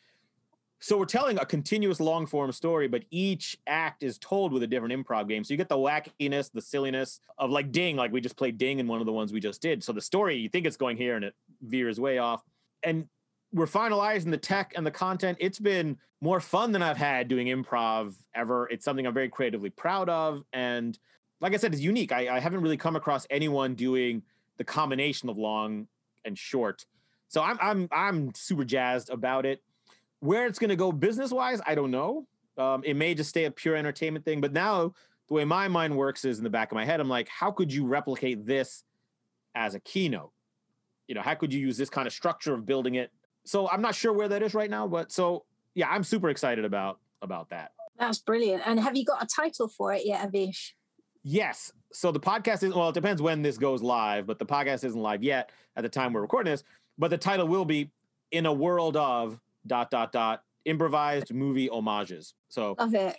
so 0.80 0.98
we're 0.98 1.06
telling 1.06 1.40
a 1.40 1.46
continuous 1.46 2.00
long 2.00 2.28
form 2.28 2.52
story, 2.52 2.88
but 2.88 3.04
each 3.10 3.58
act 3.66 4.04
is 4.04 4.20
told 4.20 4.54
with 4.54 4.62
a 4.62 4.68
different 4.68 4.94
improv 4.94 5.28
game. 5.28 5.44
So 5.44 5.54
you 5.54 5.58
get 5.58 5.70
the 5.70 5.76
wackiness, 5.76 6.52
the 6.52 6.62
silliness 6.62 7.20
of 7.40 7.50
like 7.50 7.72
Ding, 7.72 7.96
like 7.96 8.12
we 8.12 8.22
just 8.22 8.38
played 8.38 8.58
Ding 8.60 8.80
in 8.80 8.88
one 8.88 9.00
of 9.00 9.08
the 9.08 9.12
ones 9.12 9.34
we 9.34 9.40
just 9.40 9.62
did. 9.62 9.84
So 9.84 9.92
the 9.92 10.02
story, 10.02 10.36
you 10.36 10.50
think 10.50 10.68
it's 10.68 10.78
going 10.78 10.96
here 10.96 11.16
and 11.16 11.26
it 11.26 11.36
veers 11.62 12.00
way 12.00 12.18
off. 12.18 12.44
And 12.84 13.08
we're 13.54 13.66
finalizing 13.66 14.32
the 14.32 14.38
tech 14.38 14.74
and 14.76 14.86
the 14.86 14.92
content. 14.92 15.38
It's 15.40 15.60
been 15.60 15.98
more 16.22 16.40
fun 16.40 16.72
than 16.72 16.82
I've 16.82 16.98
had 16.98 17.28
doing 17.28 17.48
improv 17.48 18.16
ever. 18.36 18.68
It's 18.70 18.84
something 18.84 19.06
I'm 19.06 19.14
very 19.14 19.30
creatively 19.30 19.70
proud 19.70 20.10
of. 20.10 20.44
And 20.54 20.98
like 21.40 21.54
I 21.54 21.58
said, 21.58 21.74
is 21.74 21.82
unique. 21.82 22.12
I, 22.12 22.36
I 22.36 22.40
haven't 22.40 22.62
really 22.62 22.78
come 22.78 22.96
across 22.96 23.28
anyone 23.30 23.76
doing 23.76 24.24
the 24.58 24.64
combination 24.64 25.30
of 25.30 25.38
long 25.38 25.88
and 26.26 26.38
short. 26.38 26.86
So 27.30 27.42
I'm 27.42 27.58
I'm 27.62 27.88
I'm 27.92 28.34
super 28.34 28.64
jazzed 28.64 29.10
about 29.10 29.46
it. 29.46 29.62
Where 30.20 30.48
it's 30.48 30.58
going 30.58 30.70
to 30.70 30.76
go 30.76 30.92
business 30.92 31.32
wise, 31.32 31.62
I 31.68 31.76
don't 31.76 31.92
know. 31.92 32.28
Um, 32.58 32.84
it 32.84 32.96
may 32.96 33.14
just 33.14 33.30
stay 33.30 33.46
a 33.46 33.52
pure 33.52 33.76
entertainment 33.76 34.26
thing. 34.26 34.42
But 34.42 34.52
now 34.52 34.94
the 35.28 35.34
way 35.34 35.46
my 35.46 35.68
mind 35.68 35.96
works 35.96 36.26
is 36.26 36.40
in 36.40 36.44
the 36.44 36.50
back 36.50 36.72
of 36.72 36.76
my 36.76 36.86
head, 36.86 37.00
I'm 37.00 37.10
like, 37.10 37.28
how 37.30 37.52
could 37.52 37.72
you 37.72 37.86
replicate 37.86 38.46
this 38.46 38.84
as 39.54 39.76
a 39.76 39.80
keynote? 39.80 40.32
You 41.08 41.16
know, 41.16 41.22
how 41.22 41.36
could 41.36 41.54
you 41.54 41.60
use 41.60 41.78
this 41.78 41.90
kind 41.90 42.08
of 42.08 42.14
structure 42.14 42.54
of 42.54 42.66
building 42.66 42.96
it? 42.96 43.12
So 43.46 43.70
I'm 43.70 43.82
not 43.82 43.96
sure 43.96 44.12
where 44.12 44.28
that 44.28 44.44
is 44.44 44.54
right 44.54 44.70
now, 44.70 44.88
but 44.88 45.12
so 45.12 45.46
yeah, 45.74 45.90
I'm 45.90 46.04
super 46.04 46.30
excited 46.30 46.66
about 46.66 47.00
about 47.22 47.50
that. 47.50 47.72
That's 47.98 48.20
brilliant. 48.20 48.64
And 48.66 48.80
have 48.80 48.96
you 48.96 49.06
got 49.06 49.24
a 49.24 49.28
title 49.28 49.68
for 49.68 49.94
it 49.94 50.06
yet, 50.06 50.32
Avish? 50.32 50.74
Yes. 51.24 51.72
So 51.92 52.12
the 52.12 52.20
podcast 52.20 52.64
is 52.64 52.74
well, 52.74 52.90
it 52.90 52.94
depends 52.94 53.22
when 53.22 53.42
this 53.42 53.58
goes 53.58 53.82
live, 53.82 54.28
but 54.28 54.40
the 54.40 54.46
podcast 54.46 54.84
isn't 54.84 55.00
live 55.00 55.24
yet 55.24 55.52
at 55.76 55.84
the 55.84 55.90
time 55.90 56.14
we're 56.14 56.22
recording 56.22 56.52
this. 56.52 56.64
But 56.98 57.10
the 57.10 57.18
title 57.18 57.48
will 57.48 57.66
be 57.66 57.92
"In 58.32 58.46
a 58.46 58.54
World 58.54 58.98
of 58.98 59.40
dot 59.66 59.92
dot 59.92 60.12
dot 60.12 60.44
improvised 60.66 61.34
movie 61.34 61.68
homages." 61.68 62.34
So 62.50 62.76
love 62.78 62.94
it. 62.94 63.16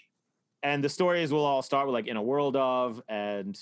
And 0.63 0.83
the 0.83 0.89
stories 0.89 1.33
will 1.33 1.45
all 1.45 1.63
start 1.63 1.87
with 1.87 1.95
like 1.95 2.07
"In 2.07 2.17
a 2.17 2.23
World 2.23 2.57
of," 2.57 3.03
and 3.09 3.59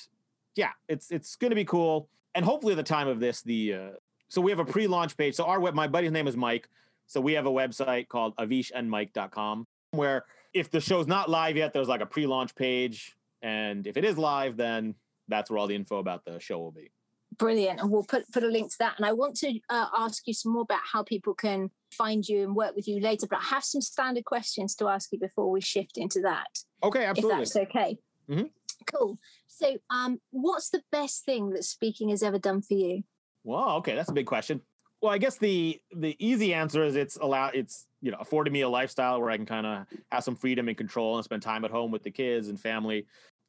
yeah, 0.55 0.73
it's 0.89 1.11
it's 1.11 1.37
going 1.37 1.51
to 1.51 1.57
be 1.57 1.65
cool. 1.65 2.09
And 2.35 2.45
hopefully, 2.45 2.73
at 2.73 2.77
the 2.77 2.83
time 2.83 3.09
of 3.09 3.21
this, 3.21 3.43
the 3.43 3.75
uh, 3.75 3.91
so 4.29 4.41
we 4.41 4.51
have 4.51 4.61
a 4.61 4.65
pre-launch 4.65 5.17
page. 5.17 5.35
So 5.35 5.45
our 5.45 5.61
web, 5.61 5.75
my 5.75 5.89
buddy's 5.89 6.11
name 6.11 6.29
is 6.29 6.37
Mike. 6.37 6.69
So 7.07 7.21
we 7.21 7.35
have 7.35 7.47
a 7.47 7.51
website 7.51 8.09
called 8.09 8.35
avishandmike.com 8.37 9.67
where 9.93 10.25
if 10.53 10.71
the 10.71 10.81
show's 10.81 11.07
not 11.07 11.29
live 11.29 11.57
yet, 11.57 11.73
there's 11.73 11.89
like 11.89 12.01
a 12.01 12.07
pre-launch 12.07 12.55
page, 12.55 13.17
and 13.43 13.87
if 13.87 13.97
it 13.97 14.05
is 14.05 14.17
live, 14.17 14.57
then 14.57 14.95
that's 15.29 15.51
where 15.51 15.59
all 15.59 15.67
the 15.67 15.75
info 15.75 15.99
about 15.99 16.25
the 16.25 16.41
show 16.41 16.59
will 16.59 16.73
be. 16.73 16.91
Brilliant, 17.39 17.81
and 17.81 17.91
we'll 17.91 18.05
put 18.05 18.31
put 18.33 18.43
a 18.43 18.49
link 18.49 18.71
to 18.71 18.79
that. 18.79 18.95
And 18.97 19.05
I 19.05 19.13
want 19.13 19.37
to 19.39 19.59
uh, 19.69 19.89
ask 19.99 20.27
you 20.27 20.33
some 20.33 20.53
more 20.53 20.63
about 20.63 20.81
how 20.91 21.03
people 21.03 21.35
can 21.35 21.71
find 21.91 22.27
you 22.27 22.43
and 22.43 22.57
work 22.57 22.75
with 22.75 22.89
you 22.89 23.01
later. 23.01 23.27
But 23.29 23.41
I 23.41 23.45
have 23.45 23.65
some 23.65 23.81
standard 23.81 24.25
questions 24.25 24.75
to 24.77 24.89
ask 24.89 25.13
you 25.13 25.19
before 25.19 25.51
we 25.51 25.61
shift 25.61 25.99
into 25.99 26.21
that. 26.23 26.47
Okay, 26.83 27.05
absolutely. 27.05 27.43
If 27.43 27.53
that's 27.53 27.57
okay. 27.57 27.99
Mm-hmm. 28.31 28.47
Cool. 28.87 29.19
So, 29.49 29.77
um, 29.91 30.21
what's 30.31 30.71
the 30.71 30.83
best 30.91 31.25
thing 31.25 31.51
that 31.51 31.65
speaking 31.65 32.09
has 32.11 32.23
ever 32.23 32.39
done 32.39 32.63
for 32.63 32.75
you? 32.75 33.03
Well, 33.47 33.77
okay, 33.77 33.95
that's 33.95 34.09
a 34.09 34.13
big 34.13 34.27
question. 34.27 34.61
Well, 35.01 35.13
I 35.13 35.19
guess 35.19 35.39
the 35.39 35.81
the 35.97 36.17
easy 36.19 36.53
answer 36.53 36.83
is 36.83 36.97
it's 36.97 37.17
allow 37.17 37.49
it's 37.55 37.87
you 38.03 38.11
know 38.11 38.19
afforded 38.19 38.53
me 38.53 38.63
a 38.63 38.69
lifestyle 38.69 39.21
where 39.21 39.31
I 39.31 39.37
can 39.37 39.47
kind 39.47 39.65
of 39.65 39.87
have 40.11 40.25
some 40.25 40.35
freedom 40.35 40.67
and 40.69 40.77
control 40.77 41.17
and 41.17 41.25
spend 41.25 41.43
time 41.43 41.65
at 41.65 41.71
home 41.71 41.93
with 41.93 42.03
the 42.03 42.11
kids 42.11 42.49
and 42.49 42.59
family. 42.61 43.07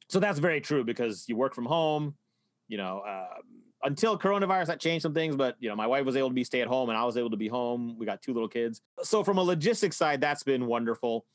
So 0.09 0.19
that's 0.19 0.37
very 0.37 0.61
true 0.61 0.83
because 0.83 1.25
you 1.27 1.35
work 1.35 1.55
from 1.55 1.65
home. 1.65 2.15
You 2.67 2.77
know, 2.77 2.99
uh, 2.99 3.39
until 3.83 4.19
coronavirus, 4.19 4.67
that 4.67 4.79
changed 4.79 5.01
some 5.01 5.15
things. 5.15 5.35
But 5.35 5.55
you 5.59 5.67
know, 5.67 5.75
my 5.75 5.87
wife 5.87 6.05
was 6.05 6.15
able 6.15 6.29
to 6.29 6.35
be 6.35 6.43
stay 6.43 6.61
at 6.61 6.67
home, 6.67 6.89
and 6.89 6.97
I 6.97 7.03
was 7.03 7.17
able 7.17 7.31
to 7.31 7.37
be 7.37 7.47
home. 7.47 7.97
We 7.97 8.05
got 8.05 8.21
two 8.21 8.33
little 8.33 8.49
kids. 8.49 8.81
So 9.01 9.23
from 9.23 9.39
a 9.39 9.43
logistics 9.43 9.97
side, 9.97 10.21
that's 10.21 10.43
been 10.43 10.67
wonderful. 10.67 11.25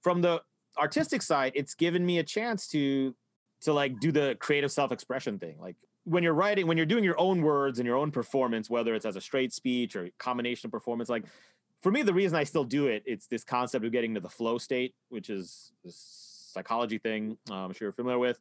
From 0.00 0.22
the 0.22 0.42
artistic 0.78 1.22
side, 1.22 1.52
it's 1.56 1.74
given 1.74 2.06
me 2.06 2.20
a 2.20 2.24
chance 2.24 2.68
to 2.68 3.16
to 3.62 3.72
like 3.72 3.98
do 3.98 4.12
the 4.12 4.36
creative 4.38 4.70
self 4.70 4.92
expression 4.92 5.40
thing. 5.40 5.56
Like 5.58 5.76
when 6.04 6.22
you're 6.22 6.34
writing, 6.34 6.66
when 6.66 6.76
you're 6.76 6.86
doing 6.86 7.04
your 7.04 7.18
own 7.20 7.42
words 7.42 7.78
and 7.78 7.86
your 7.86 7.96
own 7.96 8.10
performance, 8.10 8.68
whether 8.68 8.94
it's 8.94 9.06
as 9.06 9.16
a 9.16 9.20
straight 9.20 9.52
speech 9.52 9.94
or 9.96 10.08
combination 10.18 10.66
of 10.66 10.72
performance, 10.72 11.08
like 11.08 11.24
for 11.82 11.90
me, 11.90 12.02
the 12.02 12.14
reason 12.14 12.36
I 12.36 12.44
still 12.44 12.64
do 12.64 12.86
it, 12.86 13.02
it's 13.06 13.26
this 13.26 13.44
concept 13.44 13.84
of 13.84 13.92
getting 13.92 14.14
to 14.14 14.20
the 14.20 14.28
flow 14.28 14.58
state, 14.58 14.94
which 15.08 15.30
is 15.30 15.72
this 15.84 16.50
psychology 16.52 16.98
thing 16.98 17.36
uh, 17.50 17.54
I'm 17.54 17.72
sure 17.72 17.86
you're 17.86 17.92
familiar 17.92 18.18
with. 18.18 18.38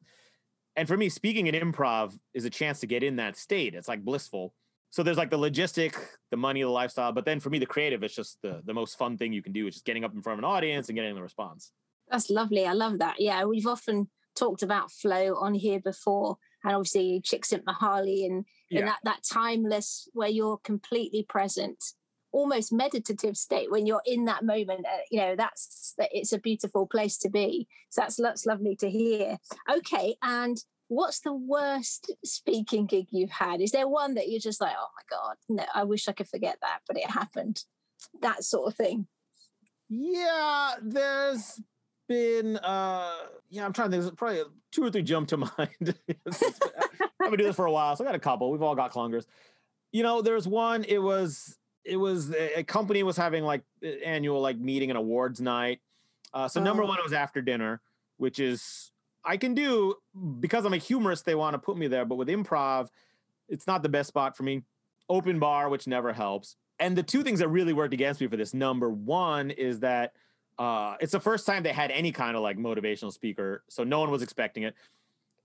And 0.76 0.88
for 0.88 0.98
me, 0.98 1.10
speaking 1.10 1.48
in 1.48 1.56
improv 1.56 2.18
is 2.34 2.46
a 2.46 2.50
chance 2.50 2.80
to 2.80 2.88
get 2.88 3.04
in 3.04 3.18
that 3.18 3.36
state. 3.36 3.76
It's 3.76 3.88
like 3.88 4.04
blissful. 4.04 4.54
So 4.90 5.04
there's 5.04 5.18
like 5.18 5.30
the 5.30 5.38
logistic, 5.38 5.96
the 6.32 6.38
money, 6.38 6.62
the 6.62 6.70
lifestyle, 6.70 7.12
but 7.12 7.26
then 7.26 7.40
for 7.40 7.50
me, 7.50 7.60
the 7.60 7.66
creative, 7.66 8.04
it's 8.04 8.16
just 8.16 8.38
the 8.42 8.62
the 8.66 8.74
most 8.74 8.98
fun 8.98 9.18
thing 9.18 9.32
you 9.32 9.42
can 9.42 9.54
do, 9.54 9.68
is 9.68 9.76
just 9.76 9.86
getting 9.86 10.04
up 10.04 10.14
in 10.14 10.22
front 10.22 10.40
of 10.40 10.44
an 10.44 10.50
audience 10.52 10.90
and 10.90 10.96
getting 10.98 11.16
the 11.16 11.22
response. 11.22 11.72
That's 12.10 12.30
lovely. 12.30 12.66
I 12.66 12.74
love 12.74 13.00
that. 13.00 13.16
Yeah, 13.20 13.46
we've 13.46 13.68
often 13.68 14.10
talked 14.36 14.64
about 14.64 14.92
flow 14.92 15.36
on 15.36 15.54
here 15.54 15.80
before, 15.80 16.38
and 16.64 16.76
obviously 16.76 17.22
Csikszentmihalyi 17.24 18.26
and 18.26 18.46
yeah. 18.70 18.80
and 18.80 18.88
that 18.88 19.00
that 19.04 19.24
timeless 19.24 20.08
where 20.14 20.30
you're 20.30 20.58
completely 20.58 21.26
present, 21.28 21.84
almost 22.32 22.74
meditative 22.74 23.38
state 23.38 23.72
when 23.72 23.86
you're 23.86 24.02
in 24.06 24.26
that 24.26 24.44
moment. 24.44 24.86
Uh, 24.86 24.98
you 25.10 25.20
know, 25.20 25.36
that's 25.36 25.94
it's 25.98 26.34
a 26.34 26.40
beautiful 26.40 26.88
place 26.88 27.18
to 27.20 27.30
be. 27.30 27.68
So 27.90 28.02
that's 28.02 28.16
that's 28.16 28.46
lovely 28.46 28.76
to 28.78 28.90
hear. 28.90 29.38
Okay, 29.72 30.16
and 30.22 30.58
what's 30.88 31.22
the 31.22 31.34
worst 31.34 32.12
speaking 32.26 32.86
gig 32.86 33.08
you've 33.12 33.32
had? 33.32 33.62
Is 33.62 33.72
there 33.72 33.88
one 33.88 34.16
that 34.16 34.30
you're 34.30 34.42
just 34.42 34.62
like, 34.62 34.76
oh 34.78 34.90
my 34.96 35.18
god, 35.18 35.38
no, 35.50 35.66
I 35.74 35.84
wish 35.84 36.08
I 36.08 36.14
could 36.14 36.28
forget 36.28 36.58
that, 36.62 36.80
but 36.88 36.98
it 36.98 37.10
happened. 37.10 37.64
That 38.22 38.44
sort 38.44 38.68
of 38.68 38.76
thing. 38.76 39.08
Yeah, 39.90 40.76
there's 40.82 41.62
been 42.12 42.58
uh 42.58 43.10
yeah, 43.50 43.66
I'm 43.66 43.74
trying 43.74 43.90
to 43.90 43.92
think. 43.92 44.04
There's 44.04 44.16
probably 44.16 44.44
two 44.72 44.84
or 44.84 44.90
three 44.90 45.02
jump 45.02 45.28
to 45.30 45.38
mind. 45.38 45.50
I've 45.60 47.30
been 47.30 47.38
doing 47.38 47.48
this 47.48 47.56
for 47.56 47.66
a 47.66 47.72
while, 47.72 47.96
so 47.96 48.04
I 48.04 48.08
got 48.08 48.16
a 48.16 48.20
couple. 48.20 48.52
We've 48.52 48.62
all 48.62 48.76
got 48.76 48.92
clungers. 48.92 49.26
You 49.92 50.04
know, 50.04 50.22
there's 50.22 50.48
one. 50.48 50.84
It 50.86 51.00
was 51.00 51.58
it 51.84 51.98
was 51.98 52.34
a 52.34 52.64
company 52.64 53.04
was 53.04 53.18
having 53.18 53.44
like 53.44 53.64
annual 54.04 54.42
like 54.42 54.58
meeting 54.58 54.90
and 54.90 54.98
awards 54.98 55.42
night. 55.42 55.80
Uh, 56.34 56.48
so 56.48 56.60
oh. 56.60 56.64
number 56.64 56.84
one 56.84 57.00
was 57.04 57.14
after 57.14 57.42
dinner, 57.42 57.82
which 58.18 58.40
is 58.40 58.92
I 59.24 59.38
can 59.38 59.54
do 59.54 59.96
because 60.40 60.66
I'm 60.66 60.74
a 60.74 60.78
humorist. 60.78 61.26
They 61.26 61.36
want 61.36 61.54
to 61.54 61.60
put 61.60 61.78
me 61.78 61.88
there, 61.88 62.06
but 62.06 62.16
with 62.16 62.30
improv, 62.30 62.88
it's 63.50 63.68
not 63.68 63.84
the 63.84 63.90
best 63.90 64.10
spot 64.10 64.36
for 64.36 64.44
me. 64.44 64.64
Open 65.10 65.40
bar, 65.40 65.70
which 65.70 65.88
never 65.88 66.14
helps. 66.14 66.56
And 66.80 66.98
the 66.98 67.04
two 67.04 67.22
things 67.22 67.40
that 67.40 67.50
really 67.50 67.74
worked 67.74 67.94
against 67.94 68.22
me 68.22 68.28
for 68.28 68.38
this 68.38 68.54
number 68.54 68.90
one 68.90 69.52
is 69.52 69.82
that 69.82 70.14
uh, 70.60 70.96
it's 71.00 71.12
the 71.12 71.20
first 71.20 71.46
time 71.46 71.64
they 71.64 71.74
had 71.74 71.92
any 71.92 72.12
kind 72.12 72.36
of 72.36 72.44
like 72.44 72.58
motivational 72.58 73.12
speaker, 73.12 73.64
so 73.70 73.84
no 73.84 74.00
one 74.00 74.12
was 74.12 74.22
expecting 74.22 74.64
it. 74.64 74.76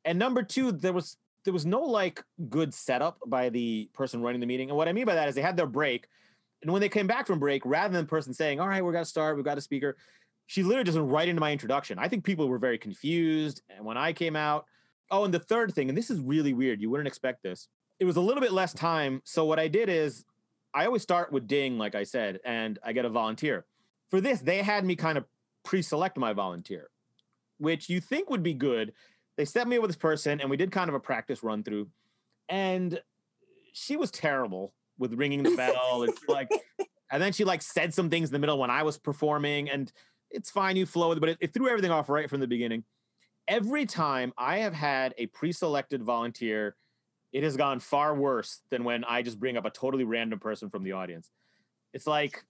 And 0.05 0.19
number 0.19 0.43
two, 0.43 0.73
there 0.73 0.93
was 0.93 1.17
there 1.45 1.53
was 1.53 1.65
no 1.65 1.81
like 1.81 2.23
good 2.49 2.75
setup 2.75 3.19
by 3.27 3.49
the 3.49 3.89
person 3.95 4.21
running 4.21 4.41
the 4.41 4.47
meeting. 4.47 4.69
And 4.69 4.77
what 4.77 4.89
I 4.89 4.93
mean 4.93 5.07
by 5.07 5.15
that 5.15 5.29
is 5.29 5.35
they 5.35 5.43
had 5.43 5.57
their 5.57 5.67
break, 5.67 6.09
and 6.63 6.71
when 6.71 6.81
they 6.81 6.89
came 6.89 7.07
back 7.07 7.27
from 7.27 7.39
break, 7.39 7.65
rather 7.65 7.93
than 7.93 8.05
the 8.05 8.09
person 8.09 8.35
saying, 8.35 8.61
"All 8.61 8.69
right, 8.69 8.85
we're 8.85 8.93
gonna 8.93 9.05
start, 9.05 9.37
we've 9.37 9.45
got 9.45 9.59
a 9.59 9.63
speaker," 9.63 9.97
she 10.47 10.63
literally 10.63 10.85
just 10.85 10.97
went 10.97 11.11
right 11.11 11.29
into 11.29 11.41
my 11.41 11.53
introduction. 11.53 11.99
I 11.99 12.09
think 12.09 12.25
people 12.25 12.49
were 12.49 12.59
very 12.59 12.79
confused. 12.79 13.63
And 13.69 13.85
when 13.85 13.97
I 13.97 14.13
came 14.13 14.37
out, 14.37 14.67
oh, 15.11 15.25
and 15.25 15.35
the 15.35 15.41
third 15.41 15.75
thing, 15.75 15.89
and 15.89 15.99
this 15.99 16.11
is 16.11 16.21
really 16.21 16.55
weird, 16.55 16.81
you 16.81 16.89
wouldn't 16.91 17.09
expect 17.09 17.43
this. 17.43 17.69
It 17.99 18.05
was 18.05 18.17
a 18.17 18.21
little 18.21 18.41
bit 18.41 18.53
less 18.53 18.73
time. 18.73 19.21
So 19.25 19.45
what 19.45 19.59
I 19.59 19.69
did 19.69 19.89
is 19.89 20.25
I 20.73 20.87
always 20.87 21.03
start 21.03 21.33
with 21.33 21.49
ding, 21.49 21.79
like 21.79 21.95
I 21.95 22.05
said, 22.05 22.41
and 22.45 22.79
I 22.85 22.93
get 22.93 23.05
a 23.05 23.09
volunteer. 23.09 23.65
For 24.11 24.21
this, 24.21 24.41
they 24.41 24.63
had 24.63 24.85
me 24.85 24.97
kind 24.97 25.19
of 25.19 25.25
pre-select 25.65 26.17
my 26.17 26.33
volunteer, 26.33 26.91
which 27.59 27.89
you 27.89 28.01
think 28.01 28.31
would 28.31 28.43
be 28.43 28.55
good. 28.55 28.93
They 29.37 29.45
set 29.45 29.69
me 29.69 29.77
up 29.77 29.83
with 29.83 29.91
this 29.91 29.97
person, 29.97 30.41
and 30.41 30.49
we 30.49 30.57
did 30.57 30.71
kind 30.71 30.89
of 30.89 30.95
a 30.95 31.01
practice 31.01 31.43
run 31.43 31.63
through, 31.63 31.89
and 32.49 33.01
she 33.73 33.97
was 33.97 34.11
terrible 34.11 34.73
with 34.99 35.13
ringing 35.15 35.43
the 35.43 35.57
bell. 35.57 36.05
it's 36.05 36.23
like, 36.29 36.49
and 37.11 37.23
then 37.23 37.33
she 37.33 37.45
like 37.45 37.63
said 37.63 37.93
some 37.93 38.09
things 38.09 38.31
in 38.31 38.33
the 38.33 38.39
middle 38.39 38.59
when 38.59 38.71
I 38.71 38.83
was 38.83 38.97
performing, 38.97 39.69
and 39.69 39.93
it's 40.31 40.51
fine, 40.51 40.77
you 40.77 40.87
flow 40.87 41.11
with 41.11 41.19
it, 41.19 41.21
but 41.21 41.29
it, 41.31 41.39
it 41.41 41.55
threw 41.55 41.69
everything 41.69 41.91
off 41.91 42.09
right 42.09 42.31
from 42.31 42.41
the 42.41 42.47
beginning. 42.47 42.85
Every 43.49 43.87
time 43.87 44.33
I 44.37 44.59
have 44.59 44.75
had 44.75 45.15
a 45.19 45.27
pre-selected 45.27 46.03
volunteer, 46.03 46.77
it 47.33 47.43
has 47.43 47.57
gone 47.57 47.81
far 47.81 48.15
worse 48.15 48.63
than 48.71 48.83
when 48.83 49.05
I 49.05 49.23
just 49.23 49.39
bring 49.39 49.57
up 49.57 49.65
a 49.65 49.71
totally 49.71 50.05
random 50.05 50.39
person 50.39 50.71
from 50.71 50.85
the 50.85 50.93
audience. 50.93 51.31
It's 51.93 52.07
like 52.07 52.45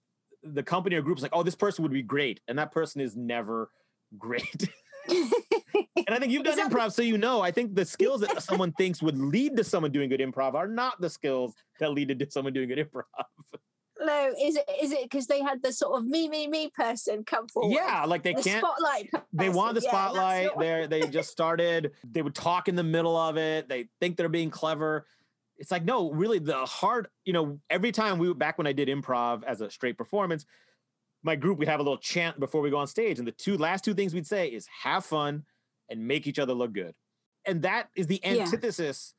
the 0.53 0.63
company 0.63 0.95
or 0.95 1.01
group 1.01 1.17
is 1.17 1.23
like, 1.23 1.35
oh, 1.35 1.43
this 1.43 1.55
person 1.55 1.83
would 1.83 1.91
be 1.91 2.01
great, 2.01 2.39
and 2.47 2.57
that 2.59 2.71
person 2.71 3.01
is 3.01 3.15
never 3.15 3.69
great. 4.17 4.69
and 5.09 6.09
I 6.09 6.19
think 6.19 6.31
you've 6.31 6.43
done 6.43 6.59
improv, 6.59 6.91
so 6.91 7.01
you 7.01 7.17
know. 7.17 7.41
I 7.41 7.51
think 7.51 7.75
the 7.75 7.85
skills 7.85 8.21
that 8.21 8.41
someone 8.41 8.71
thinks 8.77 9.01
would 9.01 9.17
lead 9.17 9.57
to 9.57 9.63
someone 9.63 9.91
doing 9.91 10.09
good 10.09 10.19
improv 10.19 10.53
are 10.53 10.67
not 10.67 10.99
the 11.01 11.09
skills 11.09 11.53
that 11.79 11.91
lead 11.91 12.17
to 12.17 12.31
someone 12.31 12.53
doing 12.53 12.69
good 12.69 12.79
improv. 12.79 13.03
No, 13.99 14.33
is 14.39 14.55
it 14.55 14.65
is 14.81 14.91
it 14.91 15.03
because 15.03 15.25
they 15.25 15.41
had 15.41 15.63
the 15.63 15.73
sort 15.73 15.99
of 15.99 16.05
me 16.05 16.29
me 16.29 16.47
me 16.47 16.69
person 16.69 17.23
come 17.23 17.47
forward? 17.47 17.73
Yeah, 17.73 18.05
like 18.05 18.21
they 18.21 18.33
the 18.33 18.43
can't 18.43 18.63
spotlight. 18.63 19.11
Person. 19.11 19.25
They 19.33 19.49
want 19.49 19.75
the 19.75 19.81
spotlight. 19.81 20.51
Yeah, 20.59 20.85
they 20.87 21.01
they 21.01 21.07
just 21.07 21.31
started. 21.31 21.91
They 22.03 22.21
would 22.21 22.35
talk 22.35 22.67
in 22.67 22.75
the 22.75 22.83
middle 22.83 23.17
of 23.17 23.37
it. 23.37 23.67
They 23.67 23.87
think 23.99 24.17
they're 24.17 24.29
being 24.29 24.51
clever 24.51 25.07
it's 25.57 25.71
like 25.71 25.83
no 25.83 26.11
really 26.11 26.39
the 26.39 26.65
hard 26.65 27.07
you 27.25 27.33
know 27.33 27.59
every 27.69 27.91
time 27.91 28.17
we 28.17 28.33
back 28.33 28.57
when 28.57 28.67
i 28.67 28.73
did 28.73 28.87
improv 28.87 29.43
as 29.43 29.61
a 29.61 29.69
straight 29.69 29.97
performance 29.97 30.45
my 31.23 31.35
group 31.35 31.57
we'd 31.57 31.67
have 31.67 31.79
a 31.79 31.83
little 31.83 31.97
chant 31.97 32.39
before 32.39 32.61
we 32.61 32.69
go 32.69 32.77
on 32.77 32.87
stage 32.87 33.19
and 33.19 33.27
the 33.27 33.31
two 33.31 33.57
last 33.57 33.83
two 33.83 33.93
things 33.93 34.13
we'd 34.13 34.27
say 34.27 34.47
is 34.47 34.67
have 34.83 35.05
fun 35.05 35.43
and 35.89 36.07
make 36.07 36.27
each 36.27 36.39
other 36.39 36.53
look 36.53 36.73
good 36.73 36.93
and 37.45 37.61
that 37.61 37.89
is 37.95 38.07
the 38.07 38.23
antithesis 38.25 39.13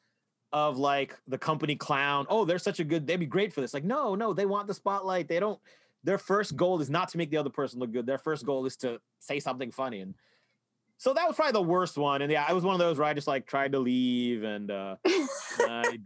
yeah. 0.53 0.61
of 0.61 0.79
like 0.79 1.17
the 1.27 1.39
company 1.39 1.77
clown 1.77 2.27
oh 2.29 2.45
they're 2.45 2.59
such 2.59 2.81
a 2.81 2.85
good 2.85 3.07
they'd 3.07 3.17
be 3.17 3.27
great 3.27 3.53
for 3.53 3.61
this 3.61 3.75
like 3.75 3.85
no 3.85 4.15
no 4.15 4.33
they 4.33 4.47
want 4.47 4.67
the 4.67 4.75
spotlight 4.75 5.29
they 5.29 5.41
don't 5.41 5.61
their 6.05 6.19
first 6.19 6.57
goal 6.57 6.81
is 6.81 6.89
not 6.89 7.09
to 7.09 7.19
make 7.19 7.31
the 7.31 7.37
other 7.37 7.51
person 7.51 7.81
look 7.81 7.93
good 7.93 8.07
their 8.07 8.19
first 8.19 8.47
goal 8.47 8.65
is 8.67 8.77
to 8.77 9.01
say 9.19 9.41
something 9.41 9.71
funny 9.71 10.01
and 10.01 10.15
so 10.99 11.15
that 11.15 11.27
was 11.29 11.37
probably 11.37 11.53
the 11.53 11.63
worst 11.63 11.97
one. 11.97 12.23
And 12.23 12.31
yeah, 12.31 12.45
I 12.47 12.53
was 12.53 12.65
one 12.65 12.75
of 12.75 12.81
those 12.81 12.99
where 12.99 13.07
I 13.07 13.15
just 13.15 13.29
like 13.29 13.47
tried 13.47 13.73
to 13.73 13.79
leave 13.79 14.43
and 14.43 14.71
uh, 14.71 14.97
I 15.07 15.99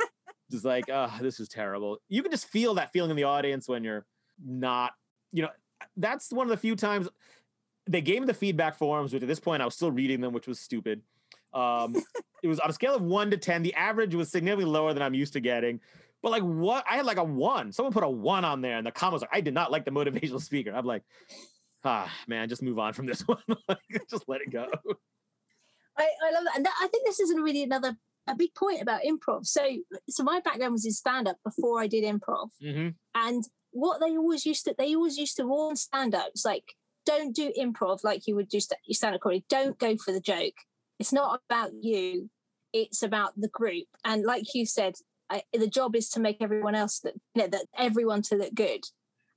just 0.52 0.64
like, 0.64 0.84
oh, 0.92 1.12
this 1.20 1.40
is 1.40 1.48
terrible. 1.48 1.98
You 2.08 2.22
can 2.22 2.30
just 2.30 2.46
feel 2.46 2.74
that 2.74 2.92
feeling 2.92 3.10
in 3.10 3.16
the 3.16 3.24
audience 3.24 3.68
when 3.68 3.82
you're 3.82 4.06
not, 4.44 4.92
you 5.32 5.42
know, 5.42 5.48
that's 5.96 6.32
one 6.32 6.46
of 6.46 6.50
the 6.50 6.56
few 6.56 6.76
times 6.76 7.08
they 7.88 8.00
gave 8.00 8.20
me 8.20 8.26
the 8.26 8.34
feedback 8.34 8.76
forms, 8.76 9.12
which 9.12 9.22
at 9.22 9.28
this 9.28 9.40
point 9.40 9.62
I 9.62 9.64
was 9.64 9.74
still 9.74 9.90
reading 9.90 10.20
them, 10.20 10.32
which 10.32 10.46
was 10.46 10.60
stupid. 10.60 11.02
Um, 11.52 11.96
it 12.42 12.48
was 12.48 12.60
on 12.60 12.70
a 12.70 12.72
scale 12.72 12.94
of 12.94 13.02
one 13.02 13.30
to 13.30 13.36
10. 13.36 13.62
The 13.62 13.74
average 13.74 14.14
was 14.14 14.30
significantly 14.30 14.70
lower 14.72 14.94
than 14.94 15.02
I'm 15.02 15.14
used 15.14 15.32
to 15.32 15.40
getting. 15.40 15.80
But 16.22 16.30
like 16.30 16.42
what? 16.42 16.84
I 16.88 16.96
had 16.96 17.06
like 17.06 17.16
a 17.16 17.24
one. 17.24 17.72
Someone 17.72 17.92
put 17.92 18.04
a 18.04 18.08
one 18.08 18.44
on 18.44 18.60
there, 18.60 18.78
and 18.78 18.86
the 18.86 18.92
comment 18.92 19.14
was 19.14 19.22
like, 19.22 19.30
I 19.32 19.40
did 19.40 19.54
not 19.54 19.72
like 19.72 19.84
the 19.84 19.90
motivational 19.90 20.40
speaker. 20.40 20.72
I'm 20.72 20.86
like, 20.86 21.02
ah, 21.84 22.10
man, 22.28 22.48
just 22.48 22.62
move 22.62 22.78
on 22.78 22.92
from 22.92 23.06
this 23.06 23.20
one. 23.26 23.42
just 24.08 24.28
let 24.28 24.40
it 24.40 24.50
go. 24.50 24.66
I, 25.98 26.08
I 26.24 26.32
love 26.32 26.44
that. 26.44 26.56
And 26.56 26.64
that, 26.64 26.74
I 26.80 26.86
think 26.86 27.04
this 27.04 27.18
is 27.18 27.34
really 27.34 27.64
another 27.64 27.96
a 28.26 28.34
big 28.34 28.54
point 28.54 28.82
about 28.82 29.02
improv. 29.02 29.46
So, 29.46 29.62
so 30.08 30.22
my 30.22 30.40
background 30.40 30.72
was 30.72 30.86
in 30.86 30.92
stand 30.92 31.28
up 31.28 31.38
before 31.44 31.80
I 31.80 31.86
did 31.86 32.04
improv. 32.04 32.50
Mm-hmm. 32.62 32.90
And 33.14 33.44
what 33.72 34.00
they 34.00 34.16
always 34.16 34.46
used 34.46 34.64
to, 34.66 34.74
they 34.76 34.94
always 34.94 35.18
used 35.18 35.36
to 35.38 35.46
warn 35.46 35.76
stand 35.76 36.14
ups 36.14 36.44
like, 36.44 36.74
don't 37.04 37.34
do 37.34 37.52
improv 37.58 38.04
like 38.04 38.26
you 38.26 38.36
would 38.36 38.48
do 38.48 38.60
st- 38.60 38.78
stand 38.90 39.14
up 39.14 39.20
comedy. 39.20 39.44
Don't 39.48 39.78
go 39.78 39.96
for 39.96 40.12
the 40.12 40.20
joke. 40.20 40.54
It's 40.98 41.12
not 41.12 41.40
about 41.48 41.72
you, 41.80 42.30
it's 42.72 43.02
about 43.02 43.32
the 43.36 43.48
group. 43.48 43.86
And 44.04 44.24
like 44.24 44.54
you 44.54 44.66
said, 44.66 44.94
I, 45.28 45.42
the 45.52 45.66
job 45.66 45.96
is 45.96 46.10
to 46.10 46.20
make 46.20 46.40
everyone 46.40 46.74
else 46.74 47.00
that, 47.00 47.14
you 47.34 47.42
know, 47.42 47.48
that 47.48 47.66
everyone 47.76 48.22
to 48.22 48.36
look 48.36 48.54
good. 48.54 48.82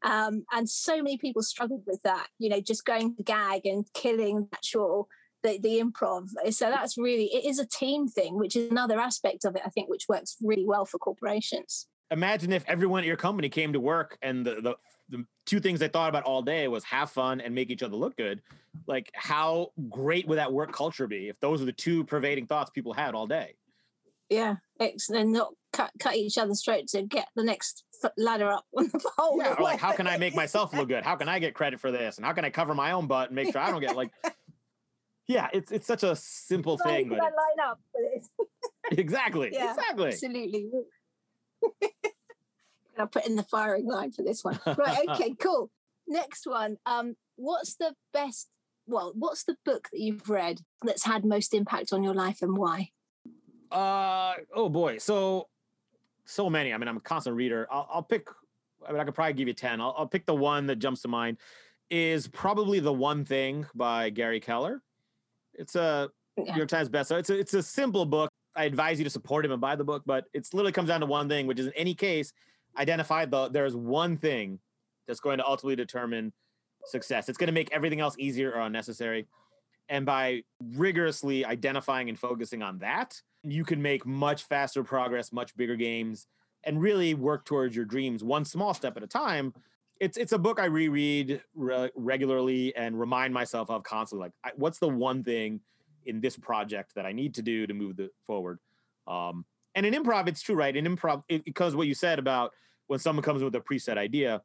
Um, 0.03 0.45
and 0.51 0.69
so 0.69 0.97
many 0.97 1.17
people 1.17 1.41
struggled 1.41 1.83
with 1.88 2.01
that, 2.03 2.27
you 2.38 2.49
know, 2.49 2.61
just 2.61 2.86
going 2.86 3.15
to 3.15 3.23
gag 3.23 3.65
and 3.65 3.86
killing 3.93 4.47
natural 4.51 5.07
the, 5.46 5.60
the 5.60 5.82
improv. 5.82 6.30
So 6.52 6.70
that's 6.70 6.98
really 6.98 7.26
it 7.26 7.46
is 7.46 7.60
a 7.60 7.66
team 7.66 8.08
thing, 8.08 8.38
which 8.38 8.56
is 8.56 8.72
another 8.72 9.00
aspect 9.00 9.46
of 9.46 9.56
it, 9.56 9.62
I 9.66 9.70
think, 9.70 9.89
which 9.89 10.06
works 10.10 10.38
really 10.41 10.66
well 10.66 10.86
for 10.86 10.98
corporations. 10.98 11.88
Imagine 12.12 12.52
if 12.52 12.64
everyone 12.68 13.02
at 13.02 13.08
your 13.08 13.18
company 13.18 13.50
came 13.50 13.74
to 13.74 13.80
work 13.80 14.18
and 14.22 14.46
the, 14.46 14.56
the 14.62 14.76
the 15.10 15.24
two 15.46 15.60
things 15.60 15.80
they 15.80 15.88
thought 15.88 16.10
about 16.10 16.24
all 16.24 16.41
day 16.41 16.68
was 16.68 16.84
have 16.86 17.12
fun 17.12 17.39
and 17.39 17.54
make 17.54 17.70
each 17.70 17.84
other 17.84 17.96
look 17.96 18.18
good. 18.18 18.41
Like 18.88 19.12
how 19.14 19.72
great 19.88 20.28
would 20.28 20.39
that 20.39 20.52
work 20.52 20.72
culture 20.72 21.06
be 21.06 21.30
if 21.30 21.39
those 21.39 21.62
are 21.62 21.66
the 21.66 21.72
two 21.72 22.04
pervading 22.06 22.48
thoughts 22.48 22.72
people 22.72 22.93
had 22.93 23.14
all 23.14 23.28
day? 23.28 23.56
Yeah, 24.30 24.56
and 24.80 25.32
not 25.32 25.54
cut 25.72 25.91
cut 26.00 26.16
each 26.16 26.39
other's 26.39 26.64
throats 26.64 26.93
to 26.93 27.04
get 27.04 27.28
the 27.36 27.43
next 27.43 27.84
ladder 28.18 28.52
up 28.52 28.66
on 28.76 28.86
the 28.86 29.12
pole. 29.16 29.38
Yeah, 29.38 29.56
like 29.60 29.80
how 29.80 29.91
can 29.91 30.08
I 30.08 30.18
make 30.18 30.36
myself 30.43 30.74
look 30.74 30.88
good? 30.88 31.04
How 31.04 31.16
can 31.16 31.30
I 31.30 31.38
get 31.38 31.54
credit 31.54 31.80
for 31.80 31.91
this? 31.91 32.18
And 32.18 32.26
how 32.26 32.34
can 32.34 32.46
I 32.46 32.50
cover 32.50 32.74
my 32.74 32.91
own 32.93 33.06
butt 33.06 33.30
and 33.30 33.36
make 33.36 33.52
sure 33.52 33.62
I 33.62 33.70
don't 33.70 33.82
get 33.82 33.96
like 33.96 34.10
Yeah, 35.28 35.49
it's 35.53 35.71
it's 35.71 35.88
such 35.88 36.03
a 36.03 36.15
simple 36.15 36.78
thing. 36.78 37.09
But 37.09 37.19
line 37.19 37.32
up 37.63 37.80
exactly. 38.91 39.49
Yeah, 39.51 39.71
exactly. 39.71 40.07
Absolutely. 40.09 40.69
I'll 42.97 43.07
put 43.07 43.26
in 43.26 43.36
the 43.36 43.43
firing 43.43 43.88
line 43.88 44.11
for 44.11 44.23
this 44.23 44.43
one. 44.43 44.59
Right, 44.65 45.05
okay, 45.09 45.34
cool. 45.39 45.69
Next 46.07 46.47
one. 46.47 46.78
Um, 46.86 47.15
what's 47.36 47.76
the 47.76 47.93
best 48.13 48.49
well, 48.88 49.13
what's 49.15 49.43
the 49.43 49.57
book 49.65 49.89
that 49.91 49.99
you've 49.99 50.30
read 50.30 50.61
that's 50.84 51.03
had 51.03 51.26
most 51.26 51.53
impact 51.53 51.91
on 51.91 52.03
your 52.03 52.13
life 52.13 52.41
and 52.41 52.55
why? 52.55 52.89
Uh 53.71 54.36
oh 54.53 54.69
boy. 54.69 54.97
So 54.99 55.47
so 56.26 56.49
many. 56.49 56.73
I 56.73 56.78
mean, 56.78 56.88
I'm 56.88 56.97
a 56.97 57.01
constant 57.01 57.36
reader. 57.36 57.67
I'll, 57.71 57.88
I'll 57.91 58.03
pick. 58.03 58.28
I 58.88 58.91
mean, 58.91 59.01
I 59.01 59.03
could 59.03 59.15
probably 59.15 59.34
give 59.34 59.47
you 59.47 59.53
ten. 59.53 59.82
I'll, 59.82 59.95
I'll 59.97 60.07
pick 60.07 60.26
the 60.26 60.36
one 60.36 60.67
that 60.67 60.78
jumps 60.78 61.01
to 61.01 61.07
mind. 61.07 61.38
Is 61.89 62.28
probably 62.28 62.80
the 62.80 62.93
one 62.93 63.26
thing 63.26 63.67
by 63.76 64.09
Gary 64.09 64.39
Keller. 64.39 64.82
It's 65.58 65.76
a 65.76 66.10
yeah. 66.38 66.51
New 66.51 66.58
York 66.58 66.70
Times 66.70 66.89
bestseller. 66.89 67.20
It's 67.20 67.30
a, 67.30 67.39
it's 67.39 67.53
a 67.53 67.64
simple 67.64 68.06
book. 68.06 68.30
I 68.56 68.66
advise 68.66 68.97
you 68.99 69.03
to 69.03 69.10
support 69.10 69.45
him 69.45 69.51
and 69.51 69.60
buy 69.60 69.76
the 69.76 69.84
book, 69.84 70.03
but 70.06 70.26
it's 70.34 70.53
literally 70.53 70.72
comes 70.72 70.88
down 70.88 71.01
to 71.01 71.06
one 71.06 71.28
thing, 71.28 71.47
which 71.47 71.60
is 71.60 71.68
in 71.68 71.74
any 71.76 71.93
case, 71.93 72.32
identify 72.78 73.26
the 73.26 73.49
there's 73.49 73.76
one 73.76 74.18
thing 74.18 74.60
that's 75.08 75.20
going 75.20 75.38
to 75.39 75.45
ultimately 75.45 75.76
determine 75.76 76.32
success. 76.86 77.30
It's 77.30 77.38
going 77.38 77.47
to 77.47 77.53
make 77.53 77.70
everything 77.72 77.99
else 77.99 78.16
easier 78.18 78.51
or 78.51 78.62
unnecessary. 78.62 79.28
And 79.89 80.06
by 80.06 80.43
rigorously 80.74 81.45
identifying 81.45 82.10
and 82.10 82.18
focusing 82.18 82.64
on 82.64 82.80
that, 82.80 83.22
you 83.43 83.64
can 83.64 83.82
make 83.82 84.06
much 84.06 84.43
faster 84.43 84.84
progress, 84.84 85.32
much 85.32 85.56
bigger 85.56 85.76
games, 85.76 86.28
and 86.64 86.82
really 86.82 87.14
work 87.14 87.45
towards 87.45 87.76
your 87.76 87.86
dreams 87.86 88.24
one 88.24 88.45
small 88.45 88.74
step 88.74 88.97
at 88.97 89.03
a 89.03 89.08
time. 89.08 89.53
It's 90.00 90.18
it's 90.18 90.34
a 90.34 90.38
book 90.38 90.60
I 90.60 90.66
reread 90.66 91.41
re- 91.56 91.89
regularly 91.96 92.76
and 92.76 93.00
remind 93.00 93.34
myself 93.34 93.70
of 93.70 93.84
constantly. 93.84 94.26
Like, 94.26 94.34
I, 94.43 94.52
what's 94.56 94.80
the 94.80 94.89
one 94.89 95.24
thing 95.24 95.62
in 96.06 96.22
this 96.22 96.38
project 96.38 96.96
that 96.96 97.06
I 97.06 97.12
need 97.12 97.34
to 97.36 97.41
do 97.41 97.66
to 97.66 97.74
move 97.74 97.96
the 97.96 98.10
forward? 98.26 98.60
Um, 99.08 99.46
and 99.74 99.86
in 99.86 99.93
improv, 99.93 100.28
it's 100.28 100.41
true, 100.41 100.56
right? 100.56 100.76
In 100.76 100.86
improv, 100.86 101.24
it, 101.30 101.46
because 101.46 101.76
what 101.76 101.88
you 101.88 101.93
said 101.93 102.20
about 102.20 102.52
when 102.88 103.00
someone 103.00 103.24
comes 103.24 103.43
with 103.43 103.56
a 103.56 103.60
preset 103.60 103.98
idea, 103.98 104.41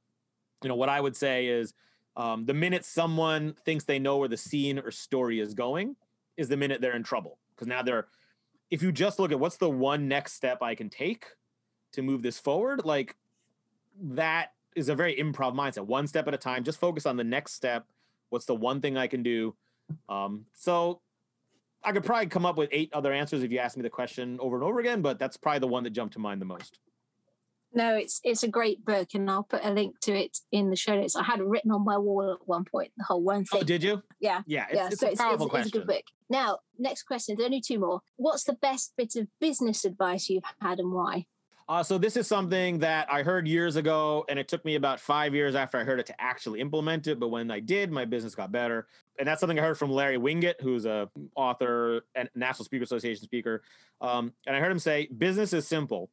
you 0.62 0.68
know, 0.68 0.76
what 0.76 0.88
I 0.88 1.00
would 1.00 1.16
say 1.16 1.46
is 1.46 1.74
um, 2.16 2.44
the 2.46 2.54
minute 2.54 2.84
someone 2.84 3.54
thinks 3.64 3.84
they 3.84 3.98
know 3.98 4.18
where 4.18 4.28
the 4.28 4.36
scene 4.36 4.78
or 4.78 4.90
story 4.90 5.40
is 5.40 5.54
going, 5.54 5.96
is 6.36 6.48
the 6.48 6.56
minute 6.56 6.80
they're 6.80 6.96
in 6.96 7.02
trouble 7.02 7.38
because 7.54 7.68
now 7.68 7.82
they're 7.82 8.06
if 8.70 8.82
you 8.82 8.92
just 8.92 9.18
look 9.18 9.32
at 9.32 9.38
what's 9.38 9.56
the 9.56 9.68
one 9.68 10.08
next 10.08 10.34
step 10.34 10.62
I 10.62 10.74
can 10.74 10.88
take 10.88 11.26
to 11.92 12.02
move 12.02 12.22
this 12.22 12.38
forward, 12.38 12.84
like 12.84 13.16
that 14.00 14.52
is 14.76 14.88
a 14.88 14.94
very 14.94 15.16
improv 15.16 15.54
mindset. 15.54 15.86
One 15.86 16.06
step 16.06 16.28
at 16.28 16.34
a 16.34 16.38
time. 16.38 16.64
Just 16.64 16.78
focus 16.78 17.06
on 17.06 17.16
the 17.16 17.24
next 17.24 17.54
step. 17.54 17.86
What's 18.28 18.46
the 18.46 18.54
one 18.54 18.80
thing 18.80 18.96
I 18.96 19.06
can 19.06 19.22
do? 19.22 19.54
Um, 20.08 20.46
so 20.54 21.00
I 21.82 21.92
could 21.92 22.04
probably 22.04 22.26
come 22.26 22.46
up 22.46 22.56
with 22.56 22.68
eight 22.72 22.90
other 22.92 23.12
answers 23.12 23.42
if 23.42 23.50
you 23.50 23.58
ask 23.58 23.76
me 23.76 23.82
the 23.82 23.90
question 23.90 24.38
over 24.40 24.56
and 24.56 24.64
over 24.64 24.80
again, 24.80 25.02
but 25.02 25.18
that's 25.18 25.36
probably 25.36 25.60
the 25.60 25.68
one 25.68 25.82
that 25.84 25.90
jumped 25.90 26.14
to 26.14 26.20
mind 26.20 26.40
the 26.40 26.46
most. 26.46 26.78
No, 27.72 27.94
it's 27.94 28.20
it's 28.24 28.42
a 28.42 28.48
great 28.48 28.84
book, 28.84 29.10
and 29.14 29.30
I'll 29.30 29.44
put 29.44 29.64
a 29.64 29.70
link 29.70 30.00
to 30.00 30.12
it 30.12 30.38
in 30.50 30.70
the 30.70 30.76
show 30.76 30.96
notes. 30.96 31.14
I 31.14 31.22
had 31.22 31.38
it 31.38 31.46
written 31.46 31.70
on 31.70 31.84
my 31.84 31.96
wall 31.98 32.32
at 32.32 32.48
one 32.48 32.64
point, 32.64 32.90
the 32.96 33.04
whole 33.04 33.22
one 33.22 33.44
thing. 33.44 33.60
Oh, 33.60 33.64
did 33.64 33.82
you? 33.82 34.02
Yeah, 34.18 34.42
yeah. 34.46 34.66
It's, 34.70 34.74
yeah, 34.74 34.86
it's 34.88 35.00
so 35.00 35.08
a 35.10 35.16
powerful 35.16 35.46
it's, 35.46 35.50
question. 35.50 35.68
It's 35.68 35.76
a 35.76 35.78
good 35.78 35.86
book. 35.86 36.04
Now, 36.28 36.58
next 36.78 37.04
question. 37.04 37.36
There's 37.36 37.46
only 37.46 37.60
two 37.60 37.78
more. 37.78 38.00
What's 38.16 38.42
the 38.42 38.54
best 38.54 38.94
bit 38.96 39.14
of 39.14 39.28
business 39.40 39.84
advice 39.84 40.28
you've 40.28 40.42
had, 40.60 40.80
and 40.80 40.92
why? 40.92 41.26
Uh, 41.70 41.84
so 41.84 41.96
this 41.98 42.16
is 42.16 42.26
something 42.26 42.80
that 42.80 43.06
I 43.10 43.22
heard 43.22 43.46
years 43.46 43.76
ago, 43.76 44.24
and 44.28 44.40
it 44.40 44.48
took 44.48 44.64
me 44.64 44.74
about 44.74 44.98
five 44.98 45.34
years 45.34 45.54
after 45.54 45.78
I 45.78 45.84
heard 45.84 46.00
it 46.00 46.06
to 46.06 46.20
actually 46.20 46.60
implement 46.60 47.06
it. 47.06 47.20
But 47.20 47.28
when 47.28 47.48
I 47.48 47.60
did, 47.60 47.92
my 47.92 48.04
business 48.04 48.34
got 48.34 48.50
better, 48.50 48.88
and 49.20 49.28
that's 49.28 49.38
something 49.38 49.56
I 49.56 49.62
heard 49.62 49.78
from 49.78 49.92
Larry 49.92 50.18
Winget, 50.18 50.60
who's 50.60 50.84
a 50.84 51.08
author 51.36 52.02
and 52.16 52.28
National 52.34 52.64
Speaker 52.64 52.82
Association 52.82 53.22
speaker. 53.22 53.62
Um, 54.00 54.32
and 54.48 54.56
I 54.56 54.58
heard 54.58 54.72
him 54.72 54.80
say, 54.80 55.08
"Business 55.16 55.52
is 55.52 55.68
simple 55.68 56.10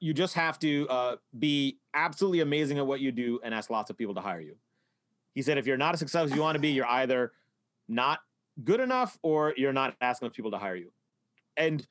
you 0.00 0.14
just 0.14 0.34
have 0.34 0.58
to 0.60 0.88
uh, 0.88 1.16
be 1.38 1.78
absolutely 1.94 2.40
amazing 2.40 2.78
at 2.78 2.86
what 2.86 3.00
you 3.00 3.12
do 3.12 3.40
and 3.42 3.54
ask 3.54 3.70
lots 3.70 3.90
of 3.90 3.96
people 3.96 4.14
to 4.14 4.20
hire 4.20 4.40
you. 4.40 4.56
He 5.34 5.42
said, 5.42 5.58
if 5.58 5.66
you're 5.66 5.76
not 5.76 5.94
as 5.94 6.00
successful 6.00 6.32
as 6.32 6.36
you 6.36 6.42
want 6.42 6.56
to 6.56 6.60
be, 6.60 6.70
you're 6.70 6.86
either 6.86 7.32
not 7.88 8.20
good 8.64 8.80
enough 8.80 9.18
or 9.22 9.54
you're 9.56 9.72
not 9.72 9.94
asking 10.00 10.30
people 10.30 10.50
to 10.50 10.58
hire 10.58 10.76
you. 10.76 10.92
And 11.56 11.86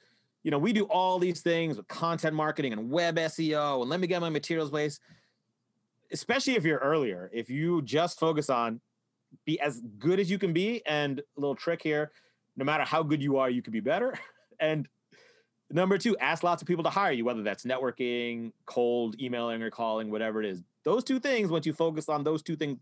you 0.48 0.52
know, 0.52 0.58
we 0.58 0.72
do 0.72 0.86
all 0.86 1.20
these 1.20 1.42
things 1.42 1.76
with 1.76 1.90
content 1.90 2.34
marketing 2.34 2.72
and 2.72 2.90
web 2.90 3.18
SEO 3.18 3.82
and 3.82 3.90
let 3.90 4.00
me 4.00 4.08
get 4.08 4.22
my 4.22 4.30
materials 4.30 4.70
place. 4.70 4.98
Especially 6.10 6.56
if 6.56 6.64
you're 6.64 6.78
earlier, 6.78 7.30
if 7.34 7.50
you 7.50 7.82
just 7.82 8.18
focus 8.18 8.50
on 8.50 8.80
be 9.44 9.60
as 9.60 9.82
good 10.00 10.22
as 10.22 10.32
you 10.32 10.40
can 10.40 10.54
be, 10.54 10.82
and 10.86 11.20
a 11.20 11.24
little 11.36 11.54
trick 11.54 11.84
here, 11.84 12.14
no 12.56 12.64
matter 12.64 12.86
how 12.86 13.04
good 13.04 13.22
you 13.22 13.36
are, 13.36 13.50
you 13.50 13.62
can 13.62 13.74
be 13.74 13.82
better. 13.82 14.18
And 14.60 14.88
Number 15.70 15.98
two, 15.98 16.18
ask 16.18 16.44
lots 16.44 16.62
of 16.62 16.68
people 16.68 16.86
to 16.86 16.90
hire 16.90 17.12
you, 17.12 17.26
whether 17.26 17.44
that's 17.44 17.66
networking, 17.66 18.54
cold 18.66 19.22
emailing, 19.22 19.62
or 19.62 19.70
calling, 19.70 20.10
whatever 20.10 20.42
it 20.42 20.50
is. 20.50 20.64
Those 20.86 21.04
two 21.04 21.20
things, 21.20 21.52
once 21.52 21.66
you 21.66 21.74
focus 21.74 22.08
on 22.08 22.24
those 22.24 22.42
two 22.42 22.56
things, 22.56 22.80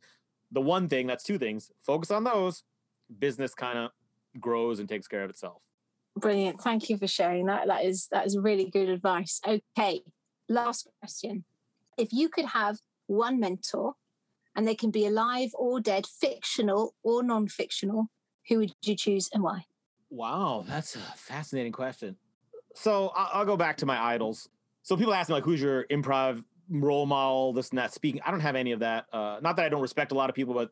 the 0.52 0.62
one 0.62 0.88
thing, 0.88 1.08
that's 1.08 1.24
two 1.24 1.40
things, 1.40 1.72
focus 1.82 2.12
on 2.12 2.24
those, 2.24 2.64
business 3.18 3.56
kind 3.56 3.80
of 3.80 3.92
grows 4.40 4.80
and 4.80 4.88
takes 4.88 5.08
care 5.08 5.24
of 5.24 5.32
itself. 5.32 5.64
Brilliant. 6.18 6.62
Thank 6.62 6.90
you 6.90 6.98
for 6.98 7.08
sharing 7.08 7.48
that. 7.48 7.68
That 7.68 7.84
is 7.86 8.08
that 8.12 8.26
is 8.26 8.38
really 8.38 8.70
good 8.70 8.90
advice. 8.90 9.42
Okay. 9.46 10.02
Last 10.48 10.88
question. 11.00 11.44
If 11.98 12.14
you 12.14 12.30
could 12.30 12.46
have 12.46 12.78
one 13.08 13.40
mentor 13.40 13.94
and 14.56 14.68
they 14.68 14.76
can 14.76 14.92
be 14.92 15.06
alive 15.06 15.50
or 15.56 15.80
dead, 15.80 16.06
fictional 16.06 16.94
or 17.04 17.24
non-fictional, 17.24 18.08
who 18.48 18.60
would 18.60 18.74
you 18.84 18.96
choose 18.96 19.30
and 19.34 19.44
why? 19.44 19.66
Wow, 20.10 20.64
that's 20.68 20.96
a 20.96 21.00
fascinating 21.16 21.72
question 21.72 22.16
so 22.76 23.12
I'll, 23.16 23.46
go 23.46 23.58
back 23.58 23.78
to 23.78 23.86
my 23.86 24.00
idols. 24.00 24.50
So 24.84 24.96
people 24.96 25.14
ask 25.14 25.30
me 25.30 25.34
like, 25.34 25.44
who's 25.44 25.62
your 25.62 25.86
improv 25.86 26.44
role 26.70 27.06
model, 27.06 27.54
this 27.54 27.70
and 27.70 27.80
that. 27.80 27.94
Speaking, 27.94 28.22
I 28.26 28.32
don't 28.32 28.42
have 28.42 28.56
any 28.56 28.72
of 28.72 28.80
that. 28.82 29.06
Uh, 29.12 29.40
not 29.42 29.56
that 29.56 29.66
I 29.66 29.70
don't 29.70 29.82
respect 29.82 30.12
a 30.12 30.16
lot 30.16 30.30
of 30.30 30.36
people, 30.36 30.54
but 30.54 30.72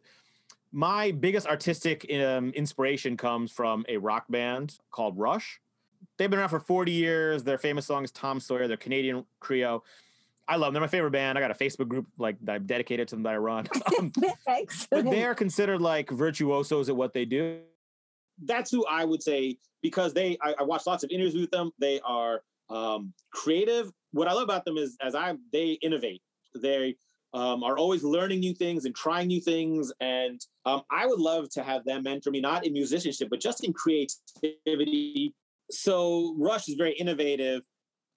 my 0.74 1.12
biggest 1.12 1.48
artistic 1.48 2.06
um, 2.14 2.50
inspiration 2.52 3.16
comes 3.16 3.52
from 3.52 3.86
a 3.88 3.98
rock 3.98 4.26
band 4.30 4.78
called 4.92 5.18
Rush. 5.18 5.62
They've 6.18 6.30
been 6.30 6.40
around 6.40 6.50
for 6.50 6.60
40 6.60 6.92
years. 6.92 7.44
Their 7.44 7.58
famous 7.58 7.86
song 7.86 8.04
is 8.04 8.12
Tom 8.12 8.40
Sawyer. 8.40 8.68
They're 8.68 8.76
Canadian 8.76 9.26
trio. 9.42 9.84
I 10.48 10.58
love 10.58 10.68
them. 10.68 10.74
They're 10.74 10.82
my 10.82 10.88
favorite 10.88 11.12
band. 11.12 11.38
I 11.38 11.42
got 11.42 11.52
a 11.52 11.54
Facebook 11.54 11.88
group 11.88 12.08
like 12.18 12.36
that 12.42 12.56
I'm 12.56 12.66
dedicated 12.66 13.08
to 13.08 13.16
them 13.16 13.24
that 13.24 13.34
I 13.34 13.38
run. 13.38 13.68
Um, 14.00 14.12
but 14.92 15.06
they're 15.06 15.36
considered 15.36 15.80
like 15.80 16.10
virtuosos 16.10 16.90
at 16.90 16.96
what 16.96 17.14
they 17.14 17.24
do 17.24 17.60
that's 18.42 18.72
who 18.72 18.86
I 18.86 19.06
would 19.06 19.22
say 19.22 19.58
because 19.82 20.14
they 20.14 20.38
I, 20.42 20.56
I 20.60 20.64
watched 20.64 20.88
lots 20.88 21.04
of 21.04 21.10
interviews 21.10 21.36
with 21.36 21.52
them. 21.52 21.72
They 21.80 22.00
are 22.02 22.42
um, 22.70 23.14
creative. 23.32 23.92
What 24.12 24.28
I 24.28 24.34
love 24.34 24.44
about 24.44 24.66
them 24.66 24.78
is 24.78 24.98
as 25.02 25.16
I 25.16 25.36
they 25.52 25.78
innovate. 25.82 26.22
They 26.56 26.96
um, 27.34 27.64
are 27.64 27.78
always 27.78 28.04
learning 28.04 28.40
new 28.40 28.54
things 28.54 28.86
and 28.86 28.96
trying 28.96 29.28
new 29.28 29.42
things. 29.42 29.92
And 30.00 30.40
um, 30.66 30.84
I 30.92 31.08
would 31.08 31.20
love 31.20 31.50
to 31.52 31.64
have 31.64 31.84
them 31.84 32.04
mentor 32.04 32.32
me, 32.32 32.42
not 32.42 32.66
in 32.66 32.74
musicianship, 32.74 33.30
but 33.30 33.42
just 33.42 33.64
in 33.64 33.74
creativity. 33.74 35.34
So 35.72 36.36
Rush 36.38 36.70
is 36.70 36.76
very 36.76 36.94
innovative. 36.94 37.62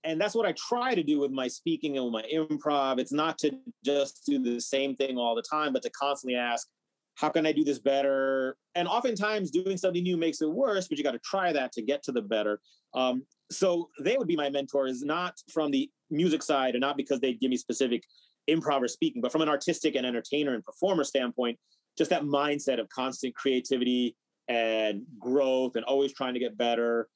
And 0.05 0.21
that's 0.21 0.35
what 0.35 0.47
I 0.47 0.53
try 0.53 0.95
to 0.95 1.03
do 1.03 1.19
with 1.19 1.33
my 1.33 1.49
speaking 1.49 1.97
and 1.97 2.05
with 2.05 2.13
my 2.13 2.25
improv. 2.33 2.99
It's 2.99 3.13
not 3.13 3.39
to 3.39 3.53
just 3.85 4.23
do 4.27 4.43
the 4.43 4.61
same 4.61 4.95
thing 4.95 5.17
all 5.17 5.35
the 5.35 5.43
time, 5.43 5.73
but 5.73 5.83
to 5.83 5.91
constantly 5.91 6.39
ask, 6.39 6.69
how 7.17 7.31
can 7.31 7.47
I 7.47 7.53
do 7.53 7.65
this 7.65 7.79
better? 7.79 8.57
And 8.75 8.87
oftentimes 8.87 9.51
doing 9.51 9.79
something 9.79 10.03
new 10.03 10.19
makes 10.19 10.43
it 10.43 10.51
worse, 10.51 10.87
but 10.87 10.99
you 10.99 11.05
got 11.05 11.13
to 11.13 11.19
try 11.21 11.53
that 11.53 11.73
to 11.73 11.83
get 11.83 12.03
to 12.05 12.13
the 12.13 12.21
better. 12.21 12.61
Um, 12.95 13.25
so 13.51 13.89
they 14.01 14.17
would 14.17 14.29
be 14.29 14.37
my 14.37 14.51
mentors, 14.51 15.03
not 15.03 15.35
from 15.51 15.71
the 15.71 15.91
music 16.11 16.43
side 16.43 16.75
and 16.75 16.83
not 16.83 16.97
because 16.97 17.19
they'd 17.21 17.41
give 17.41 17.51
me 17.51 17.57
specific 17.57 18.03
improv 18.49 18.83
or 18.83 18.89
speaking, 18.89 19.23
but 19.23 19.33
from 19.33 19.43
an 19.43 19.49
artistic 19.49 19.95
and 19.95 20.07
entertainer 20.07 20.55
and 20.55 20.65
performer 20.65 21.05
standpoint, 21.05 21.59
just 21.97 22.11
that 22.11 22.23
mindset 22.23 22.81
of 22.81 22.89
constant 22.89 23.35
creativity 23.35 24.17
and 24.49 25.03
growth 25.19 25.77
and 25.77 25.85
always 25.85 26.13
trying 26.13 26.35
to 26.35 26.41
get 26.41 26.57
better. 26.57 27.09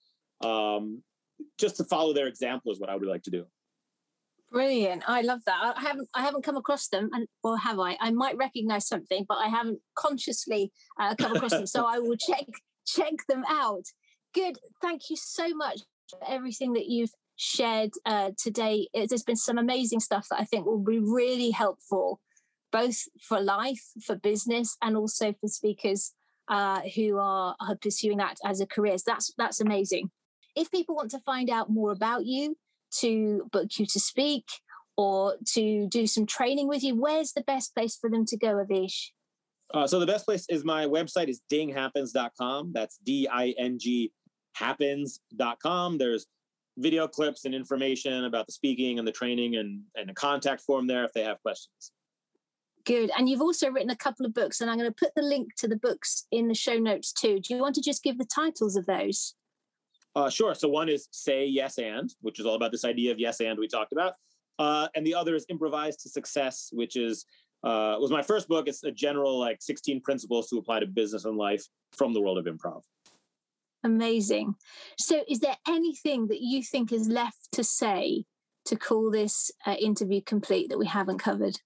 Um, 0.42 1.02
just 1.58 1.76
to 1.76 1.84
follow 1.84 2.12
their 2.12 2.26
example 2.26 2.72
is 2.72 2.80
what 2.80 2.90
I 2.90 2.96
would 2.96 3.08
like 3.08 3.22
to 3.24 3.30
do. 3.30 3.46
Brilliant. 4.50 5.04
I 5.06 5.22
love 5.22 5.40
that. 5.46 5.74
I 5.76 5.80
haven't 5.80 6.08
I 6.12 6.22
haven't 6.22 6.44
come 6.44 6.56
across 6.56 6.88
them 6.88 7.08
and 7.12 7.28
or 7.44 7.56
have 7.56 7.78
I? 7.78 7.96
I 8.00 8.10
might 8.10 8.36
recognize 8.36 8.88
something, 8.88 9.24
but 9.28 9.36
I 9.38 9.46
haven't 9.46 9.78
consciously 9.94 10.72
uh, 10.98 11.14
come 11.14 11.36
across 11.36 11.52
them. 11.52 11.66
So 11.66 11.86
I 11.86 12.00
will 12.00 12.16
check 12.28 12.46
check 12.84 13.14
them 13.28 13.44
out. 13.48 13.84
Good. 14.34 14.58
Thank 14.82 15.02
you 15.08 15.16
so 15.16 15.54
much 15.54 15.82
for 16.08 16.18
everything 16.28 16.72
that 16.72 16.86
you've 16.86 17.12
shared 17.40 17.92
uh, 18.04 18.30
today. 18.36 18.86
There's 18.92 19.22
been 19.22 19.34
some 19.34 19.56
amazing 19.56 20.00
stuff 20.00 20.26
that 20.30 20.38
I 20.38 20.44
think 20.44 20.66
will 20.66 20.84
be 20.84 20.98
really 20.98 21.50
helpful, 21.50 22.20
both 22.70 22.98
for 23.18 23.40
life, 23.40 23.82
for 24.04 24.14
business, 24.14 24.76
and 24.82 24.94
also 24.94 25.32
for 25.40 25.48
speakers 25.48 26.12
uh, 26.48 26.82
who 26.94 27.16
are, 27.16 27.56
are 27.58 27.76
pursuing 27.76 28.18
that 28.18 28.36
as 28.44 28.60
a 28.60 28.66
career. 28.66 28.98
So 28.98 29.04
that's 29.06 29.32
that's 29.38 29.60
amazing. 29.60 30.10
If 30.54 30.70
people 30.70 30.94
want 30.94 31.12
to 31.12 31.20
find 31.20 31.48
out 31.48 31.70
more 31.70 31.92
about 31.92 32.26
you, 32.26 32.58
to 32.98 33.48
book 33.50 33.78
you 33.78 33.86
to 33.86 34.00
speak, 34.00 34.44
or 34.98 35.36
to 35.54 35.88
do 35.88 36.06
some 36.06 36.26
training 36.26 36.68
with 36.68 36.82
you, 36.82 36.94
where's 36.94 37.32
the 37.32 37.42
best 37.42 37.74
place 37.74 37.96
for 37.98 38.10
them 38.10 38.26
to 38.26 38.36
go, 38.36 38.56
Avish? 38.56 39.06
Uh, 39.72 39.86
so 39.86 39.98
the 39.98 40.06
best 40.06 40.26
place 40.26 40.44
is 40.50 40.62
my 40.62 40.84
website 40.84 41.28
is 41.28 41.40
dinghappens.com. 41.48 42.72
That's 42.74 42.98
D-I-N-G 42.98 44.12
happens.com. 44.54 45.98
There's 45.98 46.26
video 46.78 47.06
clips 47.06 47.44
and 47.44 47.54
information 47.54 48.24
about 48.24 48.46
the 48.46 48.52
speaking 48.52 48.98
and 48.98 49.06
the 49.06 49.12
training 49.12 49.56
and, 49.56 49.82
and 49.94 50.10
a 50.10 50.14
contact 50.14 50.62
form 50.62 50.86
there 50.86 51.04
if 51.04 51.12
they 51.12 51.22
have 51.22 51.40
questions. 51.42 51.92
Good. 52.84 53.10
And 53.16 53.28
you've 53.28 53.42
also 53.42 53.70
written 53.70 53.90
a 53.90 53.96
couple 53.96 54.24
of 54.24 54.32
books, 54.32 54.60
and 54.60 54.70
I'm 54.70 54.78
going 54.78 54.90
to 54.90 54.94
put 54.94 55.14
the 55.14 55.22
link 55.22 55.54
to 55.56 55.68
the 55.68 55.76
books 55.76 56.26
in 56.32 56.48
the 56.48 56.54
show 56.54 56.78
notes 56.78 57.12
too. 57.12 57.40
Do 57.40 57.54
you 57.54 57.60
want 57.60 57.74
to 57.74 57.82
just 57.82 58.02
give 58.02 58.18
the 58.18 58.24
titles 58.24 58.76
of 58.76 58.86
those? 58.86 59.34
Uh, 60.16 60.30
sure. 60.30 60.54
So 60.54 60.68
one 60.68 60.88
is 60.88 61.08
Say 61.10 61.46
Yes 61.46 61.78
and, 61.78 62.12
which 62.20 62.40
is 62.40 62.46
all 62.46 62.54
about 62.54 62.72
this 62.72 62.84
idea 62.84 63.12
of 63.12 63.18
yes 63.18 63.40
and 63.40 63.58
we 63.58 63.68
talked 63.68 63.92
about. 63.92 64.14
Uh, 64.58 64.88
and 64.94 65.06
the 65.06 65.14
other 65.14 65.34
is 65.34 65.46
Improvise 65.48 65.96
to 65.98 66.08
Success, 66.08 66.70
which 66.72 66.96
is 66.96 67.26
uh, 67.62 67.96
was 68.00 68.10
my 68.10 68.22
first 68.22 68.48
book. 68.48 68.68
It's 68.68 68.82
a 68.84 68.90
general 68.90 69.38
like 69.38 69.58
16 69.60 70.00
principles 70.00 70.48
to 70.48 70.56
apply 70.56 70.80
to 70.80 70.86
business 70.86 71.24
and 71.26 71.36
life 71.36 71.64
from 71.96 72.12
the 72.12 72.20
world 72.20 72.38
of 72.38 72.46
improv. 72.46 72.82
Amazing. 73.82 74.54
So, 74.98 75.22
is 75.28 75.40
there 75.40 75.56
anything 75.66 76.28
that 76.28 76.40
you 76.40 76.62
think 76.62 76.92
is 76.92 77.08
left 77.08 77.48
to 77.52 77.64
say 77.64 78.24
to 78.66 78.76
call 78.76 79.10
this 79.10 79.50
uh, 79.66 79.76
interview 79.80 80.20
complete 80.20 80.68
that 80.68 80.78
we 80.78 80.86
haven't 80.86 81.18
covered? 81.18 81.56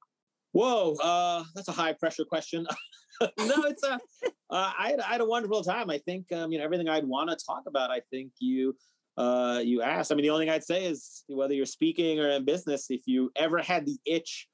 Whoa, 0.53 0.95
uh, 1.03 1.43
that's 1.55 1.69
a 1.69 1.73
high 1.73 1.95
pressure 1.95 2.25
question. 2.25 2.67
no, 3.21 3.63
it's 3.65 3.83
a. 3.83 4.01
Uh, 4.51 4.71
I, 4.79 4.91
had, 4.91 5.01
I 5.01 5.13
had 5.13 5.21
a 5.21 5.25
wonderful 5.25 5.65
time. 5.65 5.91
I 5.91 5.99
think 5.99 6.31
um, 6.31 6.53
you 6.53 6.59
know 6.59 6.65
everything 6.65 6.89
I'd 6.89 7.07
want 7.07 7.29
to 7.31 7.37
talk 7.45 7.63
about. 7.67 7.91
I 7.91 8.03
think 8.13 8.31
you 8.39 8.77
uh, 9.17 9.61
you 9.65 9.83
asked. 9.83 10.13
I 10.13 10.15
mean, 10.15 10.23
the 10.23 10.31
only 10.31 10.47
thing 10.47 10.55
I'd 10.55 10.63
say 10.63 10.85
is 10.85 11.25
whether 11.27 11.55
you're 11.55 11.67
speaking 11.67 12.21
or 12.21 12.29
in 12.29 12.45
business, 12.45 12.87
if 12.91 13.03
you 13.07 13.33
ever 13.35 13.59
had 13.59 13.85
the 13.85 13.97
itch 14.07 14.47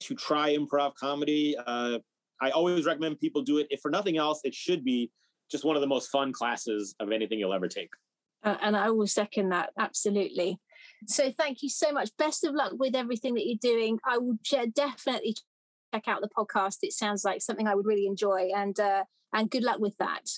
to 0.00 0.14
try 0.14 0.56
improv 0.56 0.94
comedy, 0.94 1.56
uh, 1.66 1.98
I 2.40 2.50
always 2.50 2.86
recommend 2.86 3.18
people 3.18 3.42
do 3.42 3.58
it. 3.58 3.66
If 3.70 3.80
for 3.80 3.90
nothing 3.90 4.18
else, 4.18 4.40
it 4.44 4.54
should 4.54 4.84
be 4.84 5.10
just 5.50 5.64
one 5.64 5.76
of 5.76 5.82
the 5.82 5.88
most 5.88 6.10
fun 6.10 6.32
classes 6.32 6.94
of 7.00 7.12
anything 7.12 7.38
you'll 7.38 7.52
ever 7.52 7.68
take. 7.68 7.90
Uh, 8.42 8.56
and 8.62 8.76
I 8.76 8.90
will 8.90 9.06
second 9.06 9.50
that 9.50 9.70
absolutely. 9.78 10.58
So 11.06 11.30
thank 11.30 11.62
you 11.62 11.68
so 11.68 11.92
much. 11.92 12.10
Best 12.18 12.44
of 12.44 12.54
luck 12.54 12.72
with 12.78 12.94
everything 12.94 13.34
that 13.34 13.46
you're 13.46 13.58
doing. 13.60 13.98
I 14.04 14.18
will 14.18 14.38
definitely 14.74 15.36
check 15.92 16.08
out 16.08 16.20
the 16.20 16.28
podcast. 16.28 16.78
It 16.82 16.92
sounds 16.92 17.24
like 17.24 17.42
something 17.42 17.66
I 17.66 17.74
would 17.74 17.86
really 17.86 18.06
enjoy, 18.06 18.50
and 18.54 18.78
uh, 18.78 19.04
and 19.32 19.50
good 19.50 19.62
luck 19.62 19.78
with 19.78 19.96
that. 19.98 20.30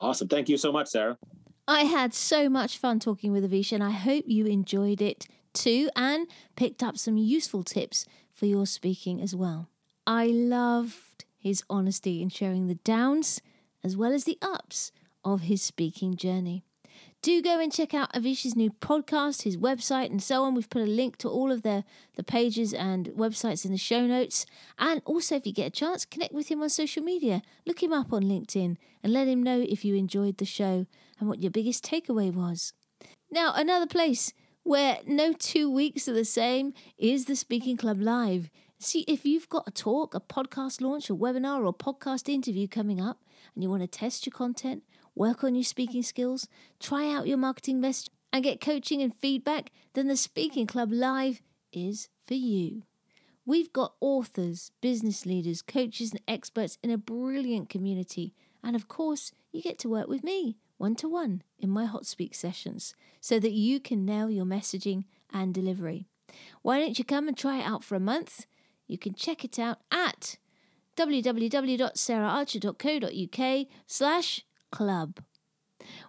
Awesome. 0.00 0.28
Thank 0.28 0.48
you 0.48 0.56
so 0.56 0.72
much, 0.72 0.88
Sarah. 0.88 1.18
I 1.66 1.82
had 1.82 2.14
so 2.14 2.48
much 2.48 2.78
fun 2.78 3.00
talking 3.00 3.32
with 3.32 3.50
Avisha, 3.50 3.72
and 3.72 3.84
I 3.84 3.90
hope 3.90 4.24
you 4.26 4.46
enjoyed 4.46 5.02
it 5.02 5.26
too 5.52 5.90
and 5.96 6.26
picked 6.56 6.82
up 6.82 6.96
some 6.96 7.16
useful 7.16 7.62
tips 7.62 8.06
for 8.32 8.46
your 8.46 8.66
speaking 8.66 9.20
as 9.20 9.34
well. 9.34 9.68
I 10.06 10.26
loved 10.26 11.24
his 11.38 11.62
honesty 11.68 12.22
in 12.22 12.28
sharing 12.28 12.66
the 12.66 12.76
downs 12.76 13.40
as 13.82 13.96
well 13.96 14.12
as 14.12 14.24
the 14.24 14.38
ups 14.42 14.92
of 15.24 15.42
his 15.42 15.62
speaking 15.62 16.16
journey. 16.16 16.64
Do 17.20 17.42
go 17.42 17.58
and 17.58 17.72
check 17.72 17.94
out 17.94 18.12
Avish's 18.12 18.54
new 18.54 18.70
podcast, 18.70 19.42
his 19.42 19.56
website, 19.56 20.08
and 20.08 20.22
so 20.22 20.44
on. 20.44 20.54
We've 20.54 20.70
put 20.70 20.82
a 20.82 20.86
link 20.86 21.16
to 21.18 21.28
all 21.28 21.50
of 21.50 21.62
the, 21.62 21.84
the 22.14 22.22
pages 22.22 22.72
and 22.72 23.08
websites 23.08 23.64
in 23.64 23.72
the 23.72 23.78
show 23.78 24.06
notes. 24.06 24.46
And 24.78 25.02
also, 25.04 25.34
if 25.34 25.44
you 25.44 25.52
get 25.52 25.66
a 25.66 25.70
chance, 25.70 26.04
connect 26.04 26.32
with 26.32 26.48
him 26.48 26.62
on 26.62 26.70
social 26.70 27.02
media. 27.02 27.42
Look 27.66 27.82
him 27.82 27.92
up 27.92 28.12
on 28.12 28.22
LinkedIn 28.22 28.76
and 29.02 29.12
let 29.12 29.26
him 29.26 29.42
know 29.42 29.60
if 29.60 29.84
you 29.84 29.96
enjoyed 29.96 30.38
the 30.38 30.44
show 30.44 30.86
and 31.18 31.28
what 31.28 31.42
your 31.42 31.50
biggest 31.50 31.84
takeaway 31.84 32.32
was. 32.32 32.72
Now, 33.32 33.52
another 33.54 33.86
place 33.86 34.32
where 34.62 34.98
no 35.04 35.32
two 35.32 35.68
weeks 35.68 36.08
are 36.08 36.14
the 36.14 36.24
same 36.24 36.72
is 36.98 37.24
the 37.24 37.34
Speaking 37.34 37.76
Club 37.76 38.00
Live. 38.00 38.48
See, 38.78 39.00
if 39.08 39.26
you've 39.26 39.48
got 39.48 39.66
a 39.66 39.72
talk, 39.72 40.14
a 40.14 40.20
podcast 40.20 40.80
launch, 40.80 41.10
a 41.10 41.14
webinar, 41.16 41.66
or 41.66 41.74
podcast 41.74 42.32
interview 42.32 42.68
coming 42.68 43.00
up, 43.00 43.24
and 43.54 43.62
you 43.62 43.70
want 43.70 43.82
to 43.82 43.88
test 43.88 44.26
your 44.26 44.32
content, 44.32 44.82
work 45.14 45.42
on 45.42 45.54
your 45.54 45.64
speaking 45.64 46.02
skills, 46.02 46.48
try 46.80 47.12
out 47.12 47.26
your 47.26 47.38
marketing 47.38 47.80
message, 47.80 48.10
and 48.32 48.44
get 48.44 48.60
coaching 48.60 49.02
and 49.02 49.14
feedback, 49.14 49.70
then 49.94 50.08
the 50.08 50.16
Speaking 50.16 50.66
Club 50.66 50.90
Live 50.92 51.40
is 51.72 52.08
for 52.26 52.34
you. 52.34 52.82
We've 53.46 53.72
got 53.72 53.94
authors, 54.00 54.70
business 54.82 55.24
leaders, 55.24 55.62
coaches, 55.62 56.10
and 56.10 56.20
experts 56.28 56.76
in 56.82 56.90
a 56.90 56.98
brilliant 56.98 57.70
community. 57.70 58.34
And 58.62 58.76
of 58.76 58.88
course, 58.88 59.32
you 59.52 59.62
get 59.62 59.78
to 59.80 59.88
work 59.88 60.08
with 60.08 60.22
me 60.22 60.58
one 60.76 60.94
to 60.96 61.08
one 61.08 61.42
in 61.58 61.70
my 61.70 61.86
Hot 61.86 62.06
Speak 62.06 62.34
sessions 62.34 62.94
so 63.20 63.40
that 63.40 63.52
you 63.52 63.80
can 63.80 64.04
nail 64.04 64.30
your 64.30 64.44
messaging 64.44 65.04
and 65.32 65.54
delivery. 65.54 66.06
Why 66.62 66.78
don't 66.78 66.98
you 66.98 67.04
come 67.04 67.26
and 67.26 67.36
try 67.36 67.58
it 67.58 67.66
out 67.66 67.82
for 67.82 67.94
a 67.94 68.00
month? 68.00 68.46
You 68.86 68.98
can 68.98 69.14
check 69.14 69.44
it 69.44 69.58
out 69.58 69.78
at 69.90 70.36
www.saraharcher.co.uk 70.98 73.66
slash 73.86 74.44
club. 74.72 75.20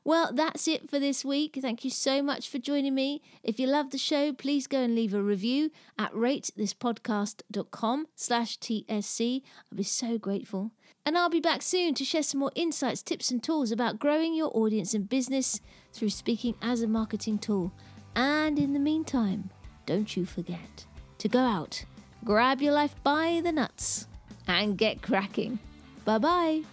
Well, 0.04 0.32
that's 0.34 0.68
it 0.68 0.90
for 0.90 0.98
this 1.00 1.24
week. 1.24 1.60
Thank 1.62 1.86
you 1.86 1.92
so 1.92 2.24
much 2.24 2.50
for 2.50 2.58
joining 2.58 2.96
me. 2.96 3.22
If 3.44 3.60
you 3.60 3.68
love 3.68 3.92
the 3.92 4.00
show, 4.00 4.34
please 4.34 4.68
go 4.68 4.82
and 4.82 4.96
leave 4.96 5.14
a 5.14 5.22
review 5.22 5.72
at 5.98 6.12
ratethispodcast.com 6.14 8.08
slash 8.16 8.58
TSC. 8.58 9.42
I'll 9.72 9.78
be 9.78 9.84
so 9.84 10.18
grateful. 10.18 10.72
And 11.06 11.18
I'll 11.18 11.30
be 11.30 11.40
back 11.40 11.62
soon 11.62 11.94
to 11.96 12.04
share 12.04 12.24
some 12.24 12.40
more 12.40 12.52
insights, 12.56 13.02
tips 13.02 13.32
and 13.32 13.42
tools 13.42 13.72
about 13.72 14.00
growing 14.00 14.34
your 14.34 14.52
audience 14.54 14.94
and 14.94 15.08
business 15.08 15.62
through 15.94 16.10
speaking 16.10 16.56
as 16.62 16.82
a 16.82 16.88
marketing 16.88 17.38
tool. 17.38 17.72
And 18.16 18.60
in 18.60 18.74
the 18.74 18.80
meantime, 18.80 19.50
don't 19.86 20.18
you 20.18 20.26
forget 20.26 20.86
to 21.20 21.30
go 21.30 21.40
out, 21.40 21.86
grab 22.24 22.62
your 22.62 22.74
life 22.74 22.96
by 23.04 23.42
the 23.44 23.52
nuts 23.52 24.08
and 24.50 24.78
get 24.78 25.02
cracking. 25.02 25.60
Bye 26.06 26.18
bye. 26.18 26.64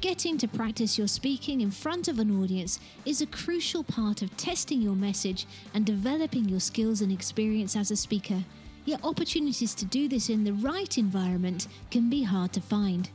Getting 0.00 0.36
to 0.38 0.46
practice 0.46 0.98
your 0.98 1.08
speaking 1.08 1.62
in 1.62 1.70
front 1.70 2.08
of 2.08 2.18
an 2.18 2.42
audience 2.42 2.78
is 3.06 3.22
a 3.22 3.26
crucial 3.26 3.82
part 3.82 4.20
of 4.20 4.36
testing 4.36 4.82
your 4.82 4.94
message 4.94 5.46
and 5.72 5.86
developing 5.86 6.46
your 6.46 6.60
skills 6.60 7.00
and 7.00 7.10
experience 7.10 7.74
as 7.74 7.90
a 7.90 7.96
speaker. 7.96 8.44
Yet, 8.84 9.00
opportunities 9.02 9.74
to 9.76 9.86
do 9.86 10.08
this 10.08 10.28
in 10.28 10.44
the 10.44 10.52
right 10.52 10.98
environment 10.98 11.68
can 11.90 12.10
be 12.10 12.22
hard 12.22 12.52
to 12.52 12.60
find. 12.60 13.08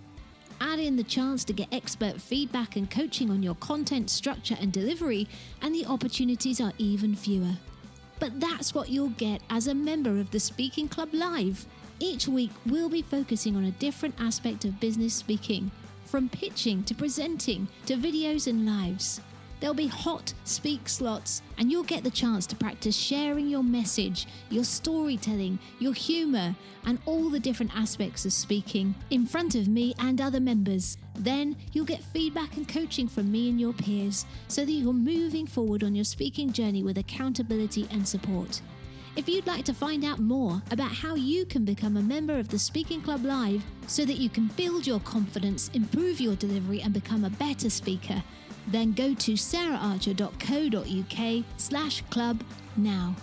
Add 0.60 0.80
in 0.80 0.96
the 0.96 1.04
chance 1.04 1.44
to 1.44 1.54
get 1.54 1.72
expert 1.72 2.20
feedback 2.20 2.76
and 2.76 2.90
coaching 2.90 3.30
on 3.30 3.44
your 3.44 3.56
content 3.56 4.10
structure 4.10 4.58
and 4.60 4.74
delivery, 4.74 5.28
and 5.62 5.76
the 5.76 5.86
opportunities 5.86 6.60
are 6.60 6.74
even 6.80 7.16
fewer. 7.16 7.54
But 8.20 8.40
that's 8.40 8.74
what 8.74 8.90
you'll 8.90 9.10
get 9.10 9.42
as 9.52 9.68
a 9.68 9.76
member 9.76 10.20
of 10.20 10.32
the 10.32 10.40
Speaking 10.40 10.88
Club 10.88 11.10
Live. 11.14 11.68
Each 12.02 12.30
week, 12.30 12.52
we'll 12.66 12.88
be 12.88 13.02
focusing 13.02 13.58
on 13.58 13.66
a 13.66 13.72
different 13.72 14.16
aspect 14.20 14.64
of 14.64 14.80
business 14.80 15.14
speaking 15.14 15.70
from 16.06 16.30
pitching 16.30 16.82
to 16.84 16.96
presenting 16.96 17.68
to 17.88 17.96
videos 17.96 18.48
and 18.48 18.66
lives. 18.66 19.20
There'll 19.60 19.76
be 19.76 19.88
hot 19.88 20.34
speak 20.46 20.88
slots, 20.88 21.42
and 21.58 21.70
you'll 21.70 21.84
get 21.84 22.06
the 22.06 22.10
chance 22.10 22.46
to 22.48 22.56
practice 22.56 22.96
sharing 22.96 23.50
your 23.50 23.64
message, 23.64 24.28
your 24.50 24.64
storytelling, 24.64 25.60
your 25.80 25.92
humour, 25.92 26.56
and 26.86 27.00
all 27.06 27.30
the 27.30 27.40
different 27.40 27.76
aspects 27.76 28.24
of 28.24 28.32
speaking 28.32 28.96
in 29.10 29.26
front 29.26 29.56
of 29.56 29.68
me 29.68 29.94
and 30.00 30.22
other 30.22 30.40
members. 30.40 30.98
Then 31.16 31.58
you'll 31.74 31.84
get 31.84 32.02
feedback 32.02 32.56
and 32.56 32.66
coaching 32.66 33.10
from 33.10 33.30
me 33.30 33.50
and 33.50 33.60
your 33.60 33.74
peers 33.74 34.26
so 34.48 34.64
that 34.64 34.72
you're 34.72 34.94
moving 34.94 35.46
forward 35.46 35.84
on 35.84 35.96
your 35.96 36.06
speaking 36.06 36.54
journey 36.54 36.82
with 36.82 36.98
accountability 36.98 37.90
and 37.92 38.08
support. 38.08 38.62
If 39.20 39.28
you'd 39.28 39.48
like 39.48 39.66
to 39.66 39.74
find 39.74 40.06
out 40.06 40.20
more 40.20 40.62
about 40.72 40.94
how 40.94 41.16
you 41.16 41.46
can 41.46 41.66
become 41.66 41.98
a 41.98 42.02
member 42.02 42.40
of 42.40 42.48
the 42.48 42.58
Speaking 42.58 43.02
Club 43.02 43.26
Live 43.26 43.62
so 43.86 44.06
that 44.06 44.16
you 44.16 44.30
can 44.30 44.48
build 44.56 44.88
your 44.88 45.02
confidence, 45.02 45.70
improve 45.74 46.22
your 46.22 46.36
delivery, 46.36 46.82
and 46.82 46.94
become 46.94 47.26
a 47.26 47.30
better 47.32 47.70
speaker, 47.70 48.24
then 48.68 48.94
go 48.94 49.14
to 49.16 49.34
saraharcher.co.uk 49.34 51.44
slash 51.58 52.02
club 52.04 52.42
now. 52.78 53.14